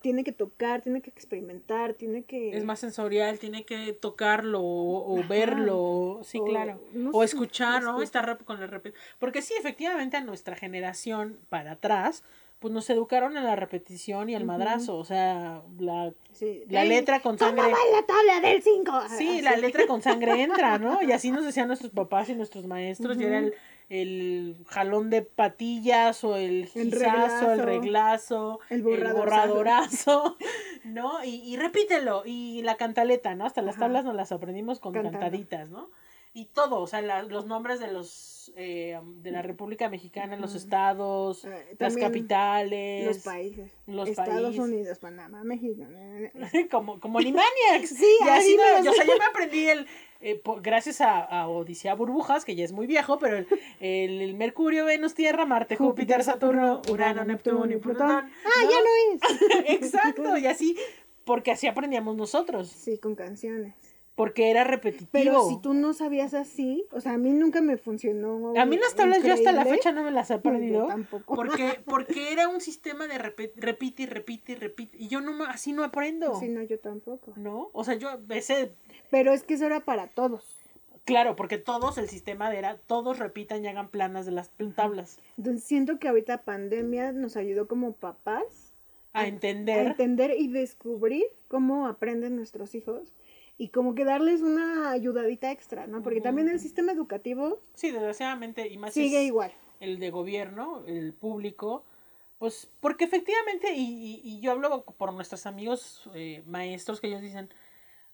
tiene 0.01 0.25
que 0.25 0.33
tocar, 0.33 0.81
tiene 0.81 1.03
que 1.03 1.11
experimentar, 1.11 1.93
tiene 1.95 2.25
que... 2.25 2.57
Es 2.57 2.65
más 2.65 2.81
sensorial, 2.81 3.39
tiene 3.39 3.65
que 3.65 3.93
tocarlo 3.93 4.61
o, 4.63 5.23
verlo, 5.29 6.21
sí, 6.23 6.39
O, 6.41 6.45
claro. 6.45 6.81
no 6.95 7.11
o 7.11 7.23
escuchar, 7.23 7.83
¿no? 7.83 8.01
escuchar. 8.01 8.31
Estar 8.31 8.45
con 8.45 8.59
la 8.59 8.83
Porque 9.19 9.43
sí, 9.43 9.53
efectivamente, 9.59 10.17
a 10.17 10.25
nuestra 10.25 10.57
generación 10.57 11.39
para 11.51 11.73
atrás, 11.73 12.25
pues 12.67 12.75
nos 12.75 12.91
educaron 12.91 13.37
a 13.37 13.43
la 13.45 13.55
repetición 13.55 14.29
y 14.29 14.35
al 14.35 14.45
madrazo. 14.45 14.97
O 14.97 15.05
sea, 15.05 15.63
la, 15.79 16.13
Sí. 16.33 16.65
la 16.69 16.83
Ey, 16.83 16.89
letra 16.89 17.21
con 17.21 17.37
¿cómo 17.39 17.51
sangre. 17.57 17.73
la 17.93 18.03
tabla 18.07 18.41
del 18.49 18.61
5? 18.63 18.93
Sí, 19.17 19.41
la 19.41 19.57
letra 19.57 19.87
con 19.87 20.03
sangre 20.03 20.43
entra, 20.43 20.79
¿no? 20.79 21.01
Y 21.03 21.13
así 21.13 21.31
nos 21.31 21.45
decían 21.45 21.69
nuestros 21.69 21.93
papás 21.93 22.29
y 22.29 22.35
nuestros 22.35 22.67
maestros, 22.67 23.17
y 23.19 23.25
era 23.25 23.39
el, 23.39 23.55
el 23.89 24.57
jalón 24.67 25.11
de 25.11 25.23
patillas 25.23 26.25
o 26.25 26.37
el 26.37 26.67
gizazo, 26.67 27.53
el 27.53 27.59
reglazo. 27.61 27.65
reglazo, 27.65 28.59
El 28.69 28.83
borradorazo, 28.83 30.37
¿no? 30.85 31.25
Y, 31.25 31.37
y 31.45 31.57
repítelo, 31.57 32.23
y 32.27 32.63
la 32.63 32.77
cantaleta, 32.77 33.35
¿no? 33.35 33.47
Hasta 33.47 33.63
las 33.63 33.77
Ajá. 33.77 33.85
tablas 33.85 34.05
nos 34.05 34.15
las 34.15 34.33
aprendimos 34.33 34.81
con 34.81 34.93
Cantando. 34.93 35.19
cantaditas, 35.21 35.71
¿no? 35.71 35.91
Y 36.39 36.45
todo, 36.53 36.81
o 36.81 36.87
sea, 36.87 37.01
la- 37.01 37.23
los 37.23 37.47
nombres 37.47 37.81
de 37.81 37.91
los 37.91 38.35
eh, 38.57 39.01
de 39.23 39.31
la 39.33 39.41
República 39.43 39.89
Mexicana, 39.89 40.37
los 40.37 40.55
estados, 40.55 41.45
Eh, 41.47 41.75
las 41.79 41.97
capitales, 41.97 43.07
Los 43.07 43.19
países. 43.19 43.73
los 43.87 44.09
Estados. 44.09 44.57
Unidos, 44.59 44.99
Panamá, 44.99 45.43
México. 45.45 45.83
como, 46.71 47.01
como 47.01 47.19
Animaniacs. 47.19 47.89
Sí, 47.97 48.07
y 48.25 48.29
así 48.29 48.57
no- 48.57 48.79
lo 48.79 48.85
yo, 48.85 48.91
o 48.91 48.95
sea, 48.95 49.05
yo 49.07 49.17
me 49.19 49.25
aprendí 49.25 49.67
el, 49.69 49.87
eh, 50.21 50.41
gracias 50.63 51.01
a, 51.01 51.21
a 51.25 51.49
Odisea 51.49 51.95
Burbujas, 51.95 52.45
que 52.45 52.55
ya 52.55 52.65
es 52.65 52.73
muy 52.73 52.87
viejo, 52.87 53.19
pero 53.19 53.39
el, 53.39 53.47
el- 53.81 54.21
el 54.21 54.35
Mercurio, 54.35 54.85
Venus, 54.85 55.15
Tierra, 55.15 55.45
Marte, 55.47 55.77
Júpiter, 55.77 56.23
Saturno, 56.23 56.83
Urano, 56.91 57.25
Neptuno 57.25 57.73
y 57.73 57.79
Plutón. 57.79 58.11
Ah, 58.11 58.29
ya 58.63 58.79
no 58.81 59.15
es. 59.15 59.71
Exacto, 59.83 60.37
y 60.39 60.47
así, 60.47 60.77
porque 61.25 61.51
así 61.51 61.67
aprendíamos 61.67 62.15
nosotros, 62.15 62.69
Sí, 62.69 62.99
con 62.99 63.15
canciones. 63.15 63.75
Porque 64.17 64.51
era 64.51 64.65
repetitivo. 64.65 65.11
Pero 65.13 65.49
si 65.49 65.61
tú 65.61 65.75
no 65.75 65.93
sabías 65.93 66.35
así, 66.35 66.87
o 66.91 67.01
sea, 67.01 67.13
a 67.13 67.19
mí 67.19 67.33
nunca 67.33 67.61
me 67.61 67.77
funcionó. 67.77 68.55
A 68.59 68.65
mí 68.65 68.77
las 68.79 68.95
tablas 68.97 69.23
yo 69.23 69.33
hasta 69.35 69.53
la 69.53 69.59
increíble. 69.61 69.77
fecha 69.79 69.93
no 69.93 70.03
me 70.03 70.11
las 70.11 70.31
he 70.31 70.35
No, 70.35 70.41
yo 70.43 70.49
aprendido. 70.49 70.87
tampoco. 70.89 71.35
Porque, 71.37 71.81
porque 71.85 72.33
era 72.33 72.49
un 72.49 72.61
sistema 72.61 73.07
de 73.07 73.19
repite 73.19 74.03
y 74.03 74.07
repite 74.07 74.53
y 74.53 74.55
repite. 74.57 74.97
Y 74.99 75.09
yo 75.09 75.21
no 75.21 75.45
así 75.45 75.73
no 75.73 75.85
aprendo. 75.85 76.35
Sí, 76.41 76.49
no, 76.49 76.63
yo 76.63 76.81
tampoco. 76.81 77.35
¿No? 77.37 77.69
O 77.73 77.85
sea, 77.85 77.95
yo 77.95 78.09
ese 78.31 78.73
Pero 79.11 79.33
es 79.33 79.43
que 79.45 79.55
eso 79.55 79.67
era 79.67 79.81
para 79.81 80.09
todos. 80.09 80.57
Claro, 81.05 81.37
porque 81.37 81.59
todos, 81.59 81.99
el 81.99 82.09
sistema 82.09 82.53
era, 82.53 82.79
todos 82.79 83.21
repitan 83.21 83.65
y 83.65 83.69
hagan 83.69 83.91
planas 83.91 84.27
de 84.27 84.33
las 84.33 84.51
tablas. 84.75 85.21
Entonces 85.39 85.63
siento 85.63 86.01
que 86.01 86.09
ahorita 86.09 86.43
pandemia 86.43 87.13
nos 87.13 87.37
ayudó 87.37 87.69
como 87.69 87.93
papás 87.93 88.73
A 89.13 89.21
a 89.21 89.27
entender. 89.29 89.87
entender 89.87 90.33
y 90.37 90.49
descubrir 90.49 91.27
cómo 91.47 91.87
aprenden 91.87 92.35
nuestros 92.35 92.75
hijos 92.75 93.13
y 93.59 93.69
como 93.69 93.95
que 93.95 94.05
darles 94.05 94.43
una 94.43 94.91
ayudadita 94.91 95.51
extra, 95.51 95.87
¿no? 95.87 96.03
Porque 96.03 96.21
también 96.21 96.49
el 96.49 96.61
sistema 96.61 96.93
educativo 96.93 97.61
Sí, 97.75 97.91
desgraciadamente, 97.91 98.69
y 98.69 98.77
más 98.77 98.93
si 98.95 99.05
sigue 99.05 99.21
es 99.23 99.27
igual. 99.29 99.53
el 99.81 99.99
de 99.99 100.11
gobierno, 100.11 100.83
el 100.87 101.13
público, 101.15 101.85
pues 102.39 102.71
porque 102.81 103.05
efectivamente, 103.05 103.73
y, 103.75 103.83
y- 103.83 104.21
y 104.25 104.41
yo 104.41 104.53
hablo 104.53 104.85
por 104.85 105.13
nuestros 105.15 105.47
amigos 105.47 106.09
eh, 106.15 106.43
maestros 106.47 107.01
que 107.01 107.07
ellos 107.07 107.23
dicen, 107.23 107.49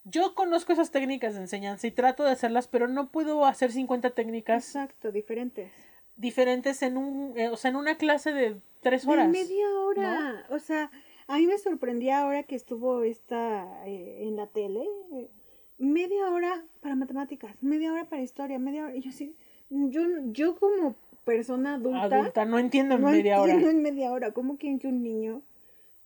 yo 0.05 0.33
conozco 0.35 0.71
esas 0.73 0.91
técnicas 0.91 1.33
de 1.35 1.41
enseñanza 1.41 1.87
y 1.87 1.91
trato 1.91 2.23
de 2.23 2.31
hacerlas, 2.31 2.67
pero 2.67 2.87
no 2.87 3.09
puedo 3.09 3.45
hacer 3.45 3.71
50 3.71 4.11
técnicas 4.11 4.65
Exacto, 4.67 5.11
diferentes. 5.11 5.71
diferentes 6.15 6.81
en 6.83 6.97
un, 6.97 7.37
eh, 7.37 7.49
o 7.49 7.57
sea, 7.57 7.69
en 7.71 7.75
una 7.77 7.95
clase 7.97 8.31
de 8.33 8.61
tres 8.81 9.05
De 9.05 9.11
horas. 9.11 9.29
media 9.29 9.67
hora. 9.79 10.45
O 10.49 10.59
sea, 10.59 10.91
a 11.27 11.37
mí 11.37 11.47
me 11.47 11.57
sorprendía 11.57 12.21
ahora 12.21 12.43
que 12.43 12.55
estuvo 12.55 13.03
esta 13.03 13.85
eh, 13.87 14.27
en 14.27 14.35
la 14.35 14.47
tele. 14.47 14.83
eh, 15.13 15.29
media 15.77 16.29
hora 16.31 16.63
para 16.81 16.95
matemáticas, 16.95 17.55
media 17.61 17.91
hora 17.91 18.05
para 18.05 18.21
historia, 18.21 18.59
media 18.59 18.85
hora. 18.85 18.95
Y 18.95 19.01
yo 19.01 19.11
sí, 19.11 19.35
yo, 19.69 20.01
yo 20.31 20.55
como 20.55 20.95
persona 21.25 21.75
adulta, 21.75 22.03
Adulta, 22.03 22.45
no 22.45 22.59
entiendo 22.59 22.95
en 22.95 23.01
no 23.01 23.09
media 23.11 23.41
hora. 23.41 23.53
entiendo 23.53 23.77
en 23.77 23.81
media 23.81 24.11
hora. 24.11 24.31
¿Cómo 24.31 24.57
quieren 24.57 24.79
que 24.79 24.87
un 24.87 25.03
niño 25.03 25.41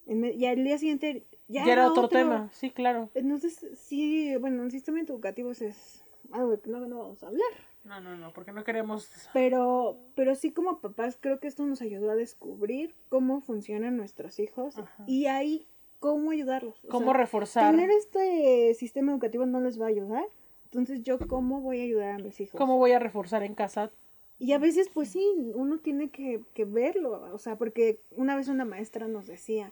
en 0.05 0.23
y 0.25 0.45
al 0.45 0.63
día 0.63 0.77
siguiente 0.77 1.25
ya, 1.47 1.65
Ya 1.65 1.73
era 1.73 1.87
otro 1.87 2.09
tema, 2.09 2.49
sí, 2.53 2.71
claro. 2.71 3.09
Entonces, 3.13 3.65
sí, 3.75 4.35
bueno, 4.37 4.63
el 4.63 4.71
sistema 4.71 4.99
educativo 5.01 5.51
es 5.51 6.03
algo 6.31 6.59
que 6.59 6.69
no, 6.69 6.79
no 6.87 6.99
vamos 6.99 7.23
a 7.23 7.27
hablar. 7.27 7.47
No, 7.87 8.01
no, 8.01 8.17
no, 8.17 8.33
porque 8.33 8.51
no 8.51 8.63
queremos 8.65 9.09
Pero, 9.33 9.97
pero 10.15 10.35
sí 10.35 10.51
como 10.51 10.79
papás 10.79 11.17
creo 11.19 11.39
que 11.39 11.47
esto 11.47 11.65
nos 11.65 11.81
ayudó 11.81 12.11
a 12.11 12.15
descubrir 12.15 12.93
cómo 13.09 13.39
funcionan 13.39 13.95
nuestros 13.95 14.39
hijos 14.39 14.77
Ajá. 14.77 15.03
y 15.07 15.27
ahí 15.27 15.67
cómo 15.99 16.31
ayudarlos. 16.31 16.75
O 16.83 16.89
cómo 16.89 17.11
sea, 17.11 17.17
reforzar, 17.17 17.71
Tener 17.71 17.89
este 17.89 18.73
sistema 18.73 19.11
educativo 19.11 19.45
no 19.45 19.61
les 19.61 19.79
va 19.79 19.85
a 19.85 19.89
ayudar. 19.89 20.25
Entonces 20.65 21.01
yo 21.01 21.17
cómo 21.17 21.61
voy 21.61 21.79
a 21.79 21.83
ayudar 21.83 22.11
a 22.11 22.17
mis 22.19 22.39
hijos. 22.41 22.57
cómo 22.57 22.77
voy 22.77 22.91
a 22.91 22.99
reforzar 22.99 23.43
en 23.43 23.55
casa. 23.55 23.91
Y 24.37 24.51
a 24.51 24.59
veces 24.59 24.89
pues 24.93 25.09
sí, 25.09 25.25
uno 25.55 25.79
tiene 25.79 26.09
que, 26.09 26.43
que 26.53 26.65
verlo. 26.65 27.33
O 27.33 27.37
sea, 27.37 27.57
porque 27.57 28.01
una 28.11 28.35
vez 28.35 28.49
una 28.49 28.65
maestra 28.65 29.07
nos 29.07 29.27
decía 29.27 29.71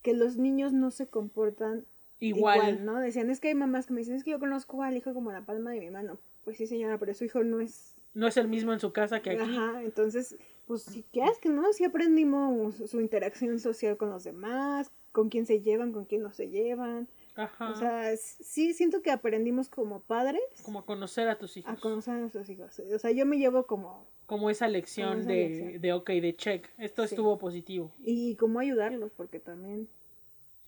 que 0.00 0.14
los 0.14 0.36
niños 0.36 0.72
no 0.72 0.90
se 0.90 1.08
comportan 1.08 1.86
Igual. 2.20 2.56
igual, 2.56 2.84
¿no? 2.84 3.00
Decían, 3.00 3.30
es 3.30 3.40
que 3.40 3.48
hay 3.48 3.54
mamás 3.54 3.86
que 3.86 3.94
me 3.94 4.00
dicen, 4.00 4.14
es 4.14 4.22
que 4.22 4.30
yo 4.30 4.38
conozco 4.38 4.82
al 4.82 4.96
hijo 4.96 5.12
como 5.12 5.32
la 5.32 5.44
palma 5.44 5.72
de 5.72 5.80
mi 5.80 5.90
mano. 5.90 6.18
Pues 6.44 6.56
sí, 6.56 6.66
señora, 6.66 6.98
pero 6.98 7.14
su 7.14 7.24
hijo 7.24 7.42
no 7.44 7.60
es 7.60 7.94
No 8.14 8.26
es 8.26 8.36
el 8.36 8.48
mismo 8.48 8.72
en 8.72 8.80
su 8.80 8.92
casa 8.92 9.20
que 9.20 9.30
aquí. 9.30 9.40
Ajá, 9.42 9.82
entonces, 9.82 10.36
pues 10.66 10.82
si 10.82 11.02
quieres 11.04 11.38
que 11.38 11.48
no, 11.48 11.72
si 11.72 11.84
aprendimos 11.84 12.76
su 12.90 13.00
interacción 13.00 13.58
social 13.58 13.96
con 13.96 14.10
los 14.10 14.24
demás, 14.24 14.90
con 15.12 15.28
quién 15.28 15.46
se 15.46 15.60
llevan, 15.60 15.92
con 15.92 16.04
quién 16.04 16.22
no 16.22 16.32
se 16.32 16.48
llevan. 16.48 17.08
Ajá. 17.34 17.70
O 17.70 17.76
sea, 17.76 18.14
sí 18.16 18.74
siento 18.74 19.00
que 19.00 19.10
aprendimos 19.10 19.68
como 19.70 20.00
padres 20.00 20.42
como 20.64 20.84
conocer 20.84 21.28
a 21.28 21.38
tus 21.38 21.56
hijos. 21.56 21.72
a 21.72 21.76
conocer 21.80 22.14
a 22.14 22.18
nuestros 22.18 22.48
hijos. 22.50 22.78
O 22.78 22.98
sea, 22.98 23.10
yo 23.12 23.24
me 23.24 23.38
llevo 23.38 23.66
como 23.66 24.06
como 24.26 24.50
esa 24.50 24.68
lección 24.68 25.08
Como 25.10 25.20
esa 25.20 25.30
de, 25.30 25.48
lección. 25.48 25.80
de 25.82 25.92
ok, 25.94 26.08
de 26.10 26.36
check. 26.36 26.68
Esto 26.78 27.06
Sí. 27.06 27.14
estuvo 27.14 27.38
positivo. 27.38 27.92
y 28.04 28.34
cómo 28.36 28.58
ayudarlos 28.60 29.12
porque 29.12 29.40
también 29.40 29.88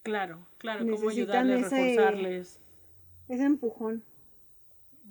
Claro, 0.02 0.46
claro, 0.58 0.86
cómo 0.90 1.08
ayudarles, 1.10 1.66
ese- 1.66 1.76
reforzarles. 1.76 2.60
ese 3.28 3.42
empujón. 3.44 4.02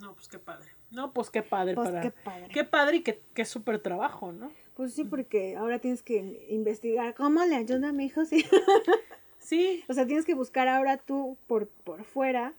No, 0.03 0.13
pues 0.13 0.27
qué 0.27 0.37
padre. 0.39 0.69
No, 0.91 1.13
pues 1.13 1.29
qué 1.31 1.41
padre 1.41 1.75
Pues 1.75 1.89
para. 1.89 2.01
qué 2.01 2.11
padre. 2.11 2.47
Qué 2.53 2.63
padre 2.63 2.97
y 2.97 3.01
qué, 3.03 3.21
qué 3.33 3.45
súper 3.45 3.79
trabajo, 3.79 4.31
¿no? 4.31 4.51
Pues 4.75 4.93
sí, 4.93 5.03
porque 5.03 5.55
ahora 5.55 5.79
tienes 5.79 6.03
que 6.03 6.45
investigar 6.49 7.13
cómo 7.15 7.43
le 7.45 7.55
ayuda 7.55 7.89
a 7.89 7.93
mi 7.93 8.05
hijo. 8.05 8.25
Sí. 8.25 8.45
Sí, 9.39 9.83
O 9.89 9.93
sea, 9.93 10.05
tienes 10.05 10.25
que 10.25 10.33
buscar 10.35 10.67
ahora 10.67 10.97
tú 10.97 11.37
por, 11.47 11.67
por 11.67 12.03
fuera 12.03 12.53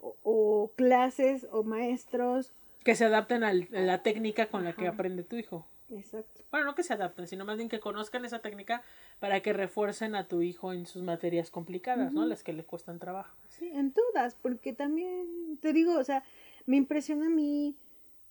o, 0.00 0.16
o 0.22 0.72
clases 0.76 1.46
o 1.50 1.62
maestros. 1.64 2.52
que 2.84 2.94
se 2.94 3.04
adapten 3.04 3.44
al- 3.44 3.68
a 3.74 3.80
la 3.80 4.02
técnica 4.02 4.46
con 4.46 4.64
la 4.64 4.72
que 4.74 4.86
aprende 4.88 5.22
tu 5.24 5.36
hijo. 5.36 5.66
Exacto. 5.90 6.42
Bueno, 6.50 6.66
no 6.66 6.74
que 6.74 6.82
se 6.82 6.92
adapten, 6.92 7.26
sino 7.26 7.44
más 7.46 7.56
bien 7.56 7.68
que 7.70 7.80
conozcan 7.80 8.24
esa 8.26 8.40
técnica 8.40 8.82
para 9.20 9.40
que 9.40 9.54
refuercen 9.54 10.14
a 10.14 10.24
tu 10.28 10.42
hijo 10.42 10.72
en 10.74 10.84
sus 10.86 11.02
materias 11.02 11.50
complicadas, 11.50 12.12
¿no? 12.12 12.26
Las 12.26 12.42
que 12.42 12.52
le 12.52 12.62
cuestan 12.64 12.98
trabajo. 12.98 13.34
Sí, 13.48 13.70
en 13.72 13.92
todas, 13.92 14.34
porque 14.34 14.74
también, 14.74 15.58
te 15.62 15.72
digo, 15.72 15.98
o 15.98 16.04
sea, 16.04 16.22
me 16.68 16.76
impresiona 16.76 17.26
a 17.26 17.30
mí 17.30 17.74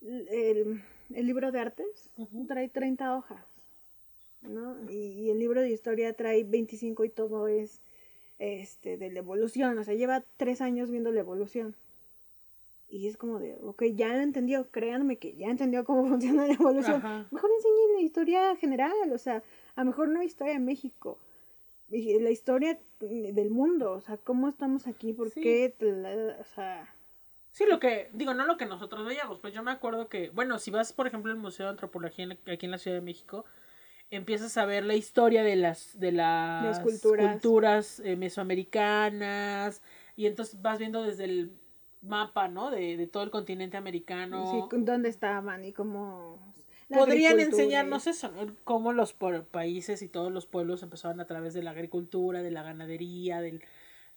el, 0.01 0.81
el 1.13 1.25
libro 1.25 1.51
de 1.51 1.59
artes 1.59 2.11
trae 2.47 2.69
30 2.69 3.15
hojas, 3.17 3.43
¿no? 4.43 4.75
Y, 4.91 4.95
y 5.23 5.29
el 5.31 5.39
libro 5.39 5.59
de 5.61 5.71
historia 5.71 6.13
trae 6.13 6.43
25 6.43 7.03
y 7.03 7.09
todo 7.09 7.47
es 7.47 7.81
este 8.37 8.95
de 8.97 9.09
la 9.09 9.19
evolución, 9.19 9.77
o 9.79 9.83
sea, 9.83 9.95
lleva 9.95 10.23
tres 10.37 10.61
años 10.61 10.91
viendo 10.91 11.11
la 11.11 11.21
evolución. 11.21 11.75
Y 12.89 13.07
es 13.07 13.17
como 13.17 13.39
de, 13.39 13.55
ok, 13.63 13.83
ya 13.95 14.21
entendió, 14.21 14.69
créanme 14.69 15.17
que 15.17 15.35
ya 15.35 15.47
entendió 15.47 15.83
cómo 15.83 16.05
funciona 16.07 16.45
la 16.47 16.53
evolución. 16.53 16.97
Ajá. 16.97 17.27
Mejor 17.31 17.49
enseñen 17.57 17.93
la 17.95 18.01
historia 18.01 18.55
general, 18.55 19.11
o 19.11 19.17
sea, 19.17 19.43
a 19.75 19.81
lo 19.81 19.87
mejor 19.87 20.09
no 20.09 20.21
historia 20.21 20.53
de 20.53 20.59
México, 20.59 21.17
la 21.89 22.29
historia 22.29 22.79
del 22.99 23.49
mundo, 23.49 23.93
o 23.93 24.01
sea, 24.01 24.17
cómo 24.17 24.47
estamos 24.47 24.85
aquí, 24.85 25.13
por 25.13 25.31
Sí. 25.31 25.41
qué, 25.41 25.73
o 26.39 26.43
sea, 26.53 26.93
Sí, 27.57 27.65
lo 27.67 27.79
que, 27.79 28.11
digo, 28.13 28.35
no 28.35 28.45
lo 28.45 28.55
que 28.55 28.67
nosotros 28.67 29.03
veíamos, 29.03 29.39
pues 29.39 29.51
yo 29.51 29.63
me 29.63 29.71
acuerdo 29.71 30.09
que, 30.09 30.29
bueno, 30.29 30.59
si 30.59 30.69
vas, 30.69 30.93
por 30.93 31.07
ejemplo, 31.07 31.31
al 31.31 31.39
Museo 31.39 31.65
de 31.65 31.71
Antropología 31.71 32.25
en- 32.25 32.37
aquí 32.53 32.67
en 32.67 32.71
la 32.71 32.77
Ciudad 32.77 32.97
de 32.97 33.01
México, 33.01 33.45
empiezas 34.11 34.55
a 34.59 34.65
ver 34.67 34.85
la 34.85 34.93
historia 34.93 35.41
de 35.41 35.55
las, 35.55 35.99
de 35.99 36.11
las 36.11 36.63
Las 36.67 36.79
culturas. 36.81 37.31
culturas, 37.31 37.99
eh, 38.01 38.15
mesoamericanas, 38.15 39.81
y 40.15 40.27
entonces 40.27 40.61
vas 40.61 40.77
viendo 40.77 41.01
desde 41.01 41.23
el 41.23 41.51
mapa, 42.03 42.47
¿no? 42.47 42.69
De, 42.69 42.95
de 42.95 43.07
todo 43.07 43.23
el 43.23 43.31
continente 43.31 43.75
americano. 43.75 44.45
sí, 44.51 44.77
dónde 44.77 45.09
estaban 45.09 45.65
y 45.65 45.73
cómo... 45.73 46.53
la 46.89 46.99
Podrían 46.99 47.39
enseñarnos 47.39 48.05
eso, 48.05 48.29
¿no? 48.33 48.53
cómo 48.65 48.93
los 48.93 49.13
por- 49.13 49.45
países 49.45 50.03
y 50.03 50.07
todos 50.09 50.31
los 50.31 50.45
pueblos 50.45 50.83
empezaron 50.83 51.19
a 51.21 51.25
través 51.25 51.55
de 51.55 51.63
la 51.63 51.71
agricultura, 51.71 52.43
de 52.43 52.51
la 52.51 52.61
ganadería, 52.61 53.41
del, 53.41 53.63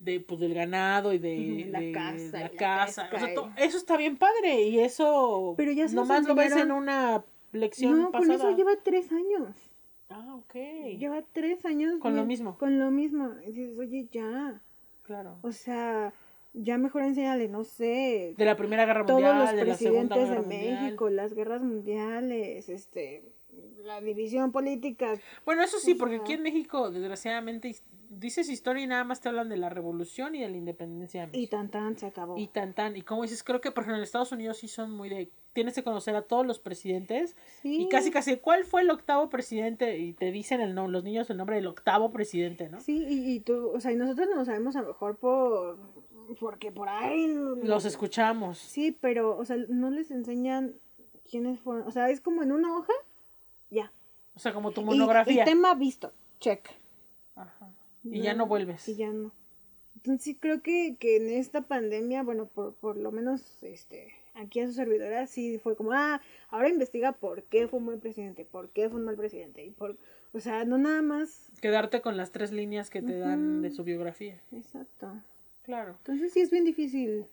de, 0.01 0.19
pues, 0.21 0.41
del 0.41 0.55
ganado 0.55 1.13
y 1.13 1.19
de, 1.19 1.69
la 1.71 1.79
de 1.81 1.91
y 1.91 1.93
la. 1.93 2.87
O 2.87 3.19
sea, 3.19 3.35
to- 3.35 3.51
eso 3.57 3.77
está 3.79 3.97
bien 3.97 4.17
padre 4.17 4.63
y 4.63 4.81
eso 4.81 5.55
Pero 5.57 5.71
ya 5.73 5.87
se 5.89 5.95
nomás 5.95 6.27
lo 6.27 6.35
ves 6.35 6.57
en 6.57 6.73
una 6.73 7.23
lección 7.53 7.99
No, 7.99 8.03
con 8.11 8.13
pasada. 8.23 8.35
eso 8.35 8.57
lleva 8.57 8.73
tres 8.83 9.13
años. 9.13 9.55
Ah, 10.09 10.35
ok. 10.37 10.55
Lleva 10.99 11.23
tres 11.33 11.65
años. 11.65 11.99
Con 12.01 12.17
lo 12.17 12.25
mismo. 12.25 12.59
Con 12.59 12.79
lo 12.81 12.91
mismo. 12.91 13.31
Y 13.47 13.53
dices, 13.53 13.79
oye, 13.79 14.09
ya. 14.11 14.61
Claro. 15.05 15.39
O 15.43 15.53
sea, 15.53 16.13
ya 16.53 16.79
mejor 16.79 17.03
enséñale, 17.03 17.49
no 17.49 17.63
sé, 17.65 18.35
De 18.37 18.45
la 18.45 18.57
Primera 18.57 18.87
Guerra 18.87 19.07
todos 19.07 19.21
Mundial, 19.21 19.39
los 19.39 19.51
de 19.51 19.57
la 19.57 19.77
de 19.77 19.91
Guerra 20.27 20.41
Mundial. 20.41 20.83
México, 20.83 21.11
las 21.11 21.33
guerras 21.35 21.63
mundiales, 21.63 22.69
este, 22.69 23.23
la 23.85 24.01
división 24.01 24.51
política. 24.53 25.15
Bueno, 25.45 25.63
eso 25.63 25.79
sí, 25.79 25.93
O 25.93 25.99
porque 25.99 26.15
sea- 26.17 26.23
aquí 26.23 26.33
en 26.33 26.43
México, 26.43 26.91
desgraciadamente, 26.91 27.75
dices 28.11 28.51
historia 28.51 28.83
y 28.85 28.87
nada 28.87 29.05
más 29.05 29.21
te 29.21 29.29
hablan 29.29 29.49
de 29.49 29.57
la 29.57 29.69
revolución 29.71 30.35
y 30.35 30.41
de 30.43 30.49
la 30.49 30.57
independencia 30.57 31.27
de 31.29 31.39
Y 31.39 31.47
tan 31.47 31.71
tan 31.71 31.97
se 31.97 32.07
acabó. 32.07 32.37
Y 32.37 32.49
tan 32.49 32.75
tan. 32.75 32.97
Y 32.97 33.03
como 33.03 33.23
dices, 33.23 33.43
creo 33.43 33.61
que 33.61 33.71
por 33.71 33.83
ejemplo 33.85 33.97
en 33.99 34.03
Estados 34.03 34.33
Unidos 34.33 34.59
sí 34.59 34.69
son 34.69 34.91
muy 34.91 35.09
de. 35.09 35.31
Tienes 35.53 35.75
que 35.75 35.83
conocer 35.83 36.15
a 36.15 36.23
todos 36.23 36.47
los 36.47 36.59
presidentes. 36.61 37.35
Sí. 37.63 37.83
Y 37.83 37.89
casi 37.89 38.11
casi, 38.11 38.37
¿cuál 38.37 38.65
fue 38.65 38.83
el 38.83 38.91
octavo 38.91 39.29
presidente? 39.31 39.99
Y 39.99 40.13
te 40.13 40.31
dicen 40.31 40.61
el 40.61 40.75
no, 40.75 40.87
los 40.87 41.03
niños 41.03 41.29
el 41.31 41.37
nombre 41.39 41.57
del 41.57 41.67
octavo 41.67 42.13
presidente, 42.13 42.69
¿no? 42.69 42.81
Sí, 42.81 43.05
y, 43.09 43.33
y 43.33 43.41
tú, 43.41 43.71
o 43.75 43.81
sea, 43.81 43.91
y 43.93 43.97
nosotros 43.97 44.29
no 44.31 44.37
lo 44.37 44.45
sabemos 44.45 44.77
a 44.77 44.83
lo 44.83 44.89
mejor 44.89 45.17
por, 45.19 45.79
porque 46.39 46.71
por 46.71 46.89
ahí. 46.89 47.27
Los 47.65 47.85
escuchamos. 47.85 48.59
Sí, 48.59 48.97
pero, 49.01 49.37
o 49.37 49.45
sea, 49.45 49.57
no 49.69 49.91
les 49.91 50.11
enseñan 50.13 50.75
quiénes 51.29 51.59
fueron, 51.61 51.87
o 51.87 51.91
sea, 51.91 52.11
es 52.11 52.21
como 52.21 52.43
en 52.45 52.53
una 52.53 52.77
hoja, 52.77 52.93
ya. 53.71 53.93
O 54.35 54.39
sea, 54.39 54.53
como 54.53 54.71
tu 54.71 54.83
Y- 54.83 54.85
monografía. 54.85 55.43
Y, 55.43 55.47
tema 55.47 55.75
visto, 55.75 56.13
check. 56.39 56.69
Y 58.05 58.21
ya 58.21 58.35
no 58.35 58.47
vuelves. 58.47 58.89
Y 58.89 58.97
ya 58.97 59.11
no. 59.11 59.33
Entonces 59.97 60.23
sí 60.23 60.35
creo 60.35 60.63
que, 60.63 60.97
que 60.99 61.17
en 61.17 61.29
esta 61.29 61.63
pandemia, 61.63 62.23
bueno, 62.23 62.47
por, 62.47 62.75
por 62.75 62.97
lo 62.97 63.13
menos 63.13 63.63
este 63.63 64.15
aquí 64.35 64.61
a 64.61 64.67
su 64.67 64.73
servidora 64.73 65.27
sí 65.27 65.59
fue 65.59 65.77
como, 65.77 65.93
ah, 65.93 66.21
ahora 66.49 66.69
investiga 66.69 67.13
por 67.13 67.43
qué 67.45 67.69
fue 67.69 67.79
un 67.79 67.87
buen 67.87 68.01
presidente, 68.01 68.45
por 68.45 68.71
qué 68.71 68.89
fue 68.89 68.99
un 68.99 69.05
mal 69.05 69.17
presidente. 69.17 69.65
Y 69.65 69.71
por, 69.71 69.97
o 70.33 70.41
sea, 70.41 70.65
no 70.65 70.79
nada 70.79 71.03
más. 71.03 71.51
Quedarte 71.61 72.01
con 72.01 72.17
las 72.17 72.33
tres 72.33 72.53
líneas 72.53 72.91
que 72.91 73.03
te 73.03 73.19
dan 73.19 73.63
de 73.63 73.71
su 73.71 73.85
biografía. 73.85 74.41
Exacto. 74.53 75.13
Claro. 75.63 75.95
Entonces 75.99 76.33
sí 76.33 76.41
es 76.41 76.51
bien 76.51 76.65
difícil 76.65 77.27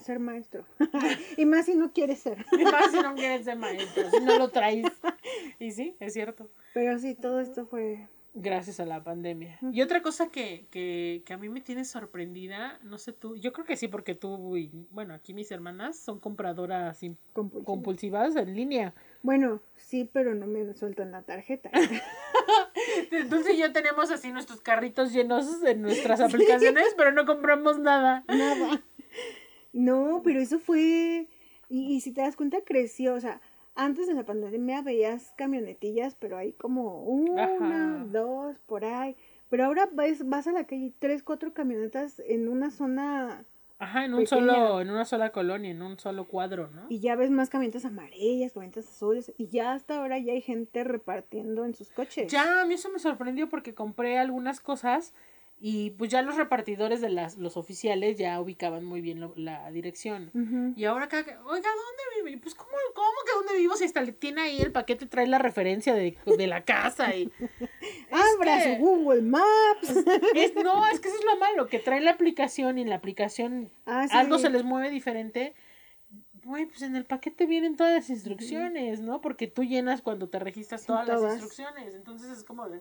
ser 0.00 0.18
maestro. 0.18 0.64
y 1.36 1.44
más 1.44 1.66
si 1.66 1.74
no 1.74 1.92
quieres 1.92 2.18
ser. 2.18 2.44
Y 2.52 2.64
más 2.64 2.90
si 2.90 3.00
no 3.00 3.14
quieres 3.14 3.44
ser 3.44 3.56
maestro, 3.56 4.10
si 4.10 4.24
no 4.24 4.38
lo 4.38 4.48
traes. 4.48 4.86
Y 5.58 5.72
sí, 5.72 5.94
es 6.00 6.14
cierto. 6.14 6.50
Pero 6.72 6.98
sí, 6.98 7.14
todo 7.14 7.40
esto 7.40 7.66
fue... 7.66 8.08
Gracias 8.32 8.78
a 8.78 8.86
la 8.86 9.02
pandemia. 9.02 9.58
Y 9.72 9.82
otra 9.82 10.02
cosa 10.02 10.28
que, 10.28 10.66
que, 10.70 11.22
que 11.26 11.32
a 11.32 11.36
mí 11.36 11.48
me 11.48 11.60
tiene 11.60 11.84
sorprendida, 11.84 12.78
no 12.84 12.96
sé 12.96 13.12
tú, 13.12 13.36
yo 13.36 13.52
creo 13.52 13.66
que 13.66 13.76
sí, 13.76 13.88
porque 13.88 14.14
tú 14.14 14.56
y, 14.56 14.70
bueno, 14.90 15.14
aquí 15.14 15.34
mis 15.34 15.50
hermanas 15.50 15.96
son 15.98 16.20
compradoras 16.20 17.00
compulsivo. 17.32 17.64
compulsivas 17.64 18.36
en 18.36 18.54
línea. 18.54 18.94
Bueno, 19.22 19.60
sí, 19.74 20.08
pero 20.12 20.34
no 20.36 20.46
me 20.46 20.72
sueltan 20.74 21.10
la 21.10 21.22
tarjeta. 21.22 21.70
Entonces 23.10 23.56
ya 23.58 23.72
tenemos 23.72 24.10
así 24.10 24.30
nuestros 24.30 24.60
carritos 24.60 25.12
llenos 25.12 25.60
de 25.60 25.74
nuestras 25.74 26.20
aplicaciones, 26.20 26.94
pero 26.96 27.12
no 27.12 27.26
compramos 27.26 27.78
nada. 27.78 28.24
Nada. 28.28 28.82
No, 29.72 30.20
pero 30.24 30.40
eso 30.40 30.58
fue. 30.58 31.28
Y, 31.68 31.94
y 31.94 32.00
si 32.00 32.12
te 32.12 32.20
das 32.20 32.36
cuenta, 32.36 32.58
creció. 32.64 33.14
O 33.14 33.20
sea, 33.20 33.40
antes 33.74 34.06
de 34.06 34.14
la 34.14 34.24
pandemia 34.24 34.82
veías 34.82 35.32
camionetillas, 35.36 36.14
pero 36.14 36.36
hay 36.36 36.52
como 36.52 37.02
una, 37.04 37.44
Ajá. 37.96 38.04
dos, 38.06 38.58
por 38.66 38.84
ahí. 38.84 39.16
Pero 39.48 39.64
ahora 39.64 39.88
vas, 39.92 40.28
vas 40.28 40.46
a 40.46 40.52
la 40.52 40.64
calle, 40.64 40.92
tres, 40.98 41.22
cuatro 41.22 41.52
camionetas 41.52 42.20
en 42.26 42.48
una 42.48 42.70
zona 42.70 43.44
Ajá, 43.78 44.04
en 44.04 44.12
un 44.12 44.20
Pequeña. 44.24 44.40
solo, 44.54 44.80
en 44.82 44.90
una 44.90 45.04
sola 45.06 45.32
colonia, 45.32 45.70
en 45.70 45.80
un 45.82 45.98
solo 45.98 46.28
cuadro, 46.28 46.68
¿no? 46.68 46.86
y 46.90 47.00
ya 47.00 47.16
ves 47.16 47.30
más 47.30 47.48
camionetas 47.48 47.84
amarillas, 47.86 48.52
camionetas 48.52 48.86
azules. 48.86 49.32
Y 49.38 49.48
ya 49.48 49.72
hasta 49.72 49.96
ahora 49.98 50.18
ya 50.18 50.32
hay 50.34 50.42
gente 50.42 50.84
repartiendo 50.84 51.64
en 51.64 51.74
sus 51.74 51.90
coches. 51.90 52.30
Ya, 52.30 52.60
a 52.60 52.66
mí 52.66 52.74
eso 52.74 52.90
me 52.90 52.98
sorprendió 52.98 53.48
porque 53.48 53.74
compré 53.74 54.18
algunas 54.18 54.60
cosas 54.60 55.14
y 55.62 55.90
pues 55.90 56.10
ya 56.10 56.22
los 56.22 56.36
repartidores 56.36 57.02
de 57.02 57.10
las, 57.10 57.36
los 57.36 57.58
oficiales 57.58 58.16
ya 58.16 58.40
ubicaban 58.40 58.82
muy 58.84 59.02
bien 59.02 59.20
lo- 59.20 59.34
la 59.36 59.70
dirección. 59.70 60.30
Y 60.74 60.84
ahora 60.86 61.04
acá, 61.04 61.18
oiga, 61.18 61.68
¿dónde 61.68 62.02
vive? 62.30 62.38
Pues, 62.38 62.54
¿cómo, 62.54 62.70
cómo 62.94 63.08
que 63.26 63.32
dónde 63.36 63.58
vivo? 63.58 63.76
Si 63.76 63.84
hasta 63.84 64.00
le 64.00 64.12
tiene 64.12 64.40
ahí 64.40 64.60
el 64.62 64.72
paquete, 64.72 65.04
trae 65.04 65.26
la 65.26 65.38
referencia 65.38 65.92
de, 65.94 66.16
de 66.24 66.46
la 66.46 66.64
casa 66.64 67.14
y... 67.14 67.30
Abra 68.10 68.62
su 68.62 68.80
Google 68.80 69.22
Maps. 69.22 69.42
Es, 70.34 70.54
no, 70.54 70.86
es 70.88 70.98
que 71.00 71.08
eso 71.08 71.18
es 71.18 71.24
lo 71.24 71.36
malo, 71.38 71.66
que 71.66 71.78
trae 71.78 72.00
la 72.00 72.12
aplicación 72.12 72.78
y 72.78 72.82
en 72.82 72.88
la 72.88 72.96
aplicación 72.96 73.70
Ah, 73.86 74.06
sí. 74.08 74.16
algo 74.16 74.38
se 74.38 74.48
les 74.50 74.64
mueve 74.64 74.90
diferente. 74.90 75.54
Güey, 76.42 76.64
pues 76.66 76.80
en 76.82 76.96
el 76.96 77.04
paquete 77.04 77.44
vienen 77.46 77.76
todas 77.76 77.92
las 77.94 78.08
instrucciones, 78.10 79.00
¿no? 79.00 79.20
Porque 79.20 79.46
tú 79.46 79.62
llenas 79.62 80.00
cuando 80.00 80.28
te 80.30 80.38
registras 80.38 80.86
todas, 80.86 81.06
las 81.06 81.20
instrucciones. 81.22 81.94
Entonces 81.94 82.30
es 82.30 82.44
como 82.44 82.66
de... 82.68 82.80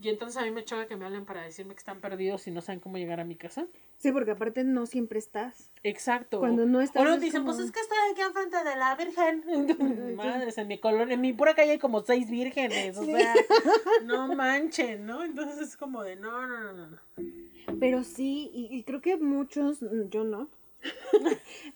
Y 0.00 0.08
entonces 0.10 0.36
a 0.36 0.44
mí 0.44 0.50
me 0.50 0.64
choca 0.64 0.86
que 0.86 0.96
me 0.96 1.04
hablen 1.06 1.24
para 1.24 1.42
decirme 1.42 1.74
que 1.74 1.78
están 1.78 2.00
perdidos 2.00 2.46
y 2.46 2.50
no 2.50 2.60
saben 2.60 2.80
cómo 2.80 2.98
llegar 2.98 3.20
a 3.20 3.24
mi 3.24 3.36
casa. 3.36 3.66
Sí, 3.98 4.12
porque 4.12 4.32
aparte 4.32 4.62
no 4.64 4.84
siempre 4.86 5.18
estás. 5.18 5.70
Exacto. 5.82 6.40
Cuando 6.40 6.66
no 6.66 6.80
estás, 6.82 7.00
O 7.02 7.04
nos 7.06 7.16
es 7.16 7.22
dicen, 7.22 7.42
como- 7.42 7.54
pues 7.54 7.64
es 7.64 7.72
que 7.72 7.80
estoy 7.80 7.96
aquí 8.12 8.20
enfrente 8.20 8.56
de 8.64 8.76
la 8.76 8.94
Virgen. 8.96 10.16
Madres, 10.16 10.58
en 10.58 10.68
mi 10.68 10.78
colonia, 10.78 11.14
en 11.14 11.20
mi 11.20 11.32
pura 11.32 11.54
calle 11.54 11.72
hay 11.72 11.78
como 11.78 12.02
seis 12.02 12.28
vírgenes. 12.30 12.98
O 12.98 13.04
sea, 13.04 13.34
no 14.04 14.28
manchen, 14.34 15.06
¿no? 15.06 15.22
Entonces 15.24 15.58
es 15.68 15.76
como 15.76 16.02
de, 16.02 16.16
no, 16.16 16.46
no, 16.46 16.72
no, 16.72 16.86
no. 16.88 16.98
Pero 17.80 18.04
sí, 18.04 18.50
y, 18.52 18.68
y 18.76 18.82
creo 18.84 19.00
que 19.00 19.16
muchos, 19.16 19.78
yo 20.10 20.24
no, 20.24 20.48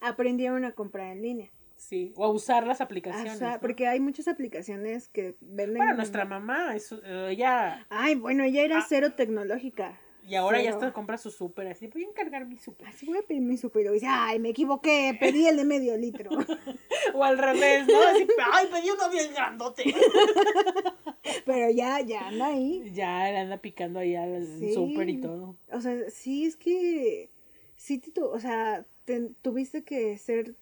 aprendieron 0.00 0.64
a 0.64 0.72
comprar 0.72 1.12
en 1.16 1.22
línea. 1.22 1.50
Sí, 1.88 2.12
o 2.16 2.24
a 2.27 2.31
usar 2.31 2.66
las 2.66 2.83
aplicaciones. 2.83 3.38
sea, 3.38 3.53
¿no? 3.55 3.61
porque 3.61 3.87
hay 3.87 3.98
muchas 3.98 4.29
aplicaciones 4.29 5.09
que 5.09 5.37
venden. 5.40 5.79
Bueno, 5.79 5.94
nuestra 5.94 6.27
mamá, 6.27 6.77
es, 6.77 6.92
eh, 6.92 7.29
ella, 7.31 7.87
Ay, 7.88 8.14
bueno, 8.14 8.44
ella 8.44 8.62
era 8.62 8.79
Ah. 8.81 8.87
cero 8.87 9.14
tecnológica. 9.16 9.98
y 10.27 10.35
ahora 10.35 10.61
ya 10.61 10.68
hasta 10.72 10.92
compra 10.92 11.16
su 11.16 11.31
súper, 11.31 11.68
así, 11.68 11.87
voy 11.87 12.05
a 12.05 12.09
encargar 12.09 12.44
mi 12.44 12.59
súper. 12.59 12.88
Así 12.88 13.07
voy 13.07 13.16
a 13.16 13.22
pedir 13.22 13.40
mi 13.40 13.57
super. 13.57 13.87
Y 13.87 13.88
dice, 13.94 14.07
ay, 14.07 14.38
me 14.38 14.51
equivoqué, 14.51 15.16
pedí 15.18 15.46
el 15.46 15.57
de 15.57 15.64
medio 15.64 15.96
litro. 15.96 16.31
O 17.14 17.24
al 17.24 17.38
revés, 17.38 17.87
¿no? 17.87 17.98
Así, 18.03 18.27
ay, 18.53 18.66
pedí 18.70 18.90
uno 18.90 19.09
bien 19.11 19.33
grandote. 19.33 19.83
Pero 21.46 21.70
ya, 21.70 22.01
ya 22.01 22.29
anda 22.29 22.46
ahí. 22.48 22.90
Ya 22.92 23.40
anda 23.40 23.57
picando 23.59 23.98
ahí 24.01 24.14
al 24.14 24.46
Sí. 24.59 24.74
súper 24.74 25.09
y 25.09 25.20
todo. 25.20 25.57
O 25.72 25.81
sea, 25.81 25.96
sí 26.11 26.44
es 26.44 26.57
que. 26.57 27.31
Sí, 27.77 27.98
tu- 27.98 28.27
o 28.27 28.38
sea, 28.38 28.85
te- 29.07 29.31
tuviste 29.42 29.85
que 29.85 30.16
ser. 30.18 30.55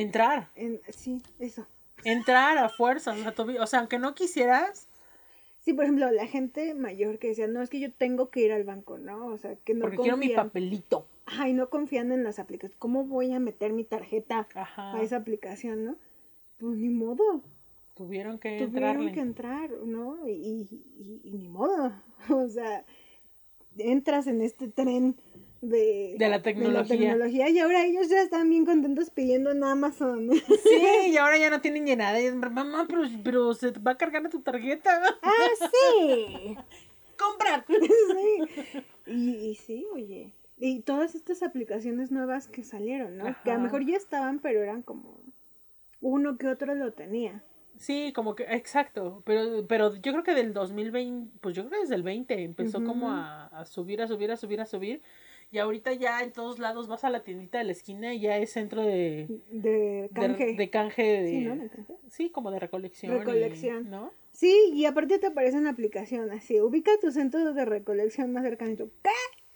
Entrar, 0.00 0.48
En, 0.54 0.80
sí, 0.90 1.20
eso. 1.38 1.66
entrar 2.04 2.56
a 2.58 2.68
fuerza, 2.68 3.12
o 3.12 3.16
sea, 3.16 3.34
tuvi- 3.34 3.58
o 3.60 3.66
sea, 3.66 3.80
aunque 3.80 3.98
no 3.98 4.14
quisieras, 4.14 4.88
Sí, 5.60 5.74
por 5.74 5.84
ejemplo, 5.84 6.10
la 6.12 6.26
gente 6.26 6.72
mayor 6.72 7.18
que 7.18 7.28
decía, 7.28 7.46
no, 7.46 7.60
es 7.60 7.68
que 7.68 7.78
yo 7.80 7.92
tengo 7.92 8.30
que 8.30 8.40
ir 8.40 8.52
al 8.52 8.64
banco, 8.64 8.96
¿no? 8.96 9.26
O 9.26 9.36
sea, 9.36 9.56
que 9.56 9.74
no 9.74 9.82
porque 9.82 9.96
quiero 9.98 10.16
mi 10.16 10.28
confían. 10.28 10.46
papelito. 10.46 11.06
Ay, 11.26 11.52
no 11.52 11.68
confían 11.68 12.10
en 12.12 12.24
las 12.24 12.38
aplicaciones. 12.38 12.78
¿Cómo 12.78 13.04
voy 13.04 13.32
a 13.34 13.40
meter 13.40 13.72
mi 13.74 13.84
tarjeta 13.84 14.46
Ajá. 14.54 14.96
a 14.96 15.02
esa 15.02 15.16
aplicación, 15.16 15.84
no? 15.84 15.96
Pues 16.58 16.78
ni 16.78 16.88
modo. 16.88 17.42
Tuvieron 17.94 18.38
que 18.38 18.50
Tuvieron 18.64 18.90
entrarle. 19.02 19.12
que 19.12 19.20
entrar, 19.20 19.70
¿no? 19.84 20.26
Y, 20.28 20.68
y- 20.96 21.20
y 21.24 21.30
ni 21.32 21.48
modo. 21.48 21.92
O 22.30 22.48
sea, 22.48 22.84
entras 23.76 24.26
en 24.26 24.40
este 24.40 24.68
tren 24.68 25.16
de, 25.60 26.14
De 26.18 26.28
la 26.28 26.42
tecnología. 26.42 26.84
tecnología, 26.98 27.48
y 27.50 27.58
ahora 27.58 27.84
ellos 27.84 28.08
ya 28.08 28.22
están 28.22 28.48
bien 28.48 28.64
contentos 28.64 29.10
pidiendo 29.10 29.50
en 29.50 29.64
Amazon. 29.64 30.30
Sí, 30.62 31.10
y 31.10 31.16
ahora 31.16 31.36
ya 31.38 31.50
no 31.50 31.60
tienen 31.60 31.86
llenada. 31.86 32.20
Y, 32.20 32.30
Mamá, 32.32 32.86
pero, 32.88 33.02
pero 33.24 33.54
se 33.54 33.70
va 33.72 33.92
a 33.92 33.96
cargar 33.96 34.24
a 34.26 34.28
tu 34.28 34.40
tarjeta. 34.40 35.18
ah, 35.22 35.48
sí. 35.58 36.56
¡Comprar! 37.18 37.64
sí. 37.68 38.72
Y, 39.06 39.34
y 39.50 39.54
sí, 39.56 39.86
oye. 39.92 40.32
Y 40.56 40.80
todas 40.80 41.14
estas 41.14 41.42
aplicaciones 41.42 42.10
nuevas 42.10 42.48
que 42.48 42.64
salieron, 42.64 43.16
¿no? 43.16 43.24
Que 43.44 43.50
a 43.52 43.54
lo 43.54 43.60
mejor 43.60 43.84
ya 43.86 43.96
estaban, 43.96 44.40
pero 44.40 44.60
eran 44.62 44.82
como 44.82 45.20
uno 46.00 46.36
que 46.36 46.48
otro 46.48 46.74
lo 46.74 46.92
tenía. 46.92 47.44
Sí, 47.76 48.12
como 48.12 48.34
que, 48.34 48.42
exacto, 48.42 49.22
pero, 49.24 49.66
pero 49.68 49.94
yo 49.94 50.10
creo 50.10 50.24
que 50.24 50.34
del 50.34 50.52
2020, 50.52 51.38
pues 51.40 51.54
yo 51.54 51.62
creo 51.62 51.70
que 51.70 51.80
desde 51.82 51.94
el 51.94 52.02
20 52.02 52.42
empezó 52.42 52.82
como 52.82 53.12
a, 53.12 53.46
a 53.46 53.64
subir, 53.66 54.02
a 54.02 54.08
subir, 54.08 54.32
a 54.32 54.36
subir, 54.36 54.60
a 54.60 54.66
subir, 54.66 55.00
y 55.50 55.58
ahorita 55.58 55.92
ya 55.94 56.22
en 56.22 56.32
todos 56.32 56.58
lados 56.58 56.88
vas 56.88 57.04
a 57.04 57.10
la 57.10 57.24
tiendita 57.24 57.58
de 57.58 57.64
la 57.64 57.72
esquina 57.72 58.12
y 58.14 58.20
ya 58.20 58.36
es 58.38 58.52
centro 58.52 58.82
de, 58.82 59.26
De 59.50 60.10
canje. 60.14 60.54
de, 60.54 60.70
canje 60.70 61.02
de, 61.02 61.28
Sí, 61.30 61.40
¿no? 61.40 61.56
De 61.56 61.68
canje. 61.70 61.94
sí, 62.08 62.30
como 62.30 62.50
de 62.50 62.58
recolección. 62.58 63.14
y- 63.14 63.18
Recolección. 63.18 63.90
¿no? 63.90 64.12
Sí, 64.32 64.70
y 64.74 64.84
aparte 64.84 65.18
te 65.18 65.26
aparece 65.28 65.56
una 65.56 65.70
aplicación 65.70 66.30
así, 66.30 66.60
ubica 66.60 66.90
tu 67.00 67.10
centro 67.10 67.52
de 67.54 67.64
recolección 67.64 68.32
más 68.32 68.44
cercano 68.44 68.72
y 68.72 68.76
tú, 68.76 68.90
¿qué? 69.02 69.10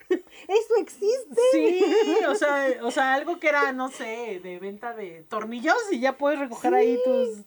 Eso 0.49 0.75
existe. 0.81 1.37
Sí, 1.53 1.81
o 2.29 2.35
sea, 2.35 2.67
o 2.83 2.91
sea, 2.91 3.15
algo 3.15 3.39
que 3.39 3.49
era, 3.49 3.73
no 3.73 3.89
sé, 3.91 4.41
de 4.43 4.59
venta 4.59 4.95
de 4.95 5.23
tornillos 5.29 5.77
y 5.91 6.01
ya 6.01 6.17
puedes 6.19 6.39
recoger 6.39 6.75
ahí 6.75 6.99
tus... 7.05 7.45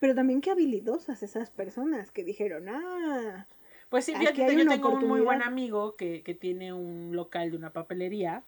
Pero 0.00 0.14
también 0.16 0.40
qué 0.40 0.50
habilidosas 0.50 1.22
esas 1.22 1.50
personas 1.50 2.10
que 2.10 2.24
dijeron, 2.24 2.68
ah, 2.68 3.46
Pues 3.92 4.06
sí, 4.06 4.14
fíjate, 4.14 4.56
yo 4.56 4.66
tengo 4.66 4.88
un 4.88 5.06
muy 5.06 5.20
buen 5.20 5.42
amigo 5.42 5.96
que, 5.96 6.22
que 6.22 6.34
tiene 6.34 6.72
un 6.72 7.14
local 7.14 7.50
de 7.50 7.58
una 7.58 7.74
papelería 7.74 8.42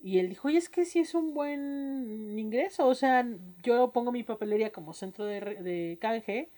y 0.00 0.18
él 0.18 0.28
dijo, 0.28 0.48
oye, 0.48 0.58
es 0.58 0.68
que 0.68 0.84
sí 0.84 0.98
es 0.98 1.14
un 1.14 1.32
buen 1.32 2.36
ingreso, 2.36 2.88
o 2.88 2.94
sea, 2.96 3.24
yo 3.62 3.92
pongo 3.92 4.10
mi 4.10 4.24
papelería 4.24 4.72
como 4.72 4.92
centro 4.92 5.24
de, 5.24 5.40
de 5.40 5.96
canje 6.00 6.48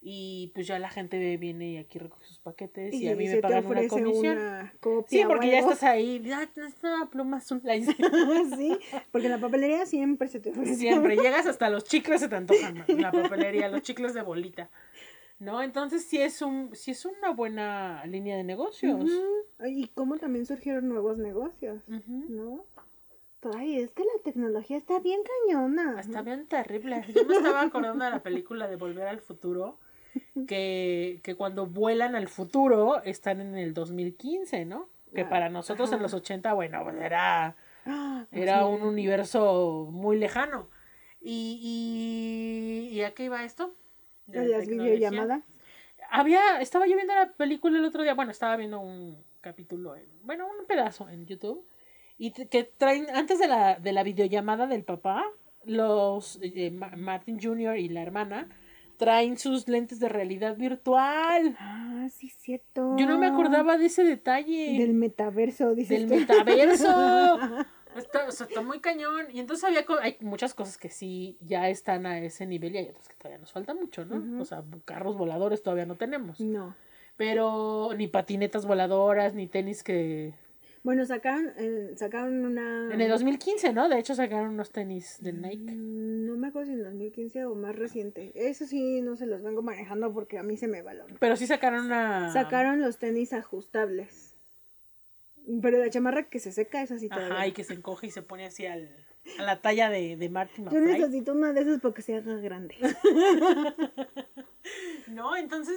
y 0.00 0.52
pues 0.54 0.68
ya 0.68 0.78
la 0.78 0.90
gente 0.90 1.36
viene 1.38 1.72
y 1.72 1.76
aquí 1.76 1.98
recoge 1.98 2.24
sus 2.24 2.38
paquetes 2.38 2.94
y, 2.94 3.08
a 3.08 3.16
mí 3.16 3.26
me 3.26 3.38
pagan 3.38 3.66
una 3.66 3.88
comisión. 3.88 4.36
una 4.36 4.74
copia. 4.78 5.20
Sí, 5.20 5.24
porque 5.26 5.50
ya 5.50 5.58
estás 5.58 5.82
ahí, 5.82 6.20
ya 6.24 6.48
necesito 6.54 6.86
una 6.88 7.10
pluma 7.10 7.38
azul. 7.38 7.62
Sí, 8.56 8.78
porque 9.10 9.26
en 9.26 9.32
la 9.32 9.40
papelería 9.40 9.86
siempre 9.86 10.28
se 10.28 10.38
te 10.38 10.50
ofrece. 10.50 10.76
Siempre 10.76 11.16
llegas 11.22 11.46
hasta 11.46 11.68
los 11.68 11.82
chicles 11.82 12.20
se 12.20 12.28
te 12.28 12.36
antojan 12.36 12.78
man, 12.78 12.86
la 13.00 13.10
papelería, 13.10 13.68
los 13.68 13.82
chicles 13.82 14.14
de 14.14 14.22
bolita. 14.22 14.70
¿No? 15.42 15.60
Entonces 15.60 16.04
sí 16.04 16.18
es 16.18 16.40
un 16.40 16.70
sí 16.76 16.92
es 16.92 17.04
una 17.04 17.30
buena 17.30 18.06
línea 18.06 18.36
de 18.36 18.44
negocios. 18.44 19.10
Y 19.66 19.88
cómo 19.88 20.16
también 20.16 20.46
surgieron 20.46 20.88
nuevos 20.88 21.18
negocios. 21.18 21.82
¿no? 21.88 22.64
Ay, 23.56 23.78
es 23.80 23.90
que 23.90 24.04
la 24.04 24.22
tecnología 24.22 24.76
está 24.76 25.00
bien 25.00 25.20
cañona. 25.48 25.98
Está 26.00 26.22
bien 26.22 26.46
terrible. 26.46 27.04
Yo 27.12 27.24
me 27.24 27.34
estaba 27.38 27.62
acordando 27.62 28.04
de 28.04 28.12
la 28.12 28.22
película 28.22 28.68
de 28.68 28.76
Volver 28.76 29.08
al 29.08 29.18
Futuro, 29.20 29.80
que, 30.46 31.18
que 31.24 31.34
cuando 31.34 31.66
vuelan 31.66 32.14
al 32.14 32.28
futuro 32.28 33.02
están 33.02 33.40
en 33.40 33.56
el 33.56 33.74
2015, 33.74 34.64
¿no? 34.64 34.88
Que 35.12 35.22
Ah, 35.22 35.28
para 35.28 35.48
nosotros 35.50 35.92
en 35.92 36.02
los 36.02 36.14
80, 36.14 36.52
bueno, 36.54 36.84
pues 36.84 36.96
era, 37.00 37.56
Ah, 37.84 38.26
era 38.30 38.60
sí. 38.60 38.64
un 38.64 38.82
universo 38.82 39.88
muy 39.90 40.16
lejano. 40.18 40.68
¿Y, 41.20 42.88
y, 42.92 42.96
¿y 42.96 43.02
a 43.02 43.12
qué 43.12 43.24
iba 43.24 43.42
esto? 43.44 43.74
Las 44.32 44.66
videollamadas. 44.66 45.42
Había, 46.10 46.60
estaba 46.60 46.86
yo 46.86 46.94
viendo 46.96 47.14
la 47.14 47.32
película 47.32 47.78
el 47.78 47.84
otro 47.84 48.02
día, 48.02 48.14
bueno, 48.14 48.30
estaba 48.32 48.56
viendo 48.56 48.80
un 48.80 49.16
capítulo, 49.40 49.96
en, 49.96 50.06
bueno, 50.24 50.46
un 50.46 50.66
pedazo 50.66 51.08
en 51.08 51.26
YouTube, 51.26 51.66
y 52.18 52.32
que 52.32 52.64
traen, 52.64 53.06
antes 53.14 53.38
de 53.38 53.48
la, 53.48 53.76
de 53.76 53.92
la 53.92 54.02
videollamada 54.02 54.66
del 54.66 54.84
papá, 54.84 55.24
los 55.64 56.38
eh, 56.42 56.70
Ma- 56.70 56.92
Martin 56.96 57.38
Jr. 57.40 57.78
y 57.78 57.88
la 57.88 58.02
hermana 58.02 58.48
traen 58.98 59.38
sus 59.38 59.68
lentes 59.68 59.98
de 60.00 60.08
realidad 60.08 60.56
virtual. 60.56 61.56
Ah, 61.58 62.06
sí, 62.10 62.28
cierto. 62.28 62.94
Yo 62.98 63.06
no 63.06 63.18
me 63.18 63.26
acordaba 63.26 63.78
de 63.78 63.86
ese 63.86 64.04
detalle. 64.04 64.78
Del 64.78 64.92
metaverso, 64.94 65.74
dices 65.74 66.00
del 66.00 66.08
tú. 66.08 66.14
metaverso. 66.14 66.86
Está, 67.96 68.26
o 68.26 68.32
sea, 68.32 68.46
está 68.46 68.62
muy 68.62 68.80
cañón. 68.80 69.26
Y 69.32 69.40
entonces 69.40 69.64
había 69.64 69.84
hay 70.00 70.16
muchas 70.20 70.54
cosas 70.54 70.78
que 70.78 70.88
sí 70.88 71.36
ya 71.40 71.68
están 71.68 72.06
a 72.06 72.18
ese 72.18 72.46
nivel 72.46 72.74
y 72.74 72.78
hay 72.78 72.88
otras 72.88 73.08
que 73.08 73.14
todavía 73.14 73.38
nos 73.38 73.52
falta 73.52 73.74
mucho, 73.74 74.04
¿no? 74.04 74.40
O 74.40 74.44
sea, 74.44 74.62
carros 74.84 75.16
voladores 75.16 75.62
todavía 75.62 75.86
no 75.86 75.96
tenemos. 75.96 76.40
No. 76.40 76.74
Pero 77.16 77.90
ni 77.96 78.08
patinetas 78.08 78.66
voladoras, 78.66 79.34
ni 79.34 79.46
tenis 79.46 79.82
que... 79.82 80.34
Bueno, 80.82 81.04
sacaron, 81.06 81.52
eh, 81.58 81.92
sacaron 81.96 82.44
una... 82.44 82.92
En 82.92 83.00
el 83.00 83.08
2015, 83.08 83.72
¿no? 83.72 83.88
De 83.88 84.00
hecho 84.00 84.16
sacaron 84.16 84.54
unos 84.54 84.70
tenis 84.72 85.18
de 85.20 85.32
Nike. 85.32 85.76
Mm, 85.76 86.26
No 86.26 86.36
me 86.36 86.48
acuerdo 86.48 86.66
si 86.66 86.72
en 86.72 86.82
2015 86.82 87.44
o 87.44 87.54
más 87.54 87.76
reciente. 87.76 88.32
Eso 88.34 88.66
sí, 88.66 89.00
no 89.00 89.14
se 89.14 89.26
los 89.26 89.42
vengo 89.42 89.62
manejando 89.62 90.12
porque 90.12 90.38
a 90.38 90.42
mí 90.42 90.56
se 90.56 90.66
me 90.66 90.82
balón. 90.82 91.06
Pero 91.20 91.36
sí 91.36 91.46
sacaron 91.46 91.86
una... 91.86 92.32
Sacaron 92.32 92.80
los 92.80 92.98
tenis 92.98 93.32
ajustables. 93.32 94.31
Pero 95.60 95.78
la 95.78 95.90
chamarra 95.90 96.28
que 96.28 96.38
se 96.38 96.52
seca 96.52 96.82
es 96.82 96.90
así 96.92 97.08
todavía. 97.08 97.34
Ajá, 97.34 97.46
y 97.46 97.52
que 97.52 97.64
se 97.64 97.74
encoge 97.74 98.06
y 98.06 98.10
se 98.10 98.22
pone 98.22 98.46
así 98.46 98.66
al, 98.66 98.94
a 99.38 99.42
la 99.42 99.60
talla 99.60 99.90
de, 99.90 100.16
de 100.16 100.28
Martin 100.28 100.68
Yo 100.70 100.80
necesito 100.80 101.32
una 101.32 101.52
de 101.52 101.60
esas 101.62 101.80
porque 101.80 102.02
se 102.02 102.16
haga 102.16 102.36
grande. 102.36 102.76
No, 105.08 105.36
entonces, 105.36 105.76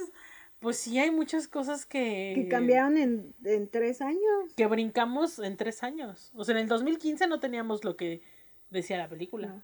pues 0.60 0.78
sí 0.78 0.98
hay 0.98 1.12
muchas 1.12 1.48
cosas 1.48 1.86
que... 1.86 2.32
Que 2.36 2.48
cambiaron 2.48 2.98
en, 2.98 3.34
en 3.44 3.68
tres 3.68 4.02
años. 4.02 4.54
que 4.56 4.66
brincamos 4.68 5.40
en 5.40 5.58
tres 5.58 5.84
años. 5.84 6.32
O 6.36 6.46
sea, 6.46 6.56
en 6.56 6.62
el 6.62 6.68
2015 6.68 7.28
no 7.28 7.40
teníamos 7.40 7.84
lo 7.84 7.98
que 7.98 8.22
decía 8.70 8.98
la 8.98 9.10
película. 9.10 9.48
No. 9.48 9.64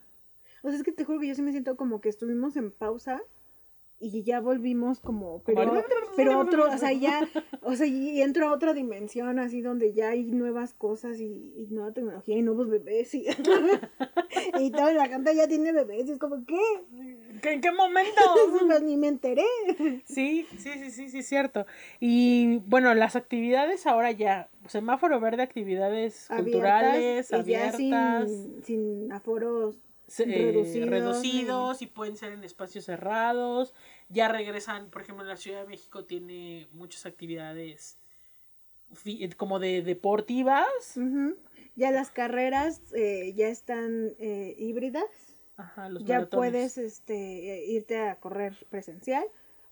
O 0.63 0.69
sea, 0.69 0.77
es 0.77 0.83
que 0.83 0.91
te 0.91 1.05
juro 1.05 1.19
que 1.19 1.27
yo 1.27 1.35
sí 1.35 1.41
me 1.41 1.51
siento 1.51 1.77
como 1.77 2.01
que 2.01 2.09
estuvimos 2.09 2.55
en 2.57 2.71
pausa 2.71 3.21
y 4.01 4.23
ya 4.23 4.39
volvimos 4.39 4.99
como, 4.99 5.41
pero, 5.45 5.61
pero 6.15 6.39
otro, 6.39 6.63
o 6.73 6.77
sea, 6.77 6.91
ya, 6.93 7.27
o 7.61 7.75
sea, 7.75 7.85
y 7.85 8.21
entro 8.21 8.47
a 8.49 8.53
otra 8.53 8.73
dimensión 8.73 9.37
así 9.39 9.61
donde 9.61 9.93
ya 9.93 10.09
hay 10.09 10.23
nuevas 10.23 10.73
cosas 10.73 11.19
y, 11.19 11.53
y 11.55 11.67
nueva 11.69 11.91
tecnología 11.93 12.35
y 12.37 12.41
nuevos 12.41 12.67
bebés 12.69 13.13
y, 13.15 13.25
y 14.59 14.71
toda 14.71 14.93
la 14.93 15.07
gente 15.07 15.35
ya 15.35 15.47
tiene 15.47 15.71
bebés 15.71 16.07
y 16.07 16.11
es 16.13 16.19
como, 16.19 16.43
¿qué? 16.45 16.57
¿Qué- 17.41 17.53
¿En 17.53 17.61
qué 17.61 17.71
momento? 17.71 18.21
Pues 18.67 18.83
ni 18.83 18.97
me 18.97 19.07
enteré. 19.07 19.45
Sí, 20.05 20.45
sí, 20.57 20.69
sí, 20.79 20.91
sí, 20.91 21.09
sí, 21.09 21.23
cierto. 21.23 21.65
Y 21.99 22.57
bueno, 22.67 22.93
las 22.93 23.15
actividades 23.15 23.85
ahora 23.87 24.11
ya, 24.11 24.49
semáforo 24.67 25.19
verde, 25.19 25.43
actividades 25.43 26.27
culturales, 26.35 27.29
y 27.29 27.31
ya 27.31 27.37
abiertas, 27.39 28.29
sin, 28.29 28.63
sin 28.63 29.11
aforos 29.11 29.77
eh, 30.19 30.25
reducidos, 30.25 30.89
reducidos 30.89 31.81
y 31.81 31.87
pueden 31.87 32.17
ser 32.17 32.33
en 32.33 32.43
espacios 32.43 32.85
cerrados. 32.85 33.73
Ya 34.09 34.27
regresan, 34.27 34.89
por 34.89 35.01
ejemplo, 35.01 35.23
en 35.23 35.29
la 35.29 35.37
Ciudad 35.37 35.61
de 35.61 35.67
México 35.67 36.05
tiene 36.05 36.67
muchas 36.73 37.05
actividades 37.05 37.97
fi- 38.93 39.27
como 39.37 39.59
de 39.59 39.81
deportivas. 39.81 40.65
Ya 41.75 41.91
las 41.91 42.11
carreras 42.11 42.81
eh, 42.93 43.33
ya 43.35 43.47
están 43.47 44.13
eh, 44.19 44.55
híbridas. 44.57 45.05
Ajá, 45.57 45.89
los 45.89 46.03
ya 46.03 46.15
maratones. 46.15 46.51
puedes 46.51 46.77
este, 46.77 47.53
eh, 47.59 47.65
irte 47.71 47.99
a 47.99 48.15
correr 48.19 48.55
presencial 48.69 49.25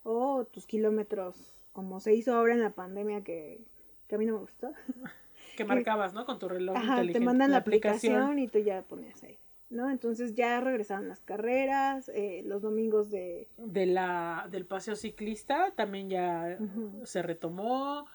o 0.04 0.46
tus 0.46 0.66
kilómetros, 0.68 1.56
como 1.74 2.00
se 2.00 2.14
hizo 2.14 2.34
ahora 2.36 2.54
en 2.54 2.62
la 2.62 2.70
pandemia 2.72 3.24
que, 3.24 3.60
que 4.08 4.16
a 4.16 4.18
mí 4.18 4.26
no 4.26 4.34
me 4.34 4.40
gustó. 4.40 4.72
que 5.58 5.66
marcabas, 5.66 6.14
¿no? 6.14 6.26
Con 6.26 6.40
tu 6.40 6.48
reloj 6.48 6.78
Ajá, 6.78 7.02
te 7.12 7.20
mandan 7.20 7.52
la 7.52 7.58
aplicación. 7.58 8.40
y 8.40 8.48
tú 8.48 8.60
ya 8.60 8.84
ponías 8.84 9.22
ahí. 9.24 9.38
¿No? 9.70 9.90
Entonces 9.90 10.36
ya 10.36 10.60
regresaron 10.62 11.08
las 11.08 11.20
carreras, 11.22 12.10
eh, 12.14 12.42
los 12.46 12.62
domingos 12.62 13.10
de... 13.12 13.48
de 13.58 13.86
la 13.86 14.48
del 14.52 14.66
paseo 14.66 14.96
ciclista 14.96 15.72
también 15.76 16.10
ya 16.10 16.58
se 17.04 17.22
retomó 17.22 18.06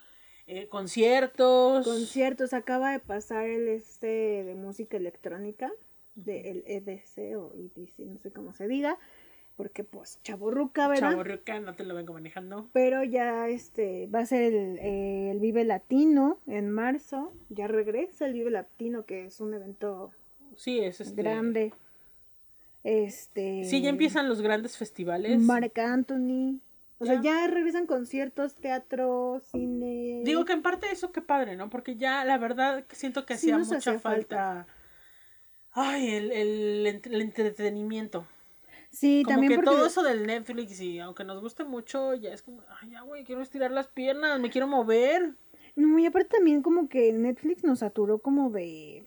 eh, 0.47 0.69
conciertos 0.69 1.87
conciertos. 1.87 2.53
Acaba 2.53 2.93
de 2.93 2.99
pasar 2.99 3.47
el 3.47 3.69
este 3.69 4.45
de 4.45 4.55
música 4.55 4.97
electrónica, 4.97 5.73
de 6.15 6.51
el 6.51 6.65
EDC 6.67 7.39
o 7.39 7.55
EDC, 7.55 7.99
no 8.01 8.19
sé 8.19 8.31
cómo 8.33 8.53
se 8.53 8.69
diga, 8.69 8.99
porque 9.57 9.85
pues 9.85 10.21
chaborruca, 10.23 10.89
¿verdad? 10.89 11.13
Chavorruca, 11.13 11.61
no 11.61 11.75
te 11.75 11.85
lo 11.85 11.95
vengo 11.95 12.13
manejando 12.13 12.69
Pero 12.73 13.05
ya 13.05 13.49
este 13.49 14.09
va 14.09 14.21
a 14.21 14.27
ser 14.27 14.53
el, 14.53 14.79
eh, 14.79 15.31
el 15.31 15.39
Vive 15.39 15.65
Latino 15.65 16.41
en 16.47 16.71
marzo. 16.71 17.33
Ya 17.49 17.69
regresa 17.69 18.27
el 18.27 18.33
Vive 18.35 18.51
Latino, 18.51 19.07
que 19.07 19.27
es 19.27 19.41
un 19.41 19.55
evento 19.55 20.11
sí 20.57 20.81
es 20.81 21.01
este 21.01 21.23
grande. 21.23 21.73
Este. 22.83 23.65
sí 23.65 23.81
ya 23.81 23.89
empiezan 23.89 24.29
los 24.29 24.43
grandes 24.43 24.77
festivales 24.77 25.41
Marc 25.41 25.79
Anthony. 25.79 26.61
O 26.99 27.07
sea, 27.07 27.21
Ya. 27.23 27.47
regresan 27.49 27.87
conciertos, 27.87 28.55
teatro, 28.57 29.41
cine. 29.51 30.21
digo 30.25 30.45
que 30.45 30.53
en 30.53 30.63
parte 30.63 30.91
eso 30.93 31.11
qué 31.11 31.23
padre 31.23 31.57
no 31.57 31.71
porque 31.71 31.97
ya 31.97 32.25
la 32.25 32.39
verdad 32.39 32.85
siento 32.91 33.25
que 33.27 33.37
Sí 33.37 33.51
hacía 33.51 33.59
mucha 33.59 33.77
hacía 33.79 33.99
falta 33.99 34.67
ay 35.73 36.11
el, 36.15 36.31
el, 36.33 36.87
el 37.05 37.21
entretenimiento 37.23 38.27
Sí, 38.91 39.23
como 39.25 39.35
también 39.35 39.51
que 39.51 39.57
porque. 39.57 39.71
todo 39.71 39.87
eso 39.87 40.03
del 40.05 40.25
Netflix 40.27 40.81
y 40.81 41.01
aunque 41.01 41.25
nos 41.25 41.41
guste 41.41 41.65
mucho 41.65 42.15
ya 42.15 42.33
es 42.33 42.43
como 42.43 42.63
ay 42.81 42.91
ya 42.91 43.01
güey 43.01 43.25
quiero 43.25 43.41
estirar 43.43 43.71
las 43.73 43.89
piernas 43.89 44.39
me 44.41 44.51
quiero 44.51 44.69
mover 44.69 45.33
No, 45.75 45.99
y 45.99 46.07
aparte 46.07 46.37
también 46.37 46.63
como 46.63 46.89
que 46.89 47.13
Netflix 47.13 47.65
nos 47.65 47.81
saturó 47.81 48.19
como 48.19 48.51
de... 48.51 49.05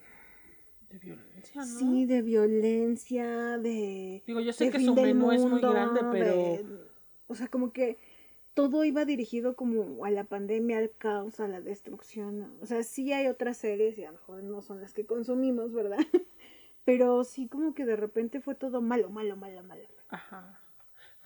De 0.89 0.99
violencia, 0.99 1.26
¿no? 1.55 1.65
Sí, 1.65 2.05
de 2.05 2.21
violencia, 2.21 3.57
de... 3.57 4.23
Digo, 4.25 4.39
yo 4.39 4.53
sé 4.53 4.69
que 4.69 4.79
su 4.79 4.95
menú 4.95 5.31
es 5.31 5.41
muy 5.41 5.51
mundo, 5.51 5.69
grande, 5.71 6.01
pero... 6.11 6.31
de- 6.35 6.65
o 7.27 7.35
sea, 7.35 7.47
como 7.47 7.71
que 7.73 7.97
todo 8.53 8.83
iba 8.85 9.05
dirigido 9.05 9.55
como 9.55 10.05
a 10.05 10.09
la 10.09 10.23
pandemia, 10.23 10.77
al 10.79 10.91
caos, 10.97 11.39
a 11.39 11.47
la 11.47 11.61
destrucción. 11.61 12.51
O 12.61 12.65
sea, 12.65 12.81
sí 12.83 13.11
hay 13.13 13.27
otras 13.27 13.57
series 13.57 13.97
y 13.97 14.03
a 14.03 14.07
lo 14.07 14.13
mejor 14.13 14.43
no 14.43 14.61
son 14.61 14.81
las 14.81 14.93
que 14.93 15.05
consumimos, 15.05 15.73
¿verdad? 15.73 15.99
Pero 16.85 17.23
sí 17.23 17.47
como 17.47 17.73
que 17.73 17.85
de 17.85 17.95
repente 17.97 18.39
fue 18.39 18.55
todo 18.55 18.81
malo, 18.81 19.09
malo, 19.09 19.35
malo, 19.35 19.61
malo. 19.63 19.83
Ajá. 20.09 20.59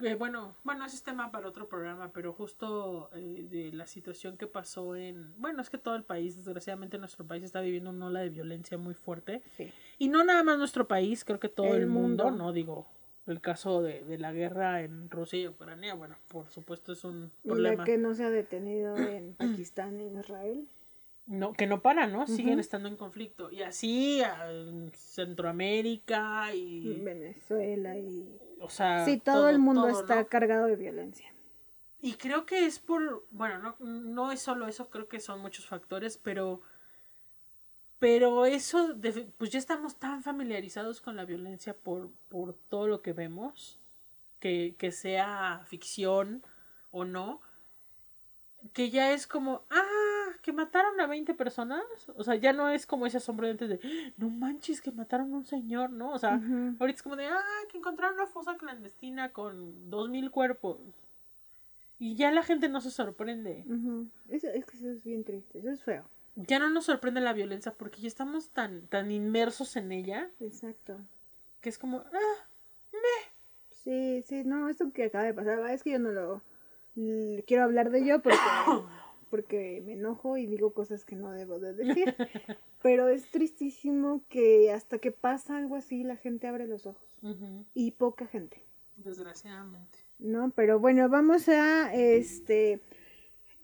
Eh, 0.03 0.15
bueno, 0.15 0.55
bueno, 0.63 0.85
ese 0.85 0.95
es 0.97 1.03
tema 1.03 1.31
para 1.31 1.47
otro 1.47 1.67
programa, 1.67 2.11
pero 2.13 2.33
justo 2.33 3.09
eh, 3.13 3.45
de 3.49 3.71
la 3.73 3.87
situación 3.87 4.37
que 4.37 4.47
pasó 4.47 4.95
en... 4.95 5.33
Bueno, 5.39 5.61
es 5.61 5.69
que 5.69 5.77
todo 5.77 5.95
el 5.95 6.03
país, 6.03 6.35
desgraciadamente 6.35 6.97
nuestro 6.97 7.25
país 7.25 7.43
está 7.43 7.61
viviendo 7.61 7.89
una 7.91 8.07
ola 8.07 8.19
de 8.21 8.29
violencia 8.29 8.77
muy 8.77 8.93
fuerte. 8.93 9.41
Sí. 9.57 9.71
Y 9.99 10.09
no 10.09 10.23
nada 10.23 10.43
más 10.43 10.57
nuestro 10.57 10.87
país, 10.87 11.23
creo 11.25 11.39
que 11.39 11.49
todo 11.49 11.75
el, 11.75 11.83
El 11.83 11.87
mundo, 11.87 12.25
mundo. 12.25 12.45
no 12.45 12.53
digo, 12.53 12.87
el 13.27 13.39
caso 13.41 13.81
de, 13.81 14.03
de 14.03 14.17
la 14.17 14.31
guerra 14.33 14.81
en 14.81 15.09
Rusia 15.09 15.39
y 15.39 15.47
Ucrania, 15.47 15.93
bueno, 15.93 16.15
por 16.27 16.49
supuesto 16.49 16.91
es 16.93 17.03
un 17.03 17.31
Y 17.43 17.47
problema. 17.49 17.75
la 17.77 17.83
que 17.83 17.97
no 17.97 18.13
se 18.15 18.23
ha 18.23 18.29
detenido 18.29 18.95
en 18.97 19.33
Pakistán 19.35 19.99
y 20.01 20.07
en 20.07 20.17
Israel. 20.19 20.67
No, 21.27 21.53
que 21.53 21.67
no 21.67 21.81
paran, 21.81 22.11
¿no? 22.11 22.25
Siguen 22.27 22.59
estando 22.59 22.89
en 22.89 22.97
conflicto. 22.97 23.51
Y 23.51 23.61
así 23.61 24.21
a- 24.23 24.51
en 24.51 24.91
Centroamérica 24.93 26.53
y... 26.53 26.99
Venezuela 27.03 27.97
y... 27.97 28.27
O 28.61 28.69
sea, 28.69 29.03
Sí, 29.05 29.17
todo, 29.17 29.49
el 29.49 29.59
mundo 29.59 29.87
todo, 29.87 29.99
está 30.01 30.15
¿no? 30.21 30.27
cargado 30.27 30.65
de 30.67 30.75
violencia. 30.75 31.33
Y 31.99 32.13
creo 32.15 32.45
que 32.45 32.65
es 32.65 32.79
por, 32.79 33.25
bueno, 33.31 33.59
no, 33.59 33.75
no 33.79 34.31
es 34.31 34.39
solo 34.41 34.67
eso, 34.67 34.89
creo 34.89 35.07
que 35.07 35.19
son 35.19 35.39
muchos 35.39 35.65
factores, 35.67 36.17
pero, 36.17 36.61
pero 37.99 38.45
eso, 38.45 38.93
de- 38.93 39.31
pues 39.37 39.51
ya 39.51 39.59
estamos 39.59 39.97
tan 39.97 40.23
familiarizados 40.23 41.01
con 41.01 41.15
la 41.15 41.25
violencia 41.25 41.75
por, 41.75 42.09
por 42.29 42.53
todo 42.69 42.87
lo 42.87 43.01
que 43.01 43.13
vemos, 43.13 43.79
que, 44.39 44.75
que 44.79 44.91
sea 44.91 45.61
ficción 45.67 46.43
o 46.89 47.05
no, 47.05 47.41
que 48.73 48.89
ya 48.89 49.11
es 49.13 49.27
como, 49.27 49.63
ah, 49.69 49.83
que 50.41 50.51
mataron 50.53 50.99
a 50.99 51.07
20 51.07 51.33
personas, 51.33 51.83
o 52.15 52.23
sea, 52.23 52.35
ya 52.35 52.53
no 52.53 52.69
es 52.69 52.85
como 52.87 53.05
ese 53.05 53.17
asombro 53.17 53.45
de 53.47 53.51
antes 53.51 53.69
de, 53.69 53.79
"Ah, 53.83 54.13
no 54.17 54.29
manches, 54.29 54.81
que 54.81 54.91
mataron 54.91 55.33
a 55.33 55.37
un 55.37 55.45
señor, 55.45 55.91
¿no? 55.91 56.11
O 56.11 56.17
sea, 56.19 56.41
ahorita 56.79 56.97
es 56.97 57.03
como 57.03 57.15
de, 57.15 57.27
ah, 57.27 57.41
que 57.69 57.77
encontraron 57.77 58.15
una 58.15 58.27
fosa 58.27 58.57
clandestina 58.57 59.31
con 59.31 59.89
2.000 59.89 60.31
cuerpos. 60.31 60.77
Y 61.99 62.15
ya 62.15 62.31
la 62.31 62.41
gente 62.41 62.67
no 62.69 62.81
se 62.81 62.89
sorprende. 62.89 63.63
Ujú. 63.67 64.07
Eso, 64.29 64.47
es 64.47 64.65
que 64.65 64.77
eso 64.77 64.89
es 64.89 65.03
bien 65.03 65.23
triste, 65.23 65.59
eso 65.59 65.69
es 65.69 65.83
feo. 65.83 66.03
Ya 66.35 66.57
no 66.59 66.69
nos 66.69 66.85
sorprende 66.85 67.21
la 67.21 67.33
violencia 67.33 67.73
porque 67.73 68.01
ya 68.01 68.07
estamos 68.07 68.49
tan, 68.49 68.87
tan 68.87 69.11
inmersos 69.11 69.75
en 69.75 69.91
ella 69.91 70.29
Exacto. 70.39 70.97
que 71.59 71.69
es 71.69 71.77
como, 71.77 71.99
ah, 71.99 72.45
Sí, 73.83 74.23
sí, 74.27 74.43
no, 74.43 74.69
esto 74.69 74.91
que 74.93 75.05
acaba 75.05 75.23
de 75.23 75.33
pasar, 75.33 75.59
es 75.71 75.81
que 75.81 75.91
yo 75.91 75.99
no 75.99 76.11
lo 76.11 76.41
quiero 77.47 77.63
hablar 77.63 77.89
de 77.89 78.05
yo 78.05 78.21
porque, 78.21 78.37
porque 79.31 79.81
me 79.83 79.93
enojo 79.93 80.37
y 80.37 80.45
digo 80.45 80.73
cosas 80.75 81.03
que 81.05 81.15
no 81.15 81.31
debo 81.31 81.57
de 81.59 81.73
decir. 81.73 82.15
Pero 82.83 83.07
es 83.09 83.29
tristísimo 83.31 84.23
que 84.29 84.71
hasta 84.71 84.99
que 84.99 85.11
pasa 85.11 85.57
algo 85.57 85.75
así 85.75 86.03
la 86.03 86.17
gente 86.17 86.45
abre 86.47 86.67
los 86.67 86.85
ojos. 86.85 87.07
Y 87.73 87.91
poca 87.91 88.27
gente. 88.27 88.61
desgraciadamente. 88.97 89.97
No, 90.19 90.51
pero 90.55 90.79
bueno, 90.79 91.09
vamos 91.09 91.49
a 91.49 91.91
este 91.95 92.79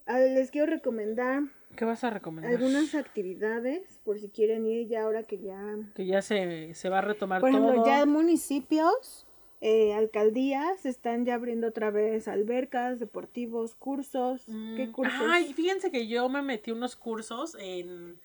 a- 0.07 0.19
les 0.19 0.49
quiero 0.49 0.65
recomendar 0.71 1.43
¿Qué 1.75 1.85
vas 1.85 2.03
a 2.03 2.09
recomendar? 2.09 2.51
algunas 2.51 2.95
actividades 2.95 3.99
por 4.03 4.17
si 4.19 4.29
quieren 4.29 4.65
ir 4.65 4.87
ya 4.87 5.03
ahora 5.03 5.21
que 5.23 5.37
ya 5.37 5.77
Que 5.93 6.07
ya 6.07 6.23
se, 6.23 6.73
se 6.73 6.89
va 6.89 6.99
a 6.99 7.01
retomar 7.01 7.41
Por 7.41 7.49
ejemplo, 7.49 7.73
todo. 7.75 7.85
ya 7.85 8.05
municipios, 8.07 9.26
eh, 9.59 9.93
alcaldías 9.93 10.85
están 10.85 11.25
ya 11.25 11.35
abriendo 11.35 11.67
otra 11.67 11.89
vez 11.89 12.27
albercas, 12.27 12.99
deportivos, 12.99 13.75
cursos. 13.75 14.43
¿Qué 14.45 14.87
Mm, 14.87 14.91
cursos? 14.91 15.21
Ay, 15.29 15.53
fíjense 15.53 15.89
que 15.91 16.07
yo 16.07 16.29
me 16.29 16.41
metí 16.41 16.71
unos 16.71 16.95
cursos 16.95 17.55
en... 17.59 18.19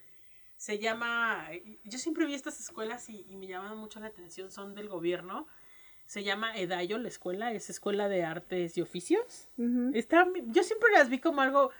Se 0.57 0.79
llama... 0.79 1.49
Yo 1.85 1.99
siempre 1.99 2.27
vi 2.27 2.35
estas 2.35 2.61
escuelas 2.61 3.09
y, 3.09 3.25
y 3.29 3.37
me 3.37 3.47
llamaban 3.47 3.79
mucho 3.79 3.99
la 3.99 4.07
atención, 4.07 4.51
son 4.51 4.75
del 4.75 4.89
gobierno. 4.89 5.47
Se 6.05 6.23
llama 6.23 6.57
EDAYO, 6.57 6.99
la 6.99 7.09
escuela, 7.09 7.53
es 7.53 7.71
Escuela 7.71 8.09
de 8.09 8.25
Artes 8.25 8.77
y 8.77 8.83
Oficios. 8.83 9.49
Está, 9.95 10.29
yo 10.47 10.63
siempre 10.63 10.91
las 10.93 11.09
vi 11.09 11.19
como 11.19 11.41
algo... 11.41 11.71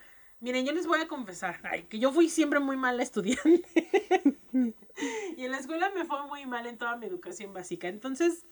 Miren, 0.41 0.65
yo 0.67 0.73
les 0.73 0.87
voy 0.89 0.99
a 1.01 1.07
confesar, 1.07 1.61
ay, 1.63 1.85
que 1.85 2.01
yo 2.01 2.11
fui 2.11 2.29
siempre 2.29 2.59
muy 2.59 2.77
mala 2.77 3.03
estudiante. 3.05 3.63
y 5.37 5.45
en 5.45 5.51
la 5.51 5.59
escuela 5.59 5.91
me 5.95 6.05
fue 6.05 6.27
muy 6.27 6.47
mal 6.47 6.67
en 6.67 6.79
toda 6.79 6.97
mi 6.97 7.07
educación 7.07 7.53
básica. 7.53 7.87
Entonces, 7.87 8.45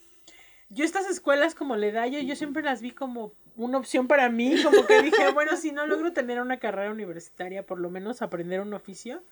yo 0.70 0.84
estas 0.84 1.08
escuelas 1.10 1.54
como 1.54 1.76
le 1.76 1.92
da 1.92 2.06
yo, 2.06 2.20
yo 2.20 2.36
siempre 2.36 2.62
las 2.62 2.80
vi 2.80 2.92
como 2.92 3.34
una 3.56 3.78
opción 3.78 4.06
para 4.06 4.30
mí, 4.30 4.54
como 4.62 4.86
que 4.86 5.02
dije, 5.02 5.30
bueno, 5.34 5.56
si 5.56 5.72
no 5.72 5.86
logro 5.86 6.12
tener 6.12 6.40
una 6.40 6.58
carrera 6.58 6.90
universitaria, 6.90 7.66
por 7.66 7.80
lo 7.80 7.90
menos 7.90 8.22
aprender 8.22 8.60
un 8.60 8.72
oficio. 8.72 9.22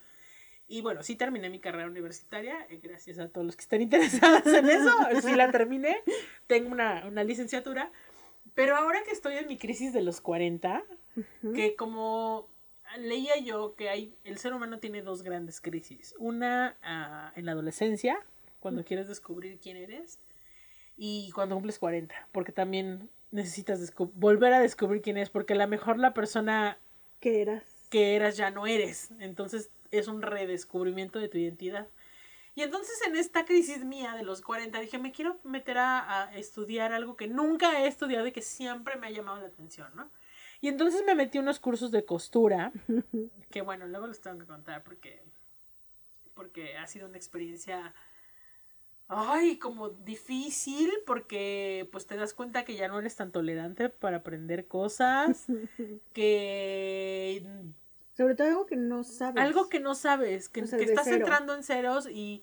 Y 0.70 0.82
bueno, 0.82 1.02
sí 1.02 1.16
terminé 1.16 1.48
mi 1.48 1.60
carrera 1.60 1.86
universitaria, 1.86 2.66
eh, 2.68 2.78
gracias 2.82 3.18
a 3.18 3.28
todos 3.28 3.46
los 3.46 3.56
que 3.56 3.62
están 3.62 3.80
interesados 3.82 4.46
en 4.46 4.68
eso, 4.68 4.90
sí 5.22 5.34
la 5.34 5.50
terminé, 5.50 5.96
tengo 6.46 6.70
una, 6.70 7.06
una 7.06 7.24
licenciatura, 7.24 7.90
pero 8.54 8.76
ahora 8.76 9.02
que 9.04 9.12
estoy 9.12 9.36
en 9.36 9.46
mi 9.46 9.56
crisis 9.56 9.92
de 9.94 10.02
los 10.02 10.20
40, 10.20 10.84
que 11.54 11.74
como 11.76 12.50
leía 12.98 13.38
yo 13.38 13.74
que 13.76 13.88
hay, 13.88 14.14
el 14.24 14.38
ser 14.38 14.52
humano 14.52 14.78
tiene 14.78 15.00
dos 15.00 15.22
grandes 15.22 15.60
crisis, 15.60 16.14
una 16.18 16.76
ah, 16.82 17.32
en 17.36 17.46
la 17.46 17.52
adolescencia, 17.52 18.18
cuando 18.60 18.84
quieres 18.84 19.08
descubrir 19.08 19.58
quién 19.60 19.76
eres, 19.76 20.18
y 20.98 21.30
cuando 21.32 21.54
cumples 21.54 21.78
40, 21.78 22.28
porque 22.32 22.52
también 22.52 23.08
necesitas 23.30 23.94
volver 24.14 24.52
a 24.52 24.60
descubrir 24.60 25.00
quién 25.00 25.16
eres, 25.16 25.30
porque 25.30 25.54
a 25.54 25.56
lo 25.56 25.66
mejor 25.68 25.98
la 25.98 26.12
persona 26.12 26.78
¿Qué 27.20 27.40
eras? 27.40 27.64
que 27.88 28.16
eras 28.16 28.36
ya 28.36 28.50
no 28.50 28.66
eres. 28.66 29.10
Entonces 29.20 29.70
es 29.90 30.08
un 30.08 30.20
redescubrimiento 30.20 31.18
de 31.18 31.28
tu 31.28 31.38
identidad. 31.38 31.88
Y 32.54 32.62
entonces 32.62 33.00
en 33.06 33.16
esta 33.16 33.44
crisis 33.44 33.84
mía 33.84 34.14
de 34.14 34.24
los 34.24 34.42
40 34.42 34.80
dije, 34.80 34.98
me 34.98 35.12
quiero 35.12 35.38
meter 35.44 35.78
a, 35.78 36.24
a 36.24 36.36
estudiar 36.36 36.92
algo 36.92 37.16
que 37.16 37.28
nunca 37.28 37.80
he 37.80 37.86
estudiado 37.86 38.26
y 38.26 38.32
que 38.32 38.42
siempre 38.42 38.96
me 38.96 39.06
ha 39.06 39.10
llamado 39.10 39.40
la 39.40 39.46
atención, 39.46 39.90
¿no? 39.94 40.10
Y 40.60 40.68
entonces 40.68 41.04
me 41.06 41.14
metí 41.14 41.38
a 41.38 41.40
unos 41.40 41.60
cursos 41.60 41.92
de 41.92 42.04
costura, 42.04 42.72
que 43.50 43.62
bueno, 43.62 43.86
luego 43.86 44.08
les 44.08 44.20
tengo 44.20 44.38
que 44.38 44.46
contar 44.46 44.82
porque, 44.82 45.22
porque 46.34 46.76
ha 46.76 46.86
sido 46.88 47.06
una 47.06 47.16
experiencia, 47.16 47.94
ay, 49.08 49.58
como 49.58 49.88
difícil, 49.90 50.90
porque 51.06 51.88
pues 51.92 52.06
te 52.06 52.16
das 52.16 52.34
cuenta 52.34 52.64
que 52.64 52.76
ya 52.76 52.88
no 52.88 52.98
eres 52.98 53.16
tan 53.16 53.32
tolerante 53.32 53.88
para 53.88 54.18
aprender 54.18 54.66
cosas, 54.66 55.46
que 56.14 57.42
Sobre 58.16 58.34
todo 58.34 58.48
algo 58.48 58.66
que 58.66 58.76
no 58.76 59.04
sabes. 59.04 59.42
algo 59.42 59.68
que 59.68 59.80
no 59.80 59.94
sabes, 59.94 60.48
que, 60.48 60.62
O 60.62 60.66
sea, 60.66 60.78
que 60.78 60.84
de 60.86 60.92
estás 60.92 61.04
cero. 61.06 61.18
entrando 61.18 61.54
en 61.54 61.62
ceros 61.62 62.08
y, 62.10 62.42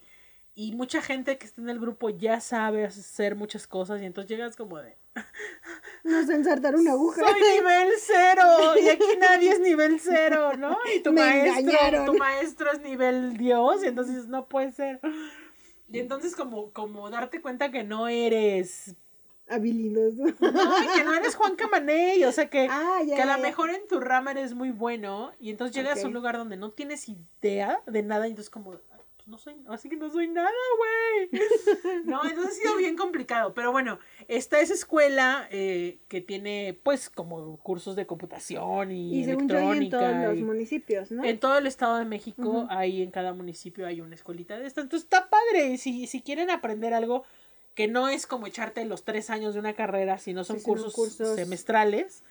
y 0.55 0.73
mucha 0.73 1.01
gente 1.01 1.37
que 1.37 1.45
está 1.45 1.61
en 1.61 1.69
el 1.69 1.79
grupo 1.79 2.09
ya 2.09 2.39
sabe 2.39 2.85
hacer 2.85 3.35
muchas 3.35 3.67
cosas 3.67 4.01
y 4.01 4.05
entonces 4.05 4.29
llegas 4.29 4.55
como 4.55 4.77
de, 4.79 4.97
No 6.03 6.23
sé 6.25 6.35
ensartar 6.35 6.75
una 6.75 6.91
aguja. 6.91 7.21
soy 7.21 7.41
nivel 7.41 7.89
cero 7.99 8.43
y 8.81 8.89
aquí 8.89 9.05
nadie 9.19 9.51
es 9.51 9.59
nivel 9.59 9.99
cero, 9.99 10.53
¿no? 10.57 10.77
Y 10.95 11.01
tu 11.01 11.11
Me 11.11 11.21
maestro, 11.21 11.59
engañaron. 11.59 12.05
tu 12.05 12.13
maestro 12.15 12.71
es 12.71 12.79
nivel 12.81 13.37
Dios 13.37 13.83
y 13.83 13.87
entonces 13.87 14.27
no 14.27 14.47
puede 14.47 14.71
ser. 14.71 14.99
Y 15.91 15.99
entonces 15.99 16.35
como, 16.35 16.71
como 16.71 17.09
darte 17.09 17.41
cuenta 17.41 17.71
que 17.71 17.83
no 17.83 18.07
eres, 18.07 18.95
Habilidoso. 19.47 20.23
no, 20.23 20.33
que 20.95 21.03
no 21.03 21.13
eres 21.13 21.35
Juan 21.35 21.55
Camaney, 21.55 22.23
o 22.23 22.31
sea 22.31 22.49
que, 22.49 22.67
Ah, 22.71 23.01
ya, 23.05 23.15
que 23.15 23.21
a 23.21 23.37
lo 23.37 23.41
mejor 23.43 23.69
en 23.69 23.87
tu 23.87 23.99
rama 23.99 24.31
eres 24.31 24.55
muy 24.55 24.71
bueno 24.71 25.31
y 25.39 25.51
entonces 25.51 25.75
llegas 25.75 26.03
a 26.03 26.07
un 26.07 26.13
lugar 26.13 26.37
donde 26.37 26.57
no 26.57 26.71
tienes 26.71 27.07
idea 27.07 27.79
de 27.85 28.01
nada 28.01 28.27
y 28.27 28.31
entonces 28.31 28.49
como 28.49 28.73
"Ah, 28.73 28.79
pues 28.89 28.94
no 29.25 29.37
soy 29.39 29.55
así 29.69 29.89
que 29.89 29.95
no 29.97 30.09
soy 30.11 30.27
nada 30.27 30.49
güey 30.77 31.41
no 32.05 32.23
entonces 32.25 32.57
ha 32.57 32.61
sido 32.61 32.77
bien 32.77 32.95
complicado 32.95 33.53
pero 33.55 33.71
bueno 33.71 33.97
esta 34.27 34.59
es 34.59 34.69
escuela 34.69 35.47
eh, 35.51 35.97
que 36.07 36.21
tiene 36.21 36.79
pues 36.83 37.09
como 37.09 37.57
cursos 37.57 37.95
de 37.95 38.05
computación 38.05 38.91
y, 38.91 39.19
Y 39.21 39.25
según 39.25 39.47
yo 39.49 39.57
hay 39.57 39.63
en 39.63 39.69
electrónica 39.73 39.99
todos 40.11 40.29
los 40.29 40.37
y- 40.39 40.43
municipios, 40.43 41.11
¿no? 41.11 41.23
en 41.23 41.39
todo 41.39 41.57
el 41.57 41.65
estado 41.67 41.97
de 41.97 42.05
México, 42.05 42.43
Ujú. 42.49 42.67
ahí 42.69 43.01
en 43.01 43.09
cada 43.11 43.33
municipio 43.33 43.87
hay 43.87 44.01
una 44.01 44.15
escuelita 44.15 44.57
de 44.59 44.67
esta. 44.67 44.81
Entonces 44.81 45.05
está 45.05 45.29
padre. 45.29 45.77
Si, 45.77 46.05
si 46.07 46.21
quieren 46.21 46.49
aprender 46.49 46.93
algo 46.93 47.23
que 47.73 47.87
no 47.87 48.07
es 48.09 48.27
como 48.27 48.47
echarte 48.47 48.85
los 48.85 49.03
tres 49.03 49.29
años 49.29 49.53
de 49.53 49.59
una 49.59 49.73
carrera, 49.73 50.17
sino 50.17 50.43
son 50.43 50.57
Sí, 50.57 50.63
sino 50.65 50.73
cursos, 50.75 50.93
cursos- 50.93 51.35
semestrales. 51.35 52.23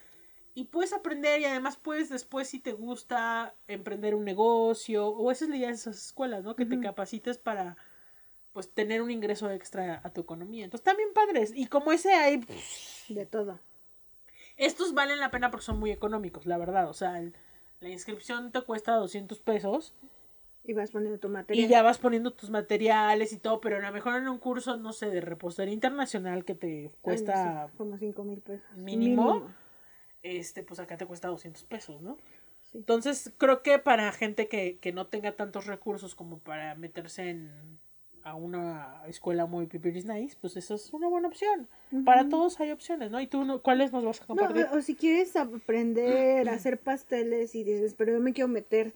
Y 0.57 0.65
puedes 0.67 0.93
aprender 0.93 1.41
y 1.41 1.47
además 1.47 1.77
puedes 1.77 2.09
después, 2.09 2.49
si 2.49 2.61
te 2.61 2.73
gusta, 2.73 3.55
emprender 3.67 4.15
un 4.15 4.25
negocio. 4.25 5.09
O 5.09 5.31
esa 5.33 5.45
es 5.45 5.51
la 5.51 5.57
idea 5.57 5.69
de 5.69 5.75
esas 5.75 5.97
escuelas, 6.07 6.45
¿no? 6.45 6.55
Que 6.55 6.65
te 6.65 6.79
capacites 6.81 7.39
para 7.39 7.77
pues 8.53 8.71
tener 8.71 9.03
un 9.03 9.11
ingreso 9.11 9.51
extra 9.51 10.01
a 10.05 10.11
tu 10.11 10.21
economía. 10.21 10.65
Entonces 10.65 10.85
también 10.85 11.09
padres. 11.13 11.53
Y 11.55 11.67
como 11.67 11.91
ese 11.91 12.13
hay, 12.15 12.47
De 13.09 13.27
todo. 13.27 13.59
estos 14.57 14.95
valen 14.95 15.19
la 15.19 15.33
pena 15.33 15.51
porque 15.51 15.67
son 15.67 15.81
muy 15.81 15.91
económicos, 15.91 16.47
la 16.47 16.57
verdad. 16.57 16.89
O 16.89 16.95
sea, 16.95 17.19
el- 17.19 17.35
La 17.81 17.89
inscripción 17.89 18.53
te 18.53 18.63
cuesta 18.63 18.95
200 18.95 19.41
pesos 19.41 19.93
Y 20.63 20.73
vas 20.73 20.93
poniendo 20.93 21.19
tu 21.19 21.29
material. 21.29 21.65
y 21.65 21.69
ya 21.69 21.83
vas 21.83 21.99
poniendo 21.99 22.31
tus 22.33 22.49
materiales 22.51 23.33
y 23.33 23.39
todo, 23.39 23.61
pero 23.61 23.77
a 23.77 23.81
lo 23.81 23.93
mejor 23.93 24.15
en 24.15 24.29
un 24.29 24.39
curso, 24.39 24.77
no 24.77 24.93
sé, 24.93 25.11
de 25.11 25.21
repostería 25.21 25.75
internacional 25.75 26.45
que 26.45 26.55
te 26.55 26.67
Ay, 26.69 26.85
no 26.85 26.91
cuesta 27.03 27.67
sé, 27.69 27.77
como 27.77 27.99
cinco 27.99 28.23
mil 28.25 28.41
pesos. 28.41 28.65
mínimo, 28.77 29.49
este, 30.25 30.63
pues 30.65 30.81
acá 30.81 30.97
te 30.97 31.07
cuesta 31.07 31.29
200 31.29 31.63
pesos, 31.65 32.03
¿no? 32.03 32.17
Sí. 32.63 32.79
Entonces, 32.79 33.33
creo 33.39 33.63
que 33.63 33.79
para 33.79 34.11
gente 34.11 34.49
que, 34.49 34.79
que 34.81 34.93
no 34.93 35.07
tenga 35.07 35.33
tantos 35.37 35.67
recursos 35.67 36.15
como 36.17 36.39
para 36.39 36.75
meterse 36.75 37.31
en 37.31 37.79
a 38.27 38.35
una 38.35 39.03
escuela 39.07 39.45
muy 39.45 39.67
pipiris 39.67 40.07
nice, 40.07 40.35
pues 40.41 40.57
eso 40.57 40.77
es 40.77 40.91
una 40.95 41.09
buena 41.09 41.29
opción. 41.29 41.69
Para 42.07 42.27
todos 42.31 42.59
hay 42.59 42.71
opciones, 42.71 43.11
¿no? 43.11 43.21
¿Y 43.21 43.27
tú 43.27 43.45
no- 43.45 43.61
cuáles 43.61 43.93
nos 43.93 44.03
vas 44.03 44.19
a 44.19 44.23
No, 44.23 44.29
compartir? 44.29 44.67
o 44.73 44.81
si 44.81 44.95
quieres 44.95 45.37
aprender 45.37 46.49
a 46.49 46.55
hacer 46.55 46.79
pasteles 46.79 47.55
y 47.55 47.65
dices, 47.65 47.93
pero 47.93 48.13
yo 48.15 48.21
me 48.21 48.33
quiero 48.33 48.49
meter 48.49 48.95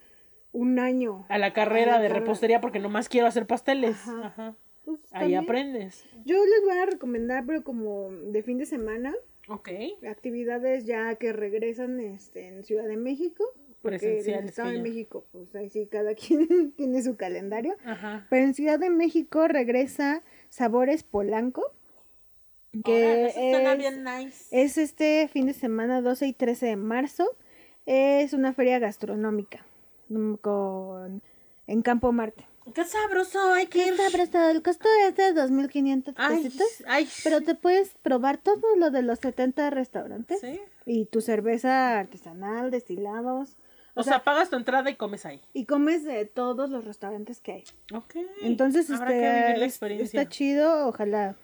un 0.51 0.79
año. 0.79 1.27
a 1.29 1.37
la 1.37 1.53
carrera 1.53 1.91
la 1.97 1.99
de 2.01 2.07
carrera. 2.07 2.19
repostería 2.21 2.59
porque 2.59 2.79
nomás 2.79 3.07
quiero 3.07 3.27
hacer 3.27 3.45
pasteles. 3.45 3.97
Ajá. 4.07 4.25
Ajá. 4.25 4.55
Pues, 4.83 4.99
Ahí 5.11 5.35
aprendes. 5.35 6.05
Yo 6.25 6.43
les 6.43 6.63
voy 6.65 6.79
a 6.79 6.87
recomendar, 6.87 7.45
pero 7.45 7.63
como 7.63 8.09
de 8.09 8.41
fin 8.41 8.57
de 8.57 8.65
semana, 8.65 9.13
Ok. 9.49 9.69
actividades 10.07 10.85
ya 10.85 11.15
que 11.15 11.33
regresan 11.33 11.99
este, 11.99 12.47
en 12.47 12.63
Ciudad 12.63 12.87
de 12.87 12.97
México. 12.97 13.43
Porque 13.81 14.19
en 14.19 14.33
el 14.33 14.45
Estado 14.45 14.71
de. 14.71 14.81
México, 14.81 15.25
pues 15.31 15.55
ahí 15.55 15.69
sí, 15.69 15.87
cada 15.87 16.13
quien 16.15 16.71
tiene 16.73 17.01
su 17.01 17.15
calendario. 17.15 17.75
Ajá. 17.85 18.27
Pero 18.29 18.45
en 18.45 18.53
Ciudad 18.53 18.79
de 18.79 18.89
México 18.89 19.47
regresa 19.47 20.21
Sabores 20.49 21.03
Polanco. 21.03 21.73
Que 22.83 23.31
suena 23.33 23.73
es, 23.73 23.77
bien 23.79 24.03
nice. 24.03 24.45
es 24.51 24.77
este 24.77 25.27
fin 25.27 25.47
de 25.47 25.53
semana 25.53 26.01
12 26.01 26.27
y 26.27 26.33
13 26.33 26.67
de 26.67 26.75
marzo. 26.75 27.35
Es 27.87 28.33
una 28.33 28.53
feria 28.53 28.77
gastronómica 28.77 29.65
mm, 30.09 30.35
con, 30.35 31.23
en 31.65 31.81
Campo 31.81 32.11
Marte. 32.11 32.45
Qué 32.73 32.83
sabroso, 32.85 33.53
hay 33.53 33.67
que 33.67 33.87
ir. 33.87 33.93
Está 33.93 34.09
prestado, 34.11 34.49
el 34.49 34.61
costo 34.61 34.87
es 35.07 35.15
de 35.15 35.33
2.500 35.33 36.13
Ay, 36.17 36.43
pesitos. 36.43 36.67
ay. 36.87 37.07
Pero 37.23 37.41
te 37.41 37.55
puedes 37.55 37.89
probar 38.01 38.37
todo 38.37 38.75
lo 38.77 38.91
de 38.91 39.01
los 39.01 39.19
70 39.19 39.69
restaurantes. 39.69 40.39
Sí. 40.41 40.59
Y 40.85 41.05
tu 41.05 41.21
cerveza 41.21 41.99
artesanal, 41.99 42.71
destilados. 42.71 43.57
O 43.95 44.03
sea, 44.03 44.23
pagas 44.23 44.49
tu 44.49 44.55
entrada 44.55 44.89
y 44.89 44.95
comes 44.95 45.25
ahí. 45.25 45.41
Y 45.51 45.65
comes 45.65 46.03
de 46.05 46.25
todos 46.25 46.69
los 46.69 46.85
restaurantes 46.85 47.41
que 47.41 47.51
hay. 47.51 47.63
Ok. 47.93 48.15
Entonces, 48.41 48.89
Habrá 48.89 49.11
este, 49.11 49.21
que 49.21 49.41
vivir 49.43 49.57
la 49.59 49.65
experiencia. 49.65 50.21
está 50.21 50.29
chido. 50.31 50.87
Ojalá, 50.87 51.35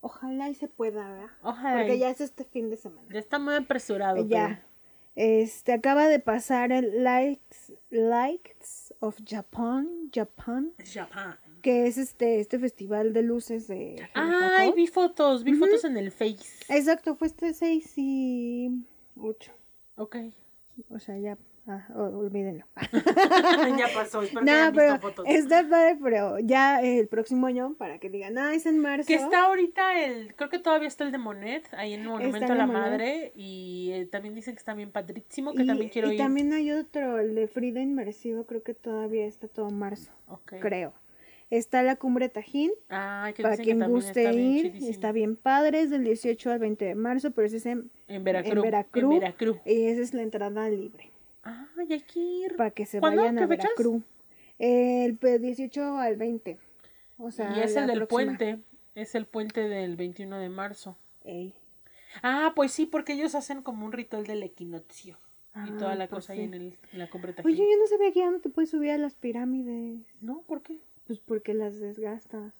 ojalá 0.00 0.48
y 0.50 0.54
se 0.54 0.68
pueda, 0.68 1.08
¿verdad? 1.10 1.30
Ojalá. 1.42 1.78
Porque 1.80 1.98
ya 1.98 2.10
es 2.10 2.20
este 2.20 2.44
fin 2.44 2.70
de 2.70 2.76
semana. 2.76 3.08
Ya 3.12 3.18
está 3.18 3.38
muy 3.38 3.54
apresurado. 3.54 4.24
ya. 4.28 4.62
Este, 5.16 5.72
acaba 5.72 6.08
de 6.08 6.18
pasar 6.18 6.72
el 6.72 7.04
Lights, 7.04 7.72
Lights 7.90 8.92
of 8.98 9.16
Japan, 9.24 10.10
Japan, 10.12 10.72
que 11.62 11.86
es 11.86 11.98
este, 11.98 12.40
este 12.40 12.58
festival 12.58 13.12
de 13.12 13.22
luces 13.22 13.68
de 13.68 14.08
Ay, 14.14 14.32
Japón. 14.66 14.74
vi 14.76 14.86
fotos, 14.88 15.44
vi 15.44 15.54
fotos 15.54 15.84
en 15.84 15.96
el 15.96 16.10
Face. 16.10 16.64
Exacto, 16.68 17.14
fue 17.14 17.28
este 17.28 17.54
6 17.54 17.92
y 17.96 18.70
8. 19.16 19.52
Ok. 19.96 20.16
O 20.90 20.98
sea, 20.98 21.16
ya, 21.18 21.38
ah, 21.66 21.86
olvídenlo. 21.94 22.64
ya 23.78 23.86
pasó, 23.94 24.22
espero 24.22 24.44
que 24.44 24.50
No, 24.50 24.52
hayan 24.52 24.74
pero 24.74 24.92
visto 24.94 25.08
fotos. 25.08 25.24
está 25.28 25.68
padre, 25.68 25.98
pero 26.02 26.38
ya 26.40 26.80
el 26.82 27.08
próximo 27.08 27.46
año, 27.46 27.74
para 27.78 27.98
que 27.98 28.10
digan, 28.10 28.36
ah, 28.38 28.54
es 28.54 28.66
en 28.66 28.78
marzo. 28.78 29.06
Que 29.06 29.14
está 29.14 29.44
ahorita 29.46 30.04
el, 30.04 30.34
creo 30.34 30.50
que 30.50 30.58
todavía 30.58 30.88
está 30.88 31.04
el 31.04 31.12
de 31.12 31.18
Monet, 31.18 31.66
ahí 31.72 31.94
en 31.94 32.02
el 32.02 32.08
Monumento 32.08 32.44
en 32.46 32.50
a 32.52 32.54
la 32.54 32.66
Monet. 32.66 32.82
Madre, 32.82 33.32
y 33.34 33.90
eh, 33.92 34.06
también 34.06 34.34
dicen 34.34 34.54
que 34.54 34.58
está 34.58 34.74
bien 34.74 34.90
padrísimo, 34.90 35.52
que 35.54 35.62
y, 35.62 35.66
también 35.66 35.90
quiero 35.90 36.08
y 36.10 36.12
ir. 36.14 36.18
también 36.18 36.52
hay 36.52 36.70
otro, 36.70 37.18
el 37.18 37.34
de 37.34 37.48
Frida 37.48 37.80
Inmersivo, 37.80 38.44
creo 38.44 38.62
que 38.62 38.74
todavía 38.74 39.26
está 39.26 39.48
todo 39.48 39.70
marzo, 39.70 40.12
Ok. 40.28 40.54
creo. 40.60 40.92
Está 41.50 41.82
la 41.82 41.96
Cumbre 41.96 42.30
Tajín, 42.30 42.72
Ay, 42.88 43.34
que 43.34 43.42
para 43.42 43.56
que 43.58 43.64
quien 43.64 43.78
también 43.78 43.94
guste 44.00 44.20
está 44.24 44.30
bien 44.34 44.50
ir, 44.56 44.62
chidísimo. 44.62 44.90
está 44.90 45.12
bien 45.12 45.36
padre, 45.36 45.82
es 45.82 45.90
del 45.90 46.02
18 46.02 46.50
al 46.50 46.58
20 46.58 46.84
de 46.84 46.94
marzo, 46.94 47.30
pero 47.32 47.46
ese 47.46 47.58
es 47.58 47.66
en, 47.66 47.90
En 48.08 48.24
Veracruz. 48.24 48.54
en 48.56 48.62
Veracruz, 48.62 49.14
En 49.14 49.20
Veracruz. 49.20 49.56
y 49.66 49.84
esa 49.86 50.00
es 50.02 50.14
la 50.14 50.22
entrada 50.22 50.68
libre, 50.70 51.10
Ay, 51.44 51.92
hay 51.92 52.00
que 52.00 52.20
ir. 52.20 52.56
para 52.56 52.70
que 52.70 52.86
se 52.86 53.00
vayan 53.00 53.38
a. 53.38 53.46
Veracruz. 53.46 54.02
El 54.58 55.16
pe- 55.16 55.38
18 55.38 55.98
al 55.98 56.16
20. 56.16 56.58
O 57.18 57.30
sea, 57.30 57.56
y 57.56 57.60
es 57.60 57.76
el 57.76 57.86
del 57.86 57.96
próxima. 57.98 58.22
puente. 58.36 58.58
Es 58.94 59.14
el 59.14 59.26
puente 59.26 59.68
del 59.68 59.96
21 59.96 60.38
de 60.38 60.48
marzo. 60.48 60.96
Ey. 61.24 61.54
Ah, 62.22 62.52
pues 62.54 62.72
sí, 62.72 62.86
porque 62.86 63.14
ellos 63.14 63.34
hacen 63.34 63.62
como 63.62 63.84
un 63.86 63.92
ritual 63.92 64.24
del 64.26 64.42
equinoccio. 64.42 65.18
y 65.66 65.70
toda 65.78 65.92
Ah, 65.92 65.96
la 65.96 66.06
pues 66.08 66.18
cosa 66.26 66.32
ahí 66.32 66.40
sí. 66.40 66.44
en, 66.44 66.54
el, 66.54 66.78
en 66.92 66.98
la 66.98 67.08
Tajín. 67.08 67.44
Oye, 67.44 67.56
yo 67.58 67.78
no 67.78 67.86
sabía 67.88 68.12
que 68.12 68.20
ya 68.20 68.30
no 68.30 68.40
te 68.40 68.48
puedes 68.50 68.70
subir 68.70 68.90
a 68.92 68.98
las 68.98 69.14
pirámides. 69.16 70.00
No, 70.20 70.42
¿por 70.42 70.62
qué? 70.62 70.78
Pues 71.06 71.18
porque 71.20 71.54
las 71.54 71.78
desgastas. 71.80 72.52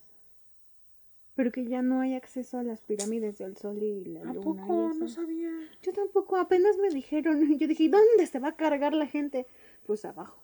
Pero 1.36 1.50
que 1.50 1.64
ya 1.66 1.82
no 1.82 2.00
hay 2.00 2.14
acceso 2.14 2.58
a 2.58 2.62
las 2.62 2.80
pirámides 2.82 3.38
del 3.38 3.56
sol 3.56 3.82
y 3.82 4.04
la 4.04 4.20
¿A 4.20 4.24
luna. 4.34 4.40
y 4.40 4.42
poco? 4.44 4.90
eso. 4.90 5.00
No 5.00 5.08
sabía. 5.08 5.50
Yo 5.82 5.92
tampoco, 5.92 6.36
apenas 6.36 6.76
me 6.78 6.90
dijeron. 6.90 7.40
Yo 7.58 7.66
dije, 7.66 7.88
¿dónde 7.88 8.26
se 8.26 8.38
va 8.38 8.48
a 8.48 8.56
cargar 8.56 8.94
la 8.94 9.06
gente? 9.06 9.46
Pues 9.86 10.04
abajo. 10.04 10.40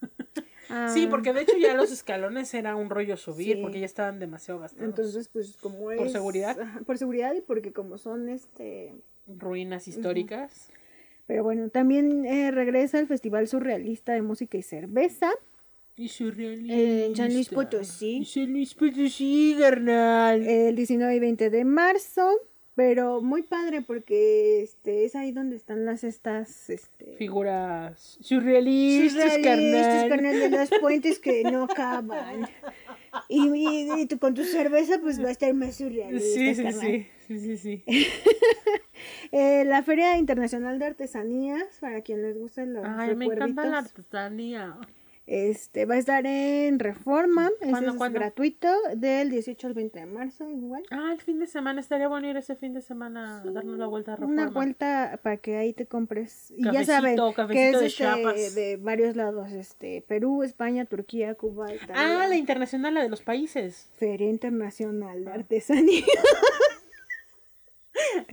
Sí, 0.94 1.04
Ah, 1.04 1.08
porque 1.10 1.34
de 1.34 1.42
hecho 1.42 1.58
ya 1.58 1.74
los 1.74 1.92
escalones 1.92 2.54
era 2.54 2.76
un 2.76 2.88
rollo 2.88 3.18
subir, 3.18 3.56
Sí. 3.56 3.62
porque 3.62 3.80
ya 3.80 3.84
estaban 3.84 4.18
demasiado 4.18 4.58
gastados. 4.60 4.88
Entonces, 4.88 5.28
pues 5.28 5.58
como 5.58 5.90
es... 5.90 6.12
seguridad? 6.12 6.58
Ajá, 6.58 6.80
por 6.86 6.96
seguridad 6.96 7.34
y 7.34 7.42
porque 7.42 7.72
como 7.74 7.98
son 7.98 8.30
este... 8.30 8.94
Ruinas 9.26 9.86
históricas. 9.86 10.70
Pero 11.26 11.42
bueno, 11.44 11.68
también 11.68 12.24
eh, 12.24 12.50
regresa 12.52 12.98
el 13.00 13.06
Festival 13.06 13.48
Surrealista 13.48 14.12
de 14.14 14.22
Música 14.22 14.56
y 14.56 14.62
Cerveza. 14.62 15.30
Y 15.96 16.08
surrealista. 16.08 16.74
En 16.74 17.16
San 17.16 17.32
Luis 17.34 17.48
Potosí. 17.50 18.24
San 18.24 18.52
Luis 18.52 18.74
Potosí, 18.74 19.56
carnal. 19.58 20.42
el 20.46 20.74
19 20.74 21.14
y 21.16 21.18
20 21.20 21.50
de 21.50 21.64
marzo, 21.64 22.30
pero 22.74 23.20
muy 23.20 23.42
padre 23.42 23.82
porque 23.82 24.62
este 24.62 25.04
es 25.04 25.14
ahí 25.14 25.32
donde 25.32 25.56
están 25.56 25.84
las 25.84 26.02
estas 26.04 26.70
este 26.70 27.14
Figuras 27.18 28.16
surrealistas, 28.22 29.34
surrealistas, 29.34 30.04
carnal. 30.04 30.08
carnal, 30.08 30.38
de 30.40 30.58
los 30.58 30.70
puentes 30.80 31.18
que 31.18 31.42
no 31.44 31.64
acaban. 31.70 32.48
Y, 33.28 33.48
y- 33.54 34.00
y 34.00 34.06
tú 34.06 34.18
con 34.18 34.32
tu 34.32 34.44
cerveza 34.44 34.98
pues 34.98 35.22
va 35.22 35.28
a 35.28 35.32
estar 35.32 35.52
más 35.52 35.76
surrealista. 35.76 36.26
Sí, 36.26 36.54
sí, 36.54 36.62
carnal. 36.62 36.80
sí. 36.80 37.06
Sí, 37.28 37.38
sí, 37.38 37.56
sí. 37.58 37.84
Eh, 39.32 39.64
la 39.64 39.82
Feria 39.82 40.16
Internacional 40.18 40.78
de 40.78 40.84
Artesanías, 40.86 41.78
para 41.80 42.02
quien 42.02 42.22
les 42.22 42.36
gusten 42.38 42.74
los 42.74 42.84
Ay, 42.86 43.16
me 43.16 43.24
encanta 43.24 43.64
la 43.64 43.78
artesanía. 43.78 44.76
Este 45.26 45.86
va 45.86 45.94
a 45.94 45.98
estar 45.98 46.26
en 46.26 46.78
Reforma, 46.80 47.48
ese 47.60 47.70
¿Cuándo, 47.70 47.90
es 47.92 47.96
cuándo? 47.96 48.18
gratuito, 48.18 48.68
del 48.96 49.30
18 49.30 49.66
al 49.68 49.74
20 49.74 50.00
de 50.00 50.06
marzo 50.06 50.48
igual. 50.50 50.82
Ah, 50.90 51.10
el 51.12 51.20
fin 51.20 51.38
de 51.38 51.46
semana. 51.46 51.80
Estaría 51.80 52.08
bueno 52.08 52.28
ir 52.28 52.36
ese 52.36 52.56
fin 52.56 52.74
de 52.74 52.82
semana 52.82 53.40
a 53.40 53.44
darnos 53.50 53.78
la 53.78 53.86
vuelta 53.86 54.14
a 54.14 54.16
Reforma. 54.16 54.42
Una 54.42 54.50
vuelta 54.50 55.20
para 55.22 55.36
que 55.36 55.56
ahí 55.56 55.72
te 55.72 55.86
compres. 55.86 56.52
Y 56.56 56.64
ya 56.64 56.84
saben 56.84 57.16
que 57.50 57.70
es 57.70 57.80
de 57.80 57.86
este, 57.86 58.60
de 58.60 58.76
varios 58.78 59.14
lados, 59.14 59.52
este 59.52 60.04
Perú, 60.08 60.42
España, 60.42 60.84
Turquía, 60.86 61.34
Cuba, 61.36 61.72
Italia. 61.72 61.94
Ah, 62.24 62.26
la 62.26 62.36
internacional, 62.36 62.94
la 62.94 63.02
de 63.02 63.08
los 63.08 63.22
países. 63.22 63.88
Feria 63.96 64.28
Internacional 64.28 65.24
de 65.24 65.30
Ah. 65.30 65.34
Artesanía. 65.34 66.04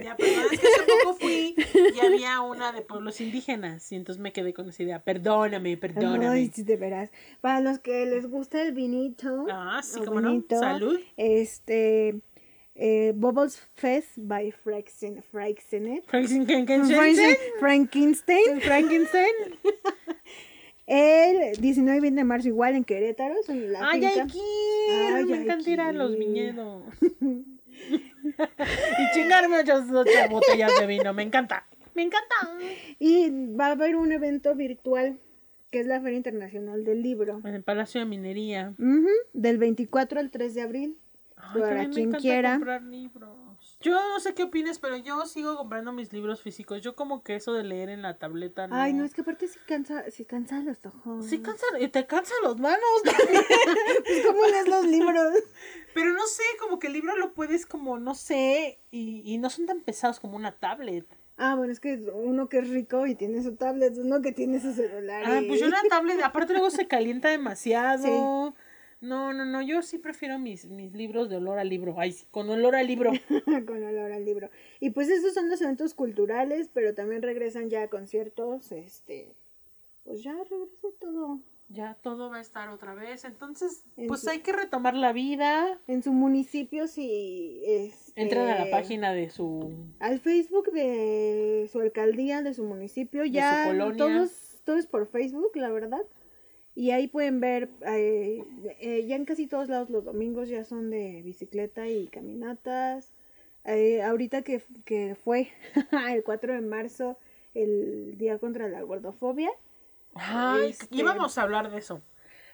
Ya, 0.04 0.16
perdón, 0.16 0.46
es 0.52 0.60
que 0.60 0.68
hace 0.68 0.84
poco 1.04 1.18
fui 1.18 1.56
y 1.96 2.00
había 2.06 2.42
una 2.42 2.72
de 2.72 2.82
pueblos 2.82 3.20
indígenas 3.22 3.92
y 3.92 3.96
entonces 3.96 4.22
me 4.22 4.32
quedé 4.34 4.54
con 4.54 4.70
esa 4.70 4.84
idea. 4.84 5.04
Perdóname, 5.04 5.78
perdóname. 5.78 6.28
Ay, 6.28 6.52
sí, 6.54 6.64
de 6.64 6.78
veras. 6.78 7.12
Para 7.42 7.60
los 7.60 7.80
que 7.80 8.06
les 8.06 8.30
gusta 8.30 8.62
el 8.62 8.74
vinito. 8.74 9.46
Ah, 9.52 9.82
sí, 9.84 10.00
o 10.00 10.06
cómo 10.06 10.22
no. 10.22 10.44
Salud. 10.50 11.00
Este 11.18 12.22
eh, 12.76 13.14
Bubbles 13.16 13.60
Fest 13.76 14.12
by 14.16 14.52
Fraxenet. 14.52 15.24
Frankenstein. 15.26 16.02
Frankenstein. 17.60 18.62
Frankenstein. 18.62 19.34
El 20.88 21.56
19 21.58 21.98
y 21.98 22.02
20 22.02 22.20
de 22.20 22.24
marzo 22.24 22.48
igual 22.48 22.76
en 22.76 22.84
Querétaro. 22.84 23.36
la 23.48 23.90
Ay. 23.92 24.04
Ay, 24.06 25.26
Me 25.26 25.42
encanta 25.44 25.70
ir 25.70 25.82
a 25.82 25.92
los 25.92 26.18
viñedos. 26.18 26.84
y 27.88 29.14
chingarme 29.14 29.60
ocho, 29.60 29.84
ocho 29.94 30.12
botellas 30.30 30.72
de 30.80 30.86
vino. 30.88 31.14
Me 31.14 31.24
encanta. 31.24 31.66
Me 31.96 32.04
encanta. 32.04 32.36
Y 33.00 33.30
va 33.56 33.68
a 33.68 33.72
haber 33.72 33.96
un 33.96 34.12
evento 34.12 34.56
virtual 34.56 35.20
que 35.72 35.80
es 35.82 35.86
la 35.88 36.02
Feria 36.02 36.18
Internacional 36.18 36.84
del 36.84 37.02
Libro. 37.04 37.42
En 37.44 37.54
el 37.54 37.64
Palacio 37.64 38.00
de 38.02 38.06
Minería. 38.06 38.74
Ujú, 38.80 39.08
del 39.34 39.58
24 39.58 40.20
al 40.20 40.32
3 40.32 40.56
de 40.56 40.62
abril. 40.62 40.98
Ay, 41.36 41.62
para 41.62 41.84
me 41.84 41.90
quien 41.90 42.08
encanta 42.08 42.18
quiera. 42.20 42.52
comprar 42.54 42.84
libros. 42.84 43.49
Yo 43.82 43.94
no 43.94 44.20
sé 44.20 44.34
qué 44.34 44.44
opines, 44.44 44.78
pero 44.78 44.98
yo 44.98 45.26
sigo 45.26 45.56
comprando 45.56 45.94
mis 45.94 46.12
libros 46.12 46.42
físicos. 46.42 46.82
Yo 46.82 46.96
como 46.98 47.24
que 47.24 47.36
eso 47.36 47.54
de 47.54 47.64
leer 47.64 47.88
en 47.90 48.02
la 48.02 48.18
tableta 48.18 48.68
no. 48.68 48.76
Ay, 48.76 48.92
no, 48.92 49.06
es 49.06 49.14
que 49.14 49.22
aparte 49.22 49.48
si 49.48 49.58
cansa, 49.60 50.04
si 50.12 50.26
cansa 50.26 50.60
los 50.60 50.78
ojos. 50.86 51.26
Sí 51.26 51.40
cansa, 51.40 51.66
y 51.80 51.88
te 51.88 52.06
cansan 52.06 52.38
las 52.44 52.58
manos. 52.60 52.80
Pues, 54.06 54.26
¿Cómo 54.26 54.44
lees 54.46 54.68
los 54.68 54.86
libros? 54.86 55.34
pero 55.94 56.14
no 56.14 56.26
sé, 56.28 56.44
como 56.60 56.80
que 56.80 56.88
el 56.88 56.94
libro 56.94 57.16
lo 57.18 57.34
puedes 57.34 57.66
como, 57.66 58.00
no 58.00 58.16
sé, 58.16 58.80
y, 58.92 59.22
y 59.26 59.38
no 59.38 59.50
son 59.50 59.66
tan 59.66 59.82
pesados 59.82 60.20
como 60.20 60.36
una 60.36 60.52
tablet. 60.54 61.06
Ah, 61.38 61.56
bueno, 61.56 61.72
es 61.72 61.80
que 61.80 61.96
uno 62.14 62.50
que 62.50 62.60
es 62.60 62.70
rico 62.70 63.08
y 63.08 63.16
tiene 63.16 63.42
su 63.44 63.56
tablet, 63.56 63.94
uno 63.98 64.22
que 64.22 64.32
tiene 64.34 64.60
su 64.60 64.74
celular. 64.74 65.24
Ah, 65.26 65.42
y- 65.42 65.48
pues 65.48 65.60
yo 65.62 65.68
una 65.68 65.82
tablet, 65.90 66.22
aparte 66.22 66.54
luego 66.54 66.70
se 66.70 66.88
calienta 66.88 67.30
demasiado. 67.30 68.56
No, 69.02 69.32
no, 69.32 69.46
no, 69.46 69.62
yo 69.62 69.82
sí 69.82 69.98
prefiero 69.98 70.40
mis, 70.40 70.66
mis 70.66 70.94
libros 70.94 71.30
de 71.30 71.38
olor 71.38 71.58
a 71.58 71.64
libro. 71.64 71.96
Ay, 71.98 72.12
sí, 72.12 72.26
con 72.32 72.50
olor 72.50 72.76
a 72.76 72.84
libro. 72.84 73.12
con 73.66 73.84
olor 73.84 74.12
al 74.12 74.26
libro. 74.26 74.50
Y 74.82 74.90
pues 74.90 75.10
esos 75.10 75.34
son 75.34 75.50
los 75.50 75.62
eventos 75.62 75.94
culturales, 75.94 76.70
pero 76.74 76.94
también 76.94 77.22
regresan 77.22 77.70
ya 77.70 77.84
a 77.84 77.88
conciertos, 77.88 78.72
este, 78.74 79.32
pues 80.04 80.22
ya 80.22 80.34
regresa 80.34 80.88
todo. 81.00 81.40
Ya 81.72 81.94
todo 82.02 82.32
va 82.32 82.38
a 82.38 82.42
estar 82.42 82.68
otra 82.70 82.96
vez. 82.96 83.24
Entonces, 83.26 83.84
En 83.96 84.08
pues 84.08 84.22
su- 84.22 84.30
hay 84.32 84.40
que 84.40 84.52
retomar 84.52 84.96
la 84.96 85.14
vida. 85.14 85.80
En 85.88 86.02
su 86.02 86.12
municipio, 86.12 86.88
si 86.88 87.62
este, 87.64 88.20
Entran 88.20 88.48
a 88.50 88.66
la 88.66 88.72
página 88.72 89.14
de 89.14 89.30
su... 89.30 89.72
al 90.00 90.20
Facebook 90.20 90.72
de 90.72 91.70
su 91.72 91.80
alcaldía, 91.80 92.42
de 92.42 92.56
su 92.56 92.64
municipio, 92.64 93.22
De 93.22 93.30
ya 93.32 93.66
su 93.66 93.70
colonia. 93.70 93.98
todos, 93.98 94.62
todo 94.66 94.78
es 94.78 94.88
por 94.88 95.06
Facebook, 95.06 95.52
la 95.56 95.70
verdad. 95.70 96.02
Y 96.80 96.92
ahí 96.92 97.10
pueden 97.10 97.42
ver, 97.42 97.70
eh, 97.86 98.42
eh, 98.80 99.06
ya 99.06 99.18
en 99.18 99.26
casi 99.26 99.48
todos 99.48 99.68
lados 99.68 99.90
los 99.90 100.06
domingos 100.06 100.48
ya 100.48 100.64
son 100.64 100.90
de 100.90 101.22
bicicleta 101.24 101.90
y 101.90 102.08
caminatas. 102.08 103.12
Eh, 103.66 104.02
ahorita 104.02 104.44
que, 104.44 104.64
que 104.86 105.16
fue 105.22 105.50
el 106.10 106.24
4 106.24 106.54
de 106.54 106.62
marzo, 106.62 107.18
el 107.54 108.18
día 108.18 108.38
contra 108.40 108.70
la 108.70 108.82
gordofobia, 108.84 109.50
Ay, 110.14 110.70
Este- 110.70 110.88
íbamos 110.96 111.38
a 111.38 111.42
hablar 111.42 111.70
de 111.70 111.80
eso. 111.80 112.02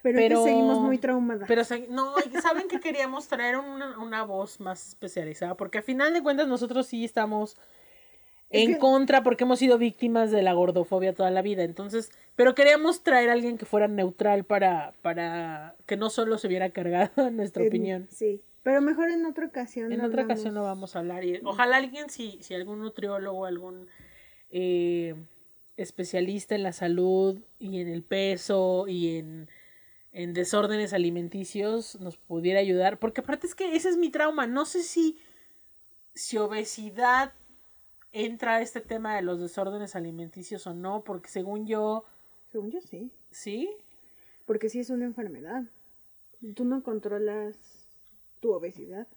pero, 0.02 0.18
es 0.18 0.24
que 0.24 0.30
Pero- 0.30 0.44
seguimos 0.44 0.80
muy 0.80 0.98
traumadas. 0.98 1.48
Pero 1.48 1.62
no, 1.92 2.16
saben 2.42 2.68
que 2.68 2.80
queríamos 2.80 3.28
traer 3.28 3.58
una, 3.58 4.00
una 4.00 4.24
voz 4.24 4.60
más 4.60 4.88
especializada, 4.88 5.56
porque 5.56 5.78
a 5.78 5.82
final 5.84 6.14
de 6.14 6.24
cuentas 6.24 6.48
nosotros 6.48 6.88
sí 6.88 7.06
estamos 7.06 7.52
Es 7.54 7.60
en 8.50 8.74
que- 8.74 8.80
contra 8.80 9.24
porque 9.24 9.44
hemos 9.44 9.60
sido 9.60 9.78
víctimas 9.78 10.32
de 10.32 10.42
la 10.42 10.54
gordofobia 10.54 11.14
toda 11.14 11.32
la 11.32 11.42
vida. 11.42 11.64
Entonces, 11.64 12.12
pero 12.36 12.56
queríamos 12.56 13.02
traer 13.04 13.30
a 13.30 13.34
alguien 13.34 13.58
que 13.58 13.66
fuera 13.66 13.88
neutral 13.88 14.44
para, 14.46 14.94
para 15.02 15.76
que 15.86 15.98
no 15.98 16.10
solo 16.10 16.38
se 16.38 16.48
viera 16.48 16.70
cargado 16.70 17.12
en 17.28 17.38
nuestra 17.38 17.64
En- 17.64 17.70
opinión. 17.70 18.08
Sí, 18.12 18.42
pero 18.64 18.82
mejor 18.82 19.10
en 19.10 19.26
otra 19.26 19.46
ocasión. 19.48 19.92
En 19.92 20.02
otra 20.02 20.24
ocasión 20.24 20.50
hablamos. 20.58 20.68
vamos 20.70 20.96
a 20.96 21.00
hablar. 21.00 21.24
Y 21.24 21.40
ojalá 21.44 21.78
alguien, 21.78 22.10
si, 22.10 22.38
si 22.42 22.54
algún 22.54 22.80
nutriólogo, 22.80 23.46
algún 23.46 23.88
eh, 24.52 25.16
especialista 25.78 26.56
en 26.56 26.64
la 26.64 26.72
salud 26.74 27.40
y 27.60 27.80
en 27.82 27.88
el 27.90 28.02
peso 28.04 28.86
y 28.88 29.18
en, 29.18 29.50
en 30.14 30.34
desórdenes 30.34 30.94
alimenticios 30.94 32.00
nos 32.00 32.18
pudiera 32.18 32.60
ayudar. 32.60 32.98
Porque 33.00 33.22
aparte 33.22 33.48
es 33.48 33.56
que 33.56 33.76
ese 33.76 33.90
es 33.90 33.98
mi 33.98 34.10
trauma. 34.10 34.48
No 34.48 34.66
sé 34.66 34.82
si, 34.84 35.18
si 36.14 36.38
obesidad 36.38 37.34
entra 38.16 38.62
este 38.62 38.80
tema 38.82 39.16
de 39.16 39.22
los 39.22 39.40
desórdenes 39.42 39.96
alimenticios 39.96 40.66
o 40.68 40.74
no, 40.74 41.04
porque 41.04 41.30
según 41.30 41.68
yo, 41.68 42.06
Según 42.52 42.72
yo 42.72 42.80
sí, 42.82 43.12
sí. 43.30 43.70
porque 44.46 44.70
sí 44.70 44.80
es 44.80 44.90
una 44.90 45.06
enfermedad. 45.06 45.64
Tú 46.56 46.64
no 46.64 46.82
controlas 46.82 47.58
tu 48.40 48.52
obesidad. 48.54 49.08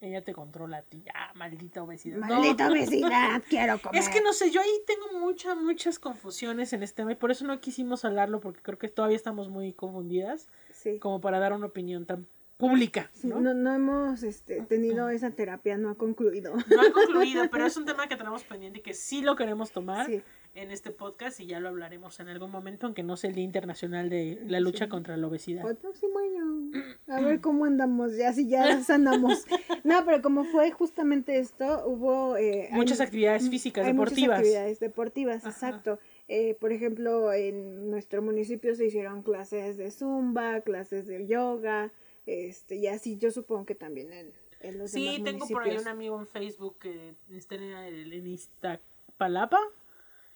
Ella 0.00 0.22
te 0.22 0.32
controla 0.32 0.78
a 0.78 0.82
ti. 0.82 1.04
Ah, 1.12 1.32
maldita 1.34 1.82
obesidad. 1.82 2.18
No. 2.18 2.26
Maldita 2.26 2.68
obesidad, 2.70 3.42
quiero 3.48 3.78
comer. 3.80 4.00
Es 4.00 4.08
que 4.08 4.20
no 4.22 4.32
sé, 4.32 4.50
yo 4.52 4.60
ahí 4.60 4.70
tengo 4.86 5.18
muchas, 5.20 5.56
muchas 5.56 5.98
confusiones 5.98 6.72
en 6.72 6.82
este 6.84 6.96
tema 7.02 7.12
y 7.12 7.16
por 7.16 7.30
eso 7.32 7.44
no 7.44 7.60
quisimos 7.60 8.04
hablarlo 8.04 8.40
porque 8.40 8.62
creo 8.62 8.78
que 8.78 8.88
todavía 8.88 9.16
estamos 9.16 9.48
muy 9.48 9.72
confundidas 9.72 10.48
Sí. 10.72 10.98
como 11.00 11.20
para 11.20 11.40
dar 11.40 11.52
una 11.52 11.66
opinión 11.66 12.06
tan 12.06 12.26
pública, 12.58 13.08
Sí, 13.14 13.28
¿no? 13.28 13.40
no, 13.40 13.72
hemos 13.72 14.22
este, 14.24 14.60
tenido 14.62 15.08
esa 15.08 15.30
terapia, 15.30 15.78
no 15.78 15.90
ha 15.90 15.94
concluido. 15.94 16.54
No 16.56 16.80
ha 16.82 16.92
concluido, 16.92 17.48
pero 17.50 17.64
es 17.64 17.76
un 17.76 17.84
tema 17.86 18.08
que 18.08 18.16
tenemos 18.16 18.42
pendiente 18.44 18.80
y 18.80 18.82
que 18.82 18.94
sí 18.94 19.22
lo 19.22 19.36
queremos 19.36 19.70
tomar 19.70 20.06
Sí. 20.06 20.20
en 20.54 20.72
este 20.72 20.90
podcast 20.90 21.38
y 21.38 21.46
ya 21.46 21.60
lo 21.60 21.68
hablaremos 21.68 22.18
en 22.18 22.28
algún 22.28 22.50
momento, 22.50 22.86
aunque 22.86 23.04
no 23.04 23.16
sea 23.16 23.30
el 23.30 23.36
Día 23.36 23.44
Internacional 23.44 24.10
de 24.10 24.42
la 24.46 24.58
lucha 24.58 24.86
Sí. 24.86 24.90
contra 24.90 25.16
la 25.16 25.28
obesidad. 25.28 25.70
El 25.70 25.76
próximo 25.76 26.18
año. 26.18 26.72
A 27.06 27.20
ver 27.20 27.40
cómo 27.40 27.64
andamos, 27.64 28.16
ya 28.16 28.32
si 28.32 28.48
ya 28.48 28.82
sanamos. 28.82 29.46
No, 29.84 30.04
pero 30.04 30.20
como 30.20 30.44
fue 30.44 30.72
justamente 30.72 31.38
esto, 31.38 31.84
hubo... 31.86 32.36
eh, 32.36 32.68
Muchas 32.72 32.98
hay- 33.00 33.06
actividades 33.06 33.48
físicas, 33.48 33.86
hay 33.86 33.92
muchas 33.94 34.10
deportivas. 34.16 34.38
actividades 34.40 34.80
deportivas, 34.80 35.36
Ajá. 35.44 35.50
exacto. 35.50 36.00
Eh, 36.26 36.56
por 36.60 36.72
ejemplo, 36.72 37.32
en 37.32 37.88
nuestro 37.88 38.20
municipio 38.20 38.74
se 38.74 38.86
hicieron 38.86 39.22
clases 39.22 39.76
de 39.76 39.90
zumba, 39.92 40.60
clases 40.62 41.06
de 41.06 41.26
yoga, 41.28 41.92
este, 42.28 42.76
y 42.76 42.86
así 42.86 43.16
yo 43.18 43.30
supongo 43.30 43.64
que 43.66 43.74
también 43.74 44.12
en, 44.12 44.32
en 44.60 44.78
los 44.78 44.90
Sí, 44.90 45.04
demás 45.04 45.24
tengo 45.24 45.46
por 45.48 45.62
ahí 45.62 45.68
municipios. 45.70 45.82
un 45.82 45.88
amigo 45.88 46.20
en 46.20 46.26
Facebook 46.26 46.78
que 46.78 47.14
está 47.30 47.54
en, 47.56 47.62
el- 47.62 48.12
en 48.12 48.26
Iztapalapa 48.26 49.60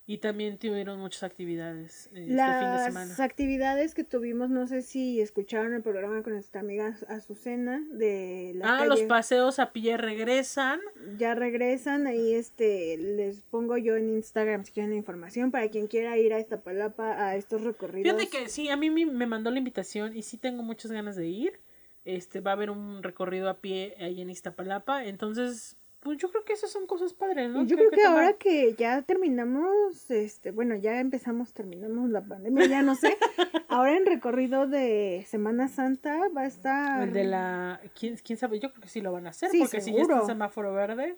y 0.04 0.18
también 0.18 0.58
tuvieron 0.58 0.98
muchas 0.98 1.22
actividades 1.22 2.06
eh, 2.08 2.08
este 2.10 2.24
fin 2.24 2.26
de 2.26 2.34
Las 2.34 2.84
semana. 2.86 3.14
actividades 3.20 3.94
que 3.94 4.02
tuvimos, 4.02 4.50
no 4.50 4.66
sé 4.66 4.82
si 4.82 5.20
escucharon 5.20 5.74
el 5.74 5.82
programa 5.82 6.24
con 6.24 6.32
nuestra 6.32 6.60
amiga 6.60 6.98
Azucena 7.08 7.80
de 7.92 8.50
la 8.56 8.66
Ah, 8.74 8.78
calle. 8.78 8.88
los 8.88 9.00
paseos 9.02 9.60
a 9.60 9.72
pie 9.72 9.96
regresan. 9.96 10.80
ya 11.18 11.36
regresan 11.36 12.08
ahí 12.08 12.34
este 12.34 12.96
les 12.98 13.42
pongo 13.42 13.76
yo 13.78 13.94
en 13.96 14.10
Instagram 14.10 14.64
si 14.64 14.72
quieren 14.72 14.90
la 14.90 14.96
información 14.96 15.52
para 15.52 15.68
quien 15.68 15.86
quiera 15.86 16.18
ir 16.18 16.32
a 16.34 16.40
Iztapalapa 16.40 17.24
a 17.28 17.36
estos 17.36 17.62
recorridos. 17.62 18.12
Fíjate 18.20 18.28
que 18.44 18.48
sí, 18.48 18.70
a 18.70 18.76
mí 18.76 18.90
me, 18.90 19.06
me 19.06 19.26
mandó 19.26 19.52
la 19.52 19.58
invitación 19.58 20.16
y 20.16 20.22
sí 20.22 20.36
tengo 20.36 20.64
muchas 20.64 20.90
ganas 20.90 21.14
de 21.14 21.28
ir. 21.28 21.60
Este, 22.04 22.40
va 22.40 22.52
a 22.52 22.54
haber 22.54 22.70
un 22.70 23.02
recorrido 23.02 23.48
a 23.48 23.58
pie 23.60 23.94
ahí 23.98 24.20
en 24.20 24.30
Iztapalapa. 24.30 25.04
Entonces, 25.04 25.76
pues 26.00 26.18
yo 26.18 26.30
creo 26.30 26.44
que 26.44 26.52
esas 26.52 26.70
son 26.70 26.86
cosas 26.88 27.14
padres, 27.14 27.48
¿no? 27.50 27.64
Yo 27.64 27.76
creo 27.76 27.90
que 27.90 28.04
ahora 28.04 28.32
que 28.32 28.74
ya 28.74 29.02
terminamos, 29.02 30.10
este, 30.10 30.50
bueno, 30.50 30.74
ya 30.74 30.98
empezamos, 30.98 31.52
terminamos 31.52 32.10
la 32.10 32.22
pandemia, 32.24 32.66
ya 32.66 32.82
no 32.82 32.96
sé. 32.96 33.16
ahora 33.68 33.96
en 33.96 34.04
recorrido 34.06 34.66
de 34.66 35.24
Semana 35.28 35.68
Santa 35.68 36.28
va 36.36 36.42
a 36.42 36.46
estar. 36.46 37.02
El 37.04 37.12
de 37.12 37.24
la... 37.24 37.80
¿quién, 37.98 38.16
quién 38.16 38.36
sabe? 38.36 38.58
Yo 38.58 38.70
creo 38.72 38.82
que 38.82 38.88
sí 38.88 39.00
lo 39.00 39.12
van 39.12 39.26
a 39.26 39.30
hacer 39.30 39.50
Sí, 39.50 39.60
porque 39.60 39.80
si 39.80 39.92
ya 39.92 40.02
está 40.02 40.20
el 40.20 40.26
semáforo 40.26 40.74
verde. 40.74 41.16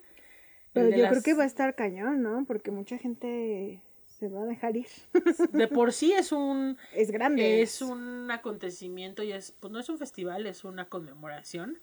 Pero 0.74 0.90
yo 0.90 0.98
las- 0.98 1.12
creo 1.12 1.22
que 1.22 1.34
va 1.34 1.44
a 1.44 1.46
estar 1.46 1.74
cañón, 1.74 2.22
¿no? 2.22 2.44
Porque 2.46 2.70
mucha 2.70 2.98
gente 2.98 3.80
se 4.28 4.34
va 4.34 4.42
a 4.42 4.46
dejar 4.46 4.76
ir. 4.76 4.86
De 5.52 5.68
por 5.68 5.92
sí 5.92 6.12
es 6.12 6.32
un... 6.32 6.78
es 6.94 7.10
grande. 7.10 7.62
Es 7.62 7.82
un 7.82 8.30
acontecimiento 8.30 9.22
y 9.22 9.32
es, 9.32 9.52
pues 9.52 9.72
no 9.72 9.78
es 9.78 9.88
un 9.88 9.98
festival, 9.98 10.46
es 10.46 10.64
una 10.64 10.88
conmemoración, 10.88 11.78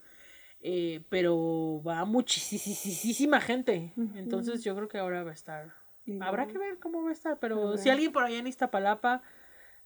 eh, 0.61 1.03
pero 1.09 1.81
va 1.85 2.05
muchísima 2.05 3.41
gente. 3.41 3.93
Entonces 4.15 4.63
yo 4.63 4.75
creo 4.75 4.87
que 4.87 4.97
ahora 4.97 5.23
va 5.23 5.31
a 5.31 5.33
estar. 5.33 5.73
Igual. 6.05 6.27
Habrá 6.27 6.47
que 6.47 6.57
ver 6.57 6.79
cómo 6.79 7.03
va 7.03 7.09
a 7.09 7.13
estar, 7.13 7.37
pero 7.39 7.67
Habrá. 7.69 7.77
si 7.77 7.89
alguien 7.89 8.11
por 8.11 8.23
allá 8.23 8.39
en 8.39 8.47
Iztapalapa 8.47 9.21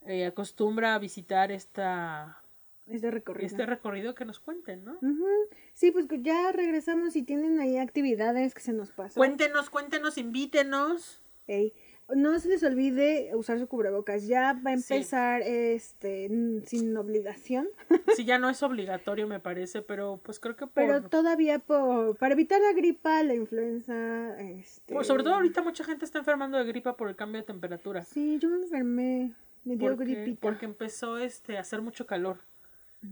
eh, 0.05 0.25
acostumbra 0.25 0.95
a 0.95 0.99
visitar 0.99 1.51
esta, 1.51 2.41
Ese 2.87 3.11
recorrido. 3.11 3.47
este 3.47 3.65
recorrido, 3.65 4.15
que 4.15 4.23
nos 4.23 4.39
cuenten, 4.39 4.85
¿no? 4.85 4.97
Sí, 5.73 5.91
pues 5.91 6.05
ya 6.21 6.53
regresamos 6.53 7.17
y 7.17 7.23
tienen 7.23 7.59
ahí 7.59 7.77
actividades 7.77 8.53
que 8.53 8.61
se 8.61 8.71
nos 8.71 8.91
pasan. 8.91 9.15
Cuéntenos, 9.19 9.69
cuéntenos, 9.69 10.17
invítenos. 10.17 11.21
Ey, 11.47 11.73
No 12.13 12.37
se 12.39 12.49
les 12.49 12.61
olvide 12.63 13.31
usar 13.33 13.57
su 13.59 13.67
cubrebocas. 13.67 14.27
Ya 14.27 14.53
va 14.53 14.71
a 14.73 14.77
Sí. 14.77 14.93
empezar 14.93 15.41
este 15.41 16.29
sin 16.65 16.95
obligación. 16.97 17.67
Si 18.15 18.25
ya 18.25 18.37
no 18.37 18.49
es 18.49 18.61
obligatorio, 18.61 19.27
me 19.27 19.39
parece, 19.39 19.81
pero 19.81 20.19
pues 20.23 20.39
creo 20.39 20.55
que 20.55 20.67
por... 20.67 20.73
Pero 20.75 21.03
todavía 21.09 21.57
por, 21.59 22.15
para 22.17 22.33
evitar 22.33 22.61
la 22.61 22.73
gripa, 22.73 23.23
la 23.23 23.33
influenza, 23.33 24.39
este... 24.39 24.93
pues, 24.93 25.07
sobre 25.07 25.23
todo 25.23 25.33
ahorita 25.35 25.63
mucha 25.63 25.83
gente 25.83 26.05
está 26.05 26.19
enfermando 26.19 26.57
de 26.59 26.65
gripa 26.65 26.95
por 26.95 27.09
el 27.09 27.15
cambio 27.15 27.41
de 27.41 27.47
temperatura. 27.47 28.03
Sí, 28.05 28.37
yo 28.39 28.49
me 28.49 28.57
enfermé, 28.57 29.31
me 29.63 29.75
dio 29.75 29.89
porque, 29.95 30.05
gripita. 30.05 30.41
porque 30.41 30.65
empezó 30.65 31.17
este 31.17 31.57
a 31.57 31.61
hacer 31.61 31.81
mucho 31.81 32.05
calor. 32.05 32.37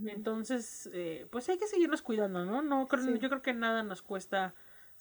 Entonces, 0.07 0.89
eh, 0.93 1.27
pues 1.29 1.47
hay 1.49 1.57
que 1.57 1.67
seguirnos 1.67 2.01
cuidando, 2.01 2.45
¿no? 2.45 2.61
No 2.61 2.87
creo, 2.87 3.03
Sí. 3.03 3.19
yo 3.19 3.29
creo 3.29 3.41
que 3.41 3.53
nada 3.53 3.83
nos 3.83 4.01
cuesta 4.01 4.53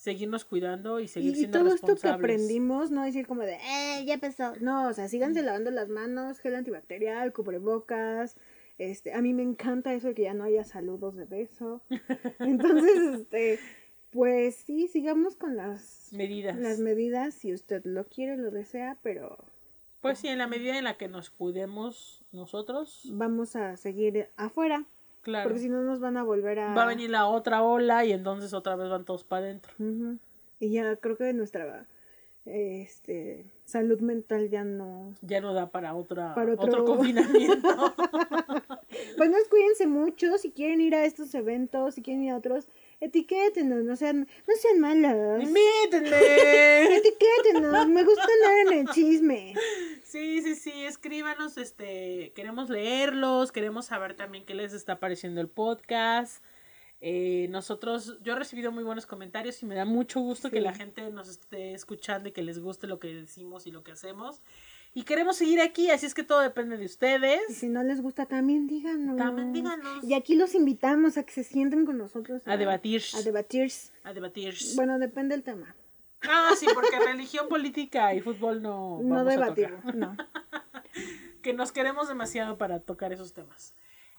seguirnos 0.02 0.44
cuidando 0.44 0.98
y 0.98 1.04
Y, 1.04 1.08
seguir 1.08 1.32
y 1.32 1.34
siendo 1.36 1.60
todo 1.60 1.68
esto 1.74 1.86
que 1.86 1.92
responsables. 1.92 2.34
aprendimos, 2.34 2.90
no 2.90 3.04
decir 3.04 3.24
como 3.24 3.42
de, 3.42 3.54
eh, 3.54 4.04
ya 4.04 4.14
empezó. 4.14 4.52
No, 4.60 4.88
o 4.88 4.92
sea, 4.92 5.08
síganse 5.08 5.42
lavando 5.42 5.70
las 5.70 5.88
manos, 5.88 6.40
gel 6.40 6.56
antibacterial, 6.56 7.32
cubrebocas. 7.32 8.36
Este, 8.78 9.12
a 9.12 9.22
mí 9.22 9.32
me 9.32 9.44
encanta 9.44 9.94
eso 9.94 10.08
de 10.08 10.14
que 10.14 10.22
ya 10.22 10.34
no 10.34 10.42
haya 10.42 10.64
saludos 10.64 11.14
de 11.14 11.24
beso. 11.24 11.82
Entonces, 12.40 13.20
este, 13.20 13.60
pues 14.10 14.56
sí, 14.56 14.88
sigamos 14.88 15.36
con 15.36 15.54
las, 15.56 16.08
medidas. 16.12 16.56
las 16.58 16.80
medidas 16.80 17.34
si 17.34 17.52
usted 17.54 17.84
lo 17.84 18.04
quiere, 18.04 18.36
lo 18.36 18.50
desea, 18.50 18.98
pero 19.04 19.38
Pues 20.00 20.18
sí, 20.18 20.26
en 20.26 20.38
la 20.38 20.48
medida 20.48 20.76
en 20.78 20.82
la 20.84 20.96
que 20.96 21.06
nos 21.06 21.30
cuidemos 21.30 22.24
nosotros, 22.32 23.04
vamos 23.12 23.54
a 23.54 23.76
seguir 23.76 24.30
afuera, 24.36 24.84
claro. 25.22 25.48
porque 25.48 25.60
si 25.60 25.68
no 25.68 25.82
nos 25.82 26.00
van 26.00 26.16
a 26.16 26.22
volver 26.22 26.58
a... 26.58 26.74
Va 26.74 26.82
a 26.84 26.86
venir 26.86 27.10
la 27.10 27.26
otra 27.26 27.62
ola 27.62 28.04
y 28.04 28.12
entonces 28.12 28.52
otra 28.52 28.76
vez 28.76 28.90
van 28.90 29.04
todos 29.04 29.24
para 29.24 29.46
adentro. 29.46 29.72
Y 30.60 30.70
ya 30.70 30.96
creo 30.96 31.16
que 31.16 31.32
nuestra 31.32 31.86
este, 32.44 33.46
salud 33.64 34.00
mental 34.00 34.50
ya 34.50 34.64
no... 34.64 35.14
Ya 35.22 35.40
no 35.40 35.54
da 35.54 35.70
para 35.70 35.94
otra 35.94 36.34
Para 36.34 36.52
otro... 36.54 36.66
otro- 36.66 36.84
confinamiento. 36.96 37.94
Pues 39.16 39.30
no, 39.30 39.36
cuídense 39.48 39.86
mucho, 39.86 40.36
si 40.38 40.50
quieren 40.50 40.80
ir 40.80 40.94
a 40.94 41.04
estos 41.04 41.34
eventos, 41.34 41.94
si 41.94 42.02
quieren 42.02 42.22
ir 42.24 42.32
a 42.32 42.36
otros, 42.36 42.68
Etiquétenos, 43.02 43.82
no 43.82 43.96
sean, 43.96 44.28
no 44.46 44.54
sean 44.54 44.78
malos. 44.78 45.42
Invítenme. 45.42 46.96
Etiquétenos, 46.98 47.88
me 47.88 48.04
gusta 48.04 48.22
andar 48.22 48.72
en 48.72 48.78
el 48.78 48.94
chisme. 48.94 49.54
Sí, 50.04 50.40
sí, 50.40 50.54
sí, 50.54 50.84
escríbanos, 50.84 51.58
este, 51.58 52.32
queremos 52.36 52.70
leerlos, 52.70 53.50
queremos 53.50 53.86
saber 53.86 54.14
también 54.14 54.44
qué 54.44 54.54
les 54.54 54.72
está 54.72 55.00
pareciendo 55.00 55.40
el 55.40 55.48
podcast. 55.48 56.44
Eh, 57.00 57.48
nosotros, 57.50 58.18
yo 58.22 58.34
he 58.34 58.36
recibido 58.36 58.70
muy 58.70 58.84
buenos 58.84 59.06
comentarios 59.06 59.60
y 59.64 59.66
me 59.66 59.74
da 59.74 59.84
mucho 59.84 60.20
gusto 60.20 60.48
que 60.48 60.60
la 60.60 60.72
gente 60.72 61.10
nos 61.10 61.28
esté 61.28 61.74
escuchando 61.74 62.28
y 62.28 62.32
que 62.32 62.42
les 62.42 62.60
guste 62.60 62.86
lo 62.86 63.00
que 63.00 63.08
decimos 63.12 63.66
y 63.66 63.72
lo 63.72 63.82
que 63.82 63.90
hacemos. 63.90 64.42
Y 64.94 65.04
queremos 65.04 65.36
seguir 65.36 65.60
aquí, 65.60 65.90
así 65.90 66.04
es 66.04 66.12
que 66.12 66.22
todo 66.22 66.40
depende 66.40 66.76
de 66.76 66.82
Y 66.82 66.86
ustedes. 66.86 67.40
si 67.56 67.68
no 67.68 67.82
les 67.82 68.02
gusta, 68.02 68.26
también 68.26 68.66
díganos. 68.66 69.16
También 69.16 69.52
díganos. 69.52 70.04
Y 70.04 70.12
aquí 70.14 70.34
los 70.34 70.54
invitamos 70.54 71.16
a 71.16 71.22
que 71.22 71.32
se 71.32 71.44
sienten 71.44 71.86
con 71.86 71.96
nosotros. 71.96 72.42
A 72.46 72.56
debatir. 72.58 73.02
A 73.14 73.22
debatir. 73.22 73.72
A 74.04 74.12
debatir. 74.12 74.54
Bueno, 74.76 74.98
depende 74.98 75.34
del 75.34 75.44
tema. 75.44 75.74
Ah, 76.22 76.50
sí, 76.58 76.66
porque 76.74 76.98
religión, 77.00 77.48
política 77.48 78.14
y 78.14 78.20
fútbol 78.20 78.62
no. 78.62 79.00
No 79.02 79.24
tocar. 79.24 79.94
no. 79.94 80.16
que 81.42 81.52
nos 81.52 81.72
queremos 81.72 82.08
demasiado 82.08 82.58
para 82.58 82.80
tocar 82.80 83.12
esos 83.12 83.32
temas. 83.32 83.74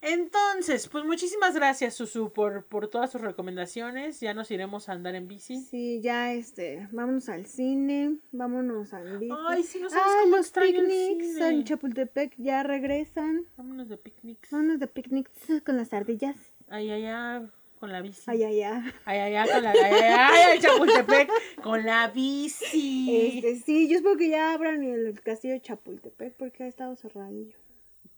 Entonces, 0.05 0.89
pues 0.89 1.05
muchísimas 1.05 1.55
gracias, 1.55 1.93
Susu, 1.95 2.31
por, 2.33 2.65
por 2.65 2.89
todas 2.89 3.09
sus 3.11 3.21
recomendaciones. 3.21 4.19
Ya 4.19 4.33
nos 4.33 4.51
iremos 4.51 4.89
a 4.89 4.91
andar 4.91 5.15
en 5.15 5.27
bici. 5.29 5.61
Sí, 5.61 6.01
ya 6.01 6.33
este, 6.33 6.89
vámonos 6.91 7.29
al 7.29 7.45
cine, 7.45 8.17
vámonos 8.33 8.93
al 8.93 9.17
bici. 9.19 9.33
Ay, 9.47 9.63
sí, 9.63 9.79
no 9.79 9.89
sabes 9.89 10.03
Ah, 10.05 10.19
cómo 10.23 10.35
los 10.37 10.49
picnics 10.51 11.37
en 11.37 11.63
Chapultepec 11.63 12.33
ya 12.37 12.63
regresan. 12.63 13.45
Vámonos 13.55 13.87
de 13.87 13.97
picnics. 13.97 14.51
Vámonos 14.51 14.79
de 14.79 14.87
picnics 14.87 15.31
con 15.65 15.77
las 15.77 15.93
ardillas. 15.93 16.35
Ay, 16.67 16.89
ay, 16.91 17.05
ay, 17.05 17.47
con 17.79 17.91
la 17.91 18.01
bici. 18.01 18.23
Ay, 18.27 18.43
ay, 18.43 18.61
ay. 18.61 18.81
Ay, 19.05 19.19
ay, 19.19 19.35
ay, 19.35 19.49
con 19.49 19.63
la. 19.63 19.71
Ay, 19.71 19.77
ay, 19.81 20.41
ay, 20.51 20.59
Chapultepec, 20.59 21.29
con 21.63 21.85
la 21.85 22.09
bici. 22.09 23.37
Este, 23.37 23.55
sí, 23.55 23.87
yo 23.87 23.97
espero 23.97 24.17
que 24.17 24.29
ya 24.29 24.53
abran 24.53 24.83
el 24.83 25.19
castillo 25.21 25.53
de 25.53 25.61
Chapultepec 25.61 26.35
porque 26.35 26.63
ha 26.63 26.67
estado 26.67 26.95
cerradillo. 26.97 27.55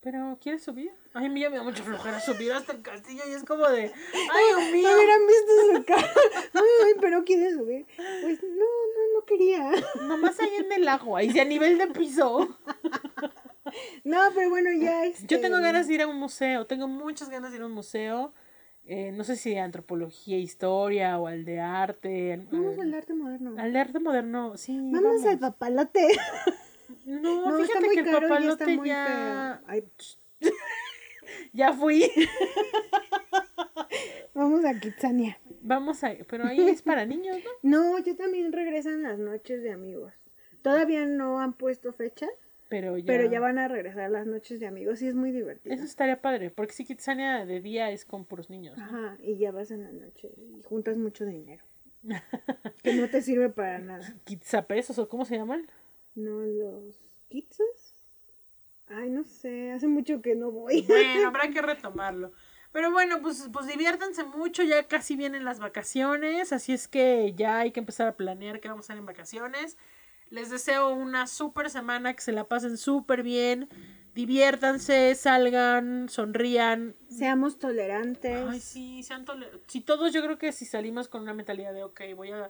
Pero, 0.05 0.37
¿quieres 0.39 0.61
subir? 0.61 0.91
Ay, 1.15 1.25
a 1.25 1.29
mí 1.29 1.41
ya 1.41 1.49
me 1.49 1.57
da 1.57 1.63
mucha 1.63 1.81
flojera 1.81 2.19
subir 2.19 2.53
hasta 2.53 2.73
el 2.73 2.83
castillo 2.83 3.23
y 3.27 3.31
es 3.33 3.43
como 3.43 3.67
de. 3.67 3.91
Ay, 4.13 4.71
mío. 4.71 4.87
No 4.87 4.95
hubieran 4.95 5.21
visto 5.25 5.77
su 5.77 5.83
cara. 5.83 6.11
Ay, 6.53 6.93
pero 7.01 7.23
quiere 7.25 7.51
subir. 7.51 7.87
Pues 8.21 8.43
no, 8.43 8.49
no, 8.49 9.19
no 9.19 9.25
quería. 9.25 9.71
Nomás 10.07 10.39
ahí 10.39 10.51
en 10.59 10.71
el 10.71 10.87
agua, 10.87 11.23
y 11.23 11.31
si 11.31 11.39
a 11.39 11.45
nivel 11.45 11.79
de 11.79 11.87
piso. 11.87 12.55
No, 14.03 14.19
pero 14.35 14.51
bueno, 14.51 14.69
ya 14.79 15.05
este... 15.05 15.25
Yo 15.25 15.41
tengo 15.41 15.57
ganas 15.57 15.87
de 15.87 15.95
ir 15.95 16.01
a 16.03 16.07
un 16.07 16.17
museo, 16.19 16.67
tengo 16.67 16.87
muchas 16.87 17.29
ganas 17.31 17.49
de 17.49 17.57
ir 17.57 17.63
a 17.63 17.65
un 17.65 17.71
museo. 17.71 18.31
eh, 18.83 19.11
no 19.11 19.23
sé 19.23 19.35
si 19.37 19.49
de 19.49 19.59
antropología, 19.59 20.37
historia 20.37 21.17
o 21.17 21.25
al 21.25 21.45
de 21.45 21.59
arte. 21.61 22.45
Vamos 22.51 22.75
al, 22.75 22.81
al 22.81 22.93
arte 22.93 23.15
moderno. 23.15 23.55
al 23.57 23.73
de 23.73 23.79
arte 23.79 23.99
moderno, 23.99 24.55
sí. 24.55 24.77
Vamos, 24.93 25.25
al 25.25 25.39
papalote. 25.39 26.07
No, 27.05 27.49
No, 27.49 27.59
está 27.59 27.67
fíjate 27.79 27.85
muy 27.85 27.95
que 27.95 27.99
el 28.01 28.05
caro 28.07 28.19
y 28.19 28.23
está 28.23 28.35
papalote 28.35 28.77
muy 28.77 28.87
ya. 28.89 29.61
Ay, 29.67 29.83
Ya 31.53 31.73
fui. 31.73 32.03
vamos 34.33 34.65
a 34.65 34.79
Kitsania. 34.79 35.37
Vamos 35.61 36.03
a. 36.03 36.13
Pero 36.29 36.45
ahí 36.45 36.67
es 36.67 36.81
para 36.81 37.05
niños, 37.05 37.37
¿no? 37.63 37.93
No, 37.93 37.99
yo 37.99 38.15
también 38.15 38.51
regresan 38.51 39.03
las 39.03 39.17
noches 39.17 39.63
de 39.63 39.71
amigos. 39.71 40.13
Todavía 40.61 41.05
no 41.05 41.39
han 41.39 41.53
puesto 41.53 41.93
fecha, 41.93 42.27
Pero 42.69 42.97
ya. 42.97 43.05
pero 43.05 43.29
ya 43.29 43.39
van 43.39 43.59
a 43.59 43.67
regresar 43.67 44.09
las 44.09 44.25
noches 44.25 44.59
de 44.59 44.67
amigos 44.67 45.01
y 45.01 45.07
es 45.07 45.15
muy 45.15 45.31
divertido. 45.31 45.75
Eso 45.75 45.83
estaría 45.83 46.21
padre, 46.21 46.49
porque 46.49 46.73
si 46.73 46.85
Kitsania 46.85 47.45
de 47.45 47.61
día 47.61 47.91
es 47.91 48.03
con 48.05 48.25
puros 48.25 48.49
niños. 48.49 48.77
¿no? 48.77 48.83
Ajá, 48.83 49.17
y 49.21 49.37
ya 49.37 49.51
vas 49.51 49.71
en 49.71 49.83
la 49.83 49.91
noche 49.91 50.31
y 50.37 50.61
juntas 50.63 50.97
mucho 50.97 51.25
dinero. 51.25 51.63
que 52.83 52.93
no 52.95 53.09
te 53.09 53.21
sirve 53.21 53.49
para 53.49 53.79
nada. 53.79 54.15
Kitsapesos 54.25 54.97
o 54.99 55.07
cómo 55.07 55.25
se 55.25 55.37
llaman. 55.37 55.67
No, 56.15 56.41
los 56.41 56.99
kitsos. 57.29 57.93
Ay, 58.87 59.09
no 59.09 59.23
sé, 59.23 59.71
hace 59.71 59.87
mucho 59.87 60.21
que 60.21 60.35
no 60.35 60.51
voy. 60.51 60.83
Bueno, 60.83 61.27
habrá 61.27 61.49
que 61.49 61.61
retomarlo. 61.61 62.31
Pero 62.71 62.91
bueno, 62.91 63.21
pues, 63.21 63.49
pues 63.53 63.67
diviértanse 63.67 64.25
mucho, 64.25 64.61
ya 64.63 64.83
casi 64.87 65.15
vienen 65.15 65.45
las 65.45 65.59
vacaciones, 65.59 66.51
así 66.51 66.73
es 66.73 66.87
que 66.87 67.33
ya 67.35 67.59
hay 67.59 67.71
que 67.71 67.79
empezar 67.79 68.07
a 68.07 68.17
planear 68.17 68.59
qué 68.59 68.67
vamos 68.67 68.83
a 68.89 68.93
hacer 68.93 68.99
en 68.99 69.05
vacaciones. 69.05 69.77
Les 70.29 70.49
deseo 70.49 70.89
una 70.93 71.27
súper 71.27 71.69
semana, 71.69 72.13
que 72.13 72.21
se 72.21 72.31
la 72.33 72.43
pasen 72.43 72.77
súper 72.77 73.23
bien, 73.23 73.69
diviértanse, 74.13 75.15
salgan, 75.15 76.09
sonrían. 76.09 76.95
Seamos 77.09 77.59
tolerantes. 77.59 78.45
Ay, 78.49 78.59
sí, 78.59 79.03
sean 79.03 79.23
tole- 79.23 79.49
Si 79.67 79.81
todos, 79.81 80.11
yo 80.13 80.21
creo 80.23 80.37
que 80.37 80.51
si 80.51 80.65
salimos 80.65 81.07
con 81.07 81.21
una 81.21 81.33
mentalidad 81.33 81.73
de, 81.73 81.83
ok, 81.83 82.01
voy 82.15 82.31
a, 82.31 82.49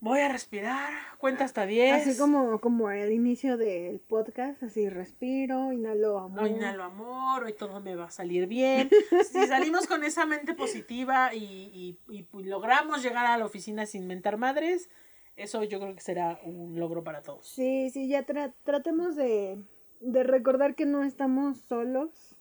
voy 0.00 0.20
a 0.20 0.28
respirar, 0.28 0.88
cuenta 1.18 1.44
hasta 1.44 1.66
10. 1.66 2.06
Así 2.08 2.18
como, 2.18 2.60
como 2.60 2.90
el 2.90 3.12
inicio 3.12 3.56
del 3.56 3.98
podcast, 4.00 4.62
así 4.62 4.88
respiro, 4.88 5.72
inhalo 5.72 6.18
amor. 6.18 6.44
Hoy 6.44 6.50
inhalo 6.50 6.84
amor, 6.84 7.44
hoy 7.44 7.52
todo 7.52 7.80
me 7.80 7.94
va 7.96 8.04
a 8.06 8.10
salir 8.10 8.46
bien. 8.46 8.88
Si 9.30 9.46
salimos 9.46 9.86
con 9.86 10.04
esa 10.04 10.24
mente 10.26 10.54
positiva 10.54 11.34
y, 11.34 11.98
y- 12.08 12.16
y 12.16 12.22
pu- 12.24 12.44
logramos 12.44 13.02
llegar 13.02 13.26
a 13.26 13.36
la 13.38 13.44
oficina 13.44 13.86
sin 13.86 14.06
mentar 14.06 14.36
madres, 14.36 14.88
eso 15.36 15.62
yo 15.64 15.80
creo 15.80 15.94
que 15.94 16.00
será 16.00 16.40
un 16.44 16.78
logro 16.78 17.02
para 17.04 17.22
todos. 17.22 17.46
Sí, 17.48 17.90
sí, 17.90 18.08
ya 18.08 18.24
tra- 18.26 18.52
tratemos 18.64 19.16
de, 19.16 19.62
de 20.00 20.22
recordar 20.22 20.74
que 20.74 20.86
no 20.86 21.02
estamos 21.04 21.58
solos, 21.58 22.36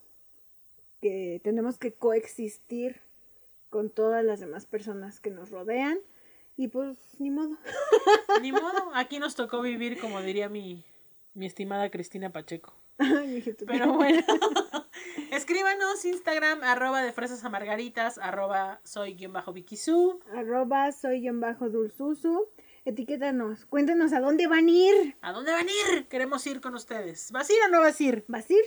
que 1.01 1.39
tenemos 1.43 1.77
que 1.77 1.93
coexistir 1.93 3.01
con 3.69 3.89
todas 3.89 4.23
las 4.23 4.39
demás 4.39 4.65
personas 4.65 5.19
que 5.19 5.29
nos 5.29 5.51
rodean 5.51 5.99
y 6.57 6.67
pues 6.67 6.97
ni 7.19 7.29
modo. 7.29 7.55
Ni 8.41 8.51
modo, 8.51 8.91
aquí 8.93 9.19
nos 9.19 9.35
tocó 9.35 9.61
vivir, 9.61 9.99
como 9.99 10.21
diría 10.21 10.49
mi, 10.49 10.83
mi 11.33 11.45
estimada 11.45 11.89
Cristina 11.89 12.31
Pacheco. 12.31 12.73
Pero 13.67 13.93
bueno, 13.93 14.21
escríbanos 15.31 16.03
Instagram, 16.03 16.63
arroba 16.63 17.03
de 17.03 17.13
fresas 17.13 17.43
a 17.45 17.49
margaritas, 17.49 18.17
arroba 18.17 18.81
soy 18.83 19.13
guion 19.13 19.33
bajo 19.33 19.53
Vikisu. 19.53 20.19
Arroba 20.33 20.91
soy 20.91 21.21
guion 21.21 21.39
bajo 21.39 21.69
dulzuzu. 21.69 22.47
Etiquétanos, 22.85 23.65
cuéntanos 23.65 24.13
a 24.13 24.19
dónde 24.19 24.47
van 24.47 24.67
a 24.67 24.71
ir. 24.71 25.15
¿A 25.21 25.31
dónde 25.31 25.51
van 25.51 25.67
a 25.67 25.71
ir? 25.71 26.07
Queremos 26.07 26.45
ir 26.47 26.59
con 26.59 26.73
ustedes. 26.73 27.31
¿Vas 27.31 27.49
a 27.49 27.53
ir 27.53 27.59
o 27.67 27.69
no 27.69 27.81
vas 27.81 27.99
a 27.99 28.03
ir? 28.03 28.25
¿Vas 28.27 28.49
a 28.49 28.53
ir? 28.53 28.63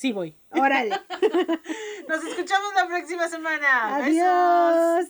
Sí 0.00 0.12
voy. 0.12 0.34
Órale. 0.52 0.88
Nos 2.08 2.24
escuchamos 2.24 2.72
la 2.74 2.86
próxima 2.86 3.28
semana. 3.28 3.98
Besos. 3.98 4.06
Adiós. 4.06 5.08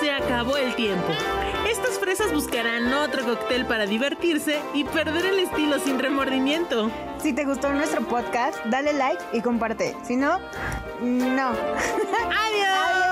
Se 0.00 0.10
acabó 0.10 0.56
el 0.56 0.74
tiempo. 0.74 1.12
Estas 1.70 2.00
fresas 2.00 2.32
buscarán 2.32 2.92
otro 2.92 3.24
cóctel 3.24 3.66
para 3.66 3.86
divertirse 3.86 4.60
y 4.74 4.82
perder 4.82 5.26
el 5.26 5.38
estilo 5.38 5.78
sin 5.78 6.00
remordimiento. 6.00 6.90
Si 7.22 7.32
te 7.34 7.44
gustó 7.44 7.72
nuestro 7.72 8.00
podcast, 8.08 8.58
dale 8.66 8.94
like 8.94 9.22
y 9.32 9.42
comparte. 9.42 9.94
Si 10.02 10.16
no, 10.16 10.40
no. 11.00 11.52
¡Ay, 12.28 13.05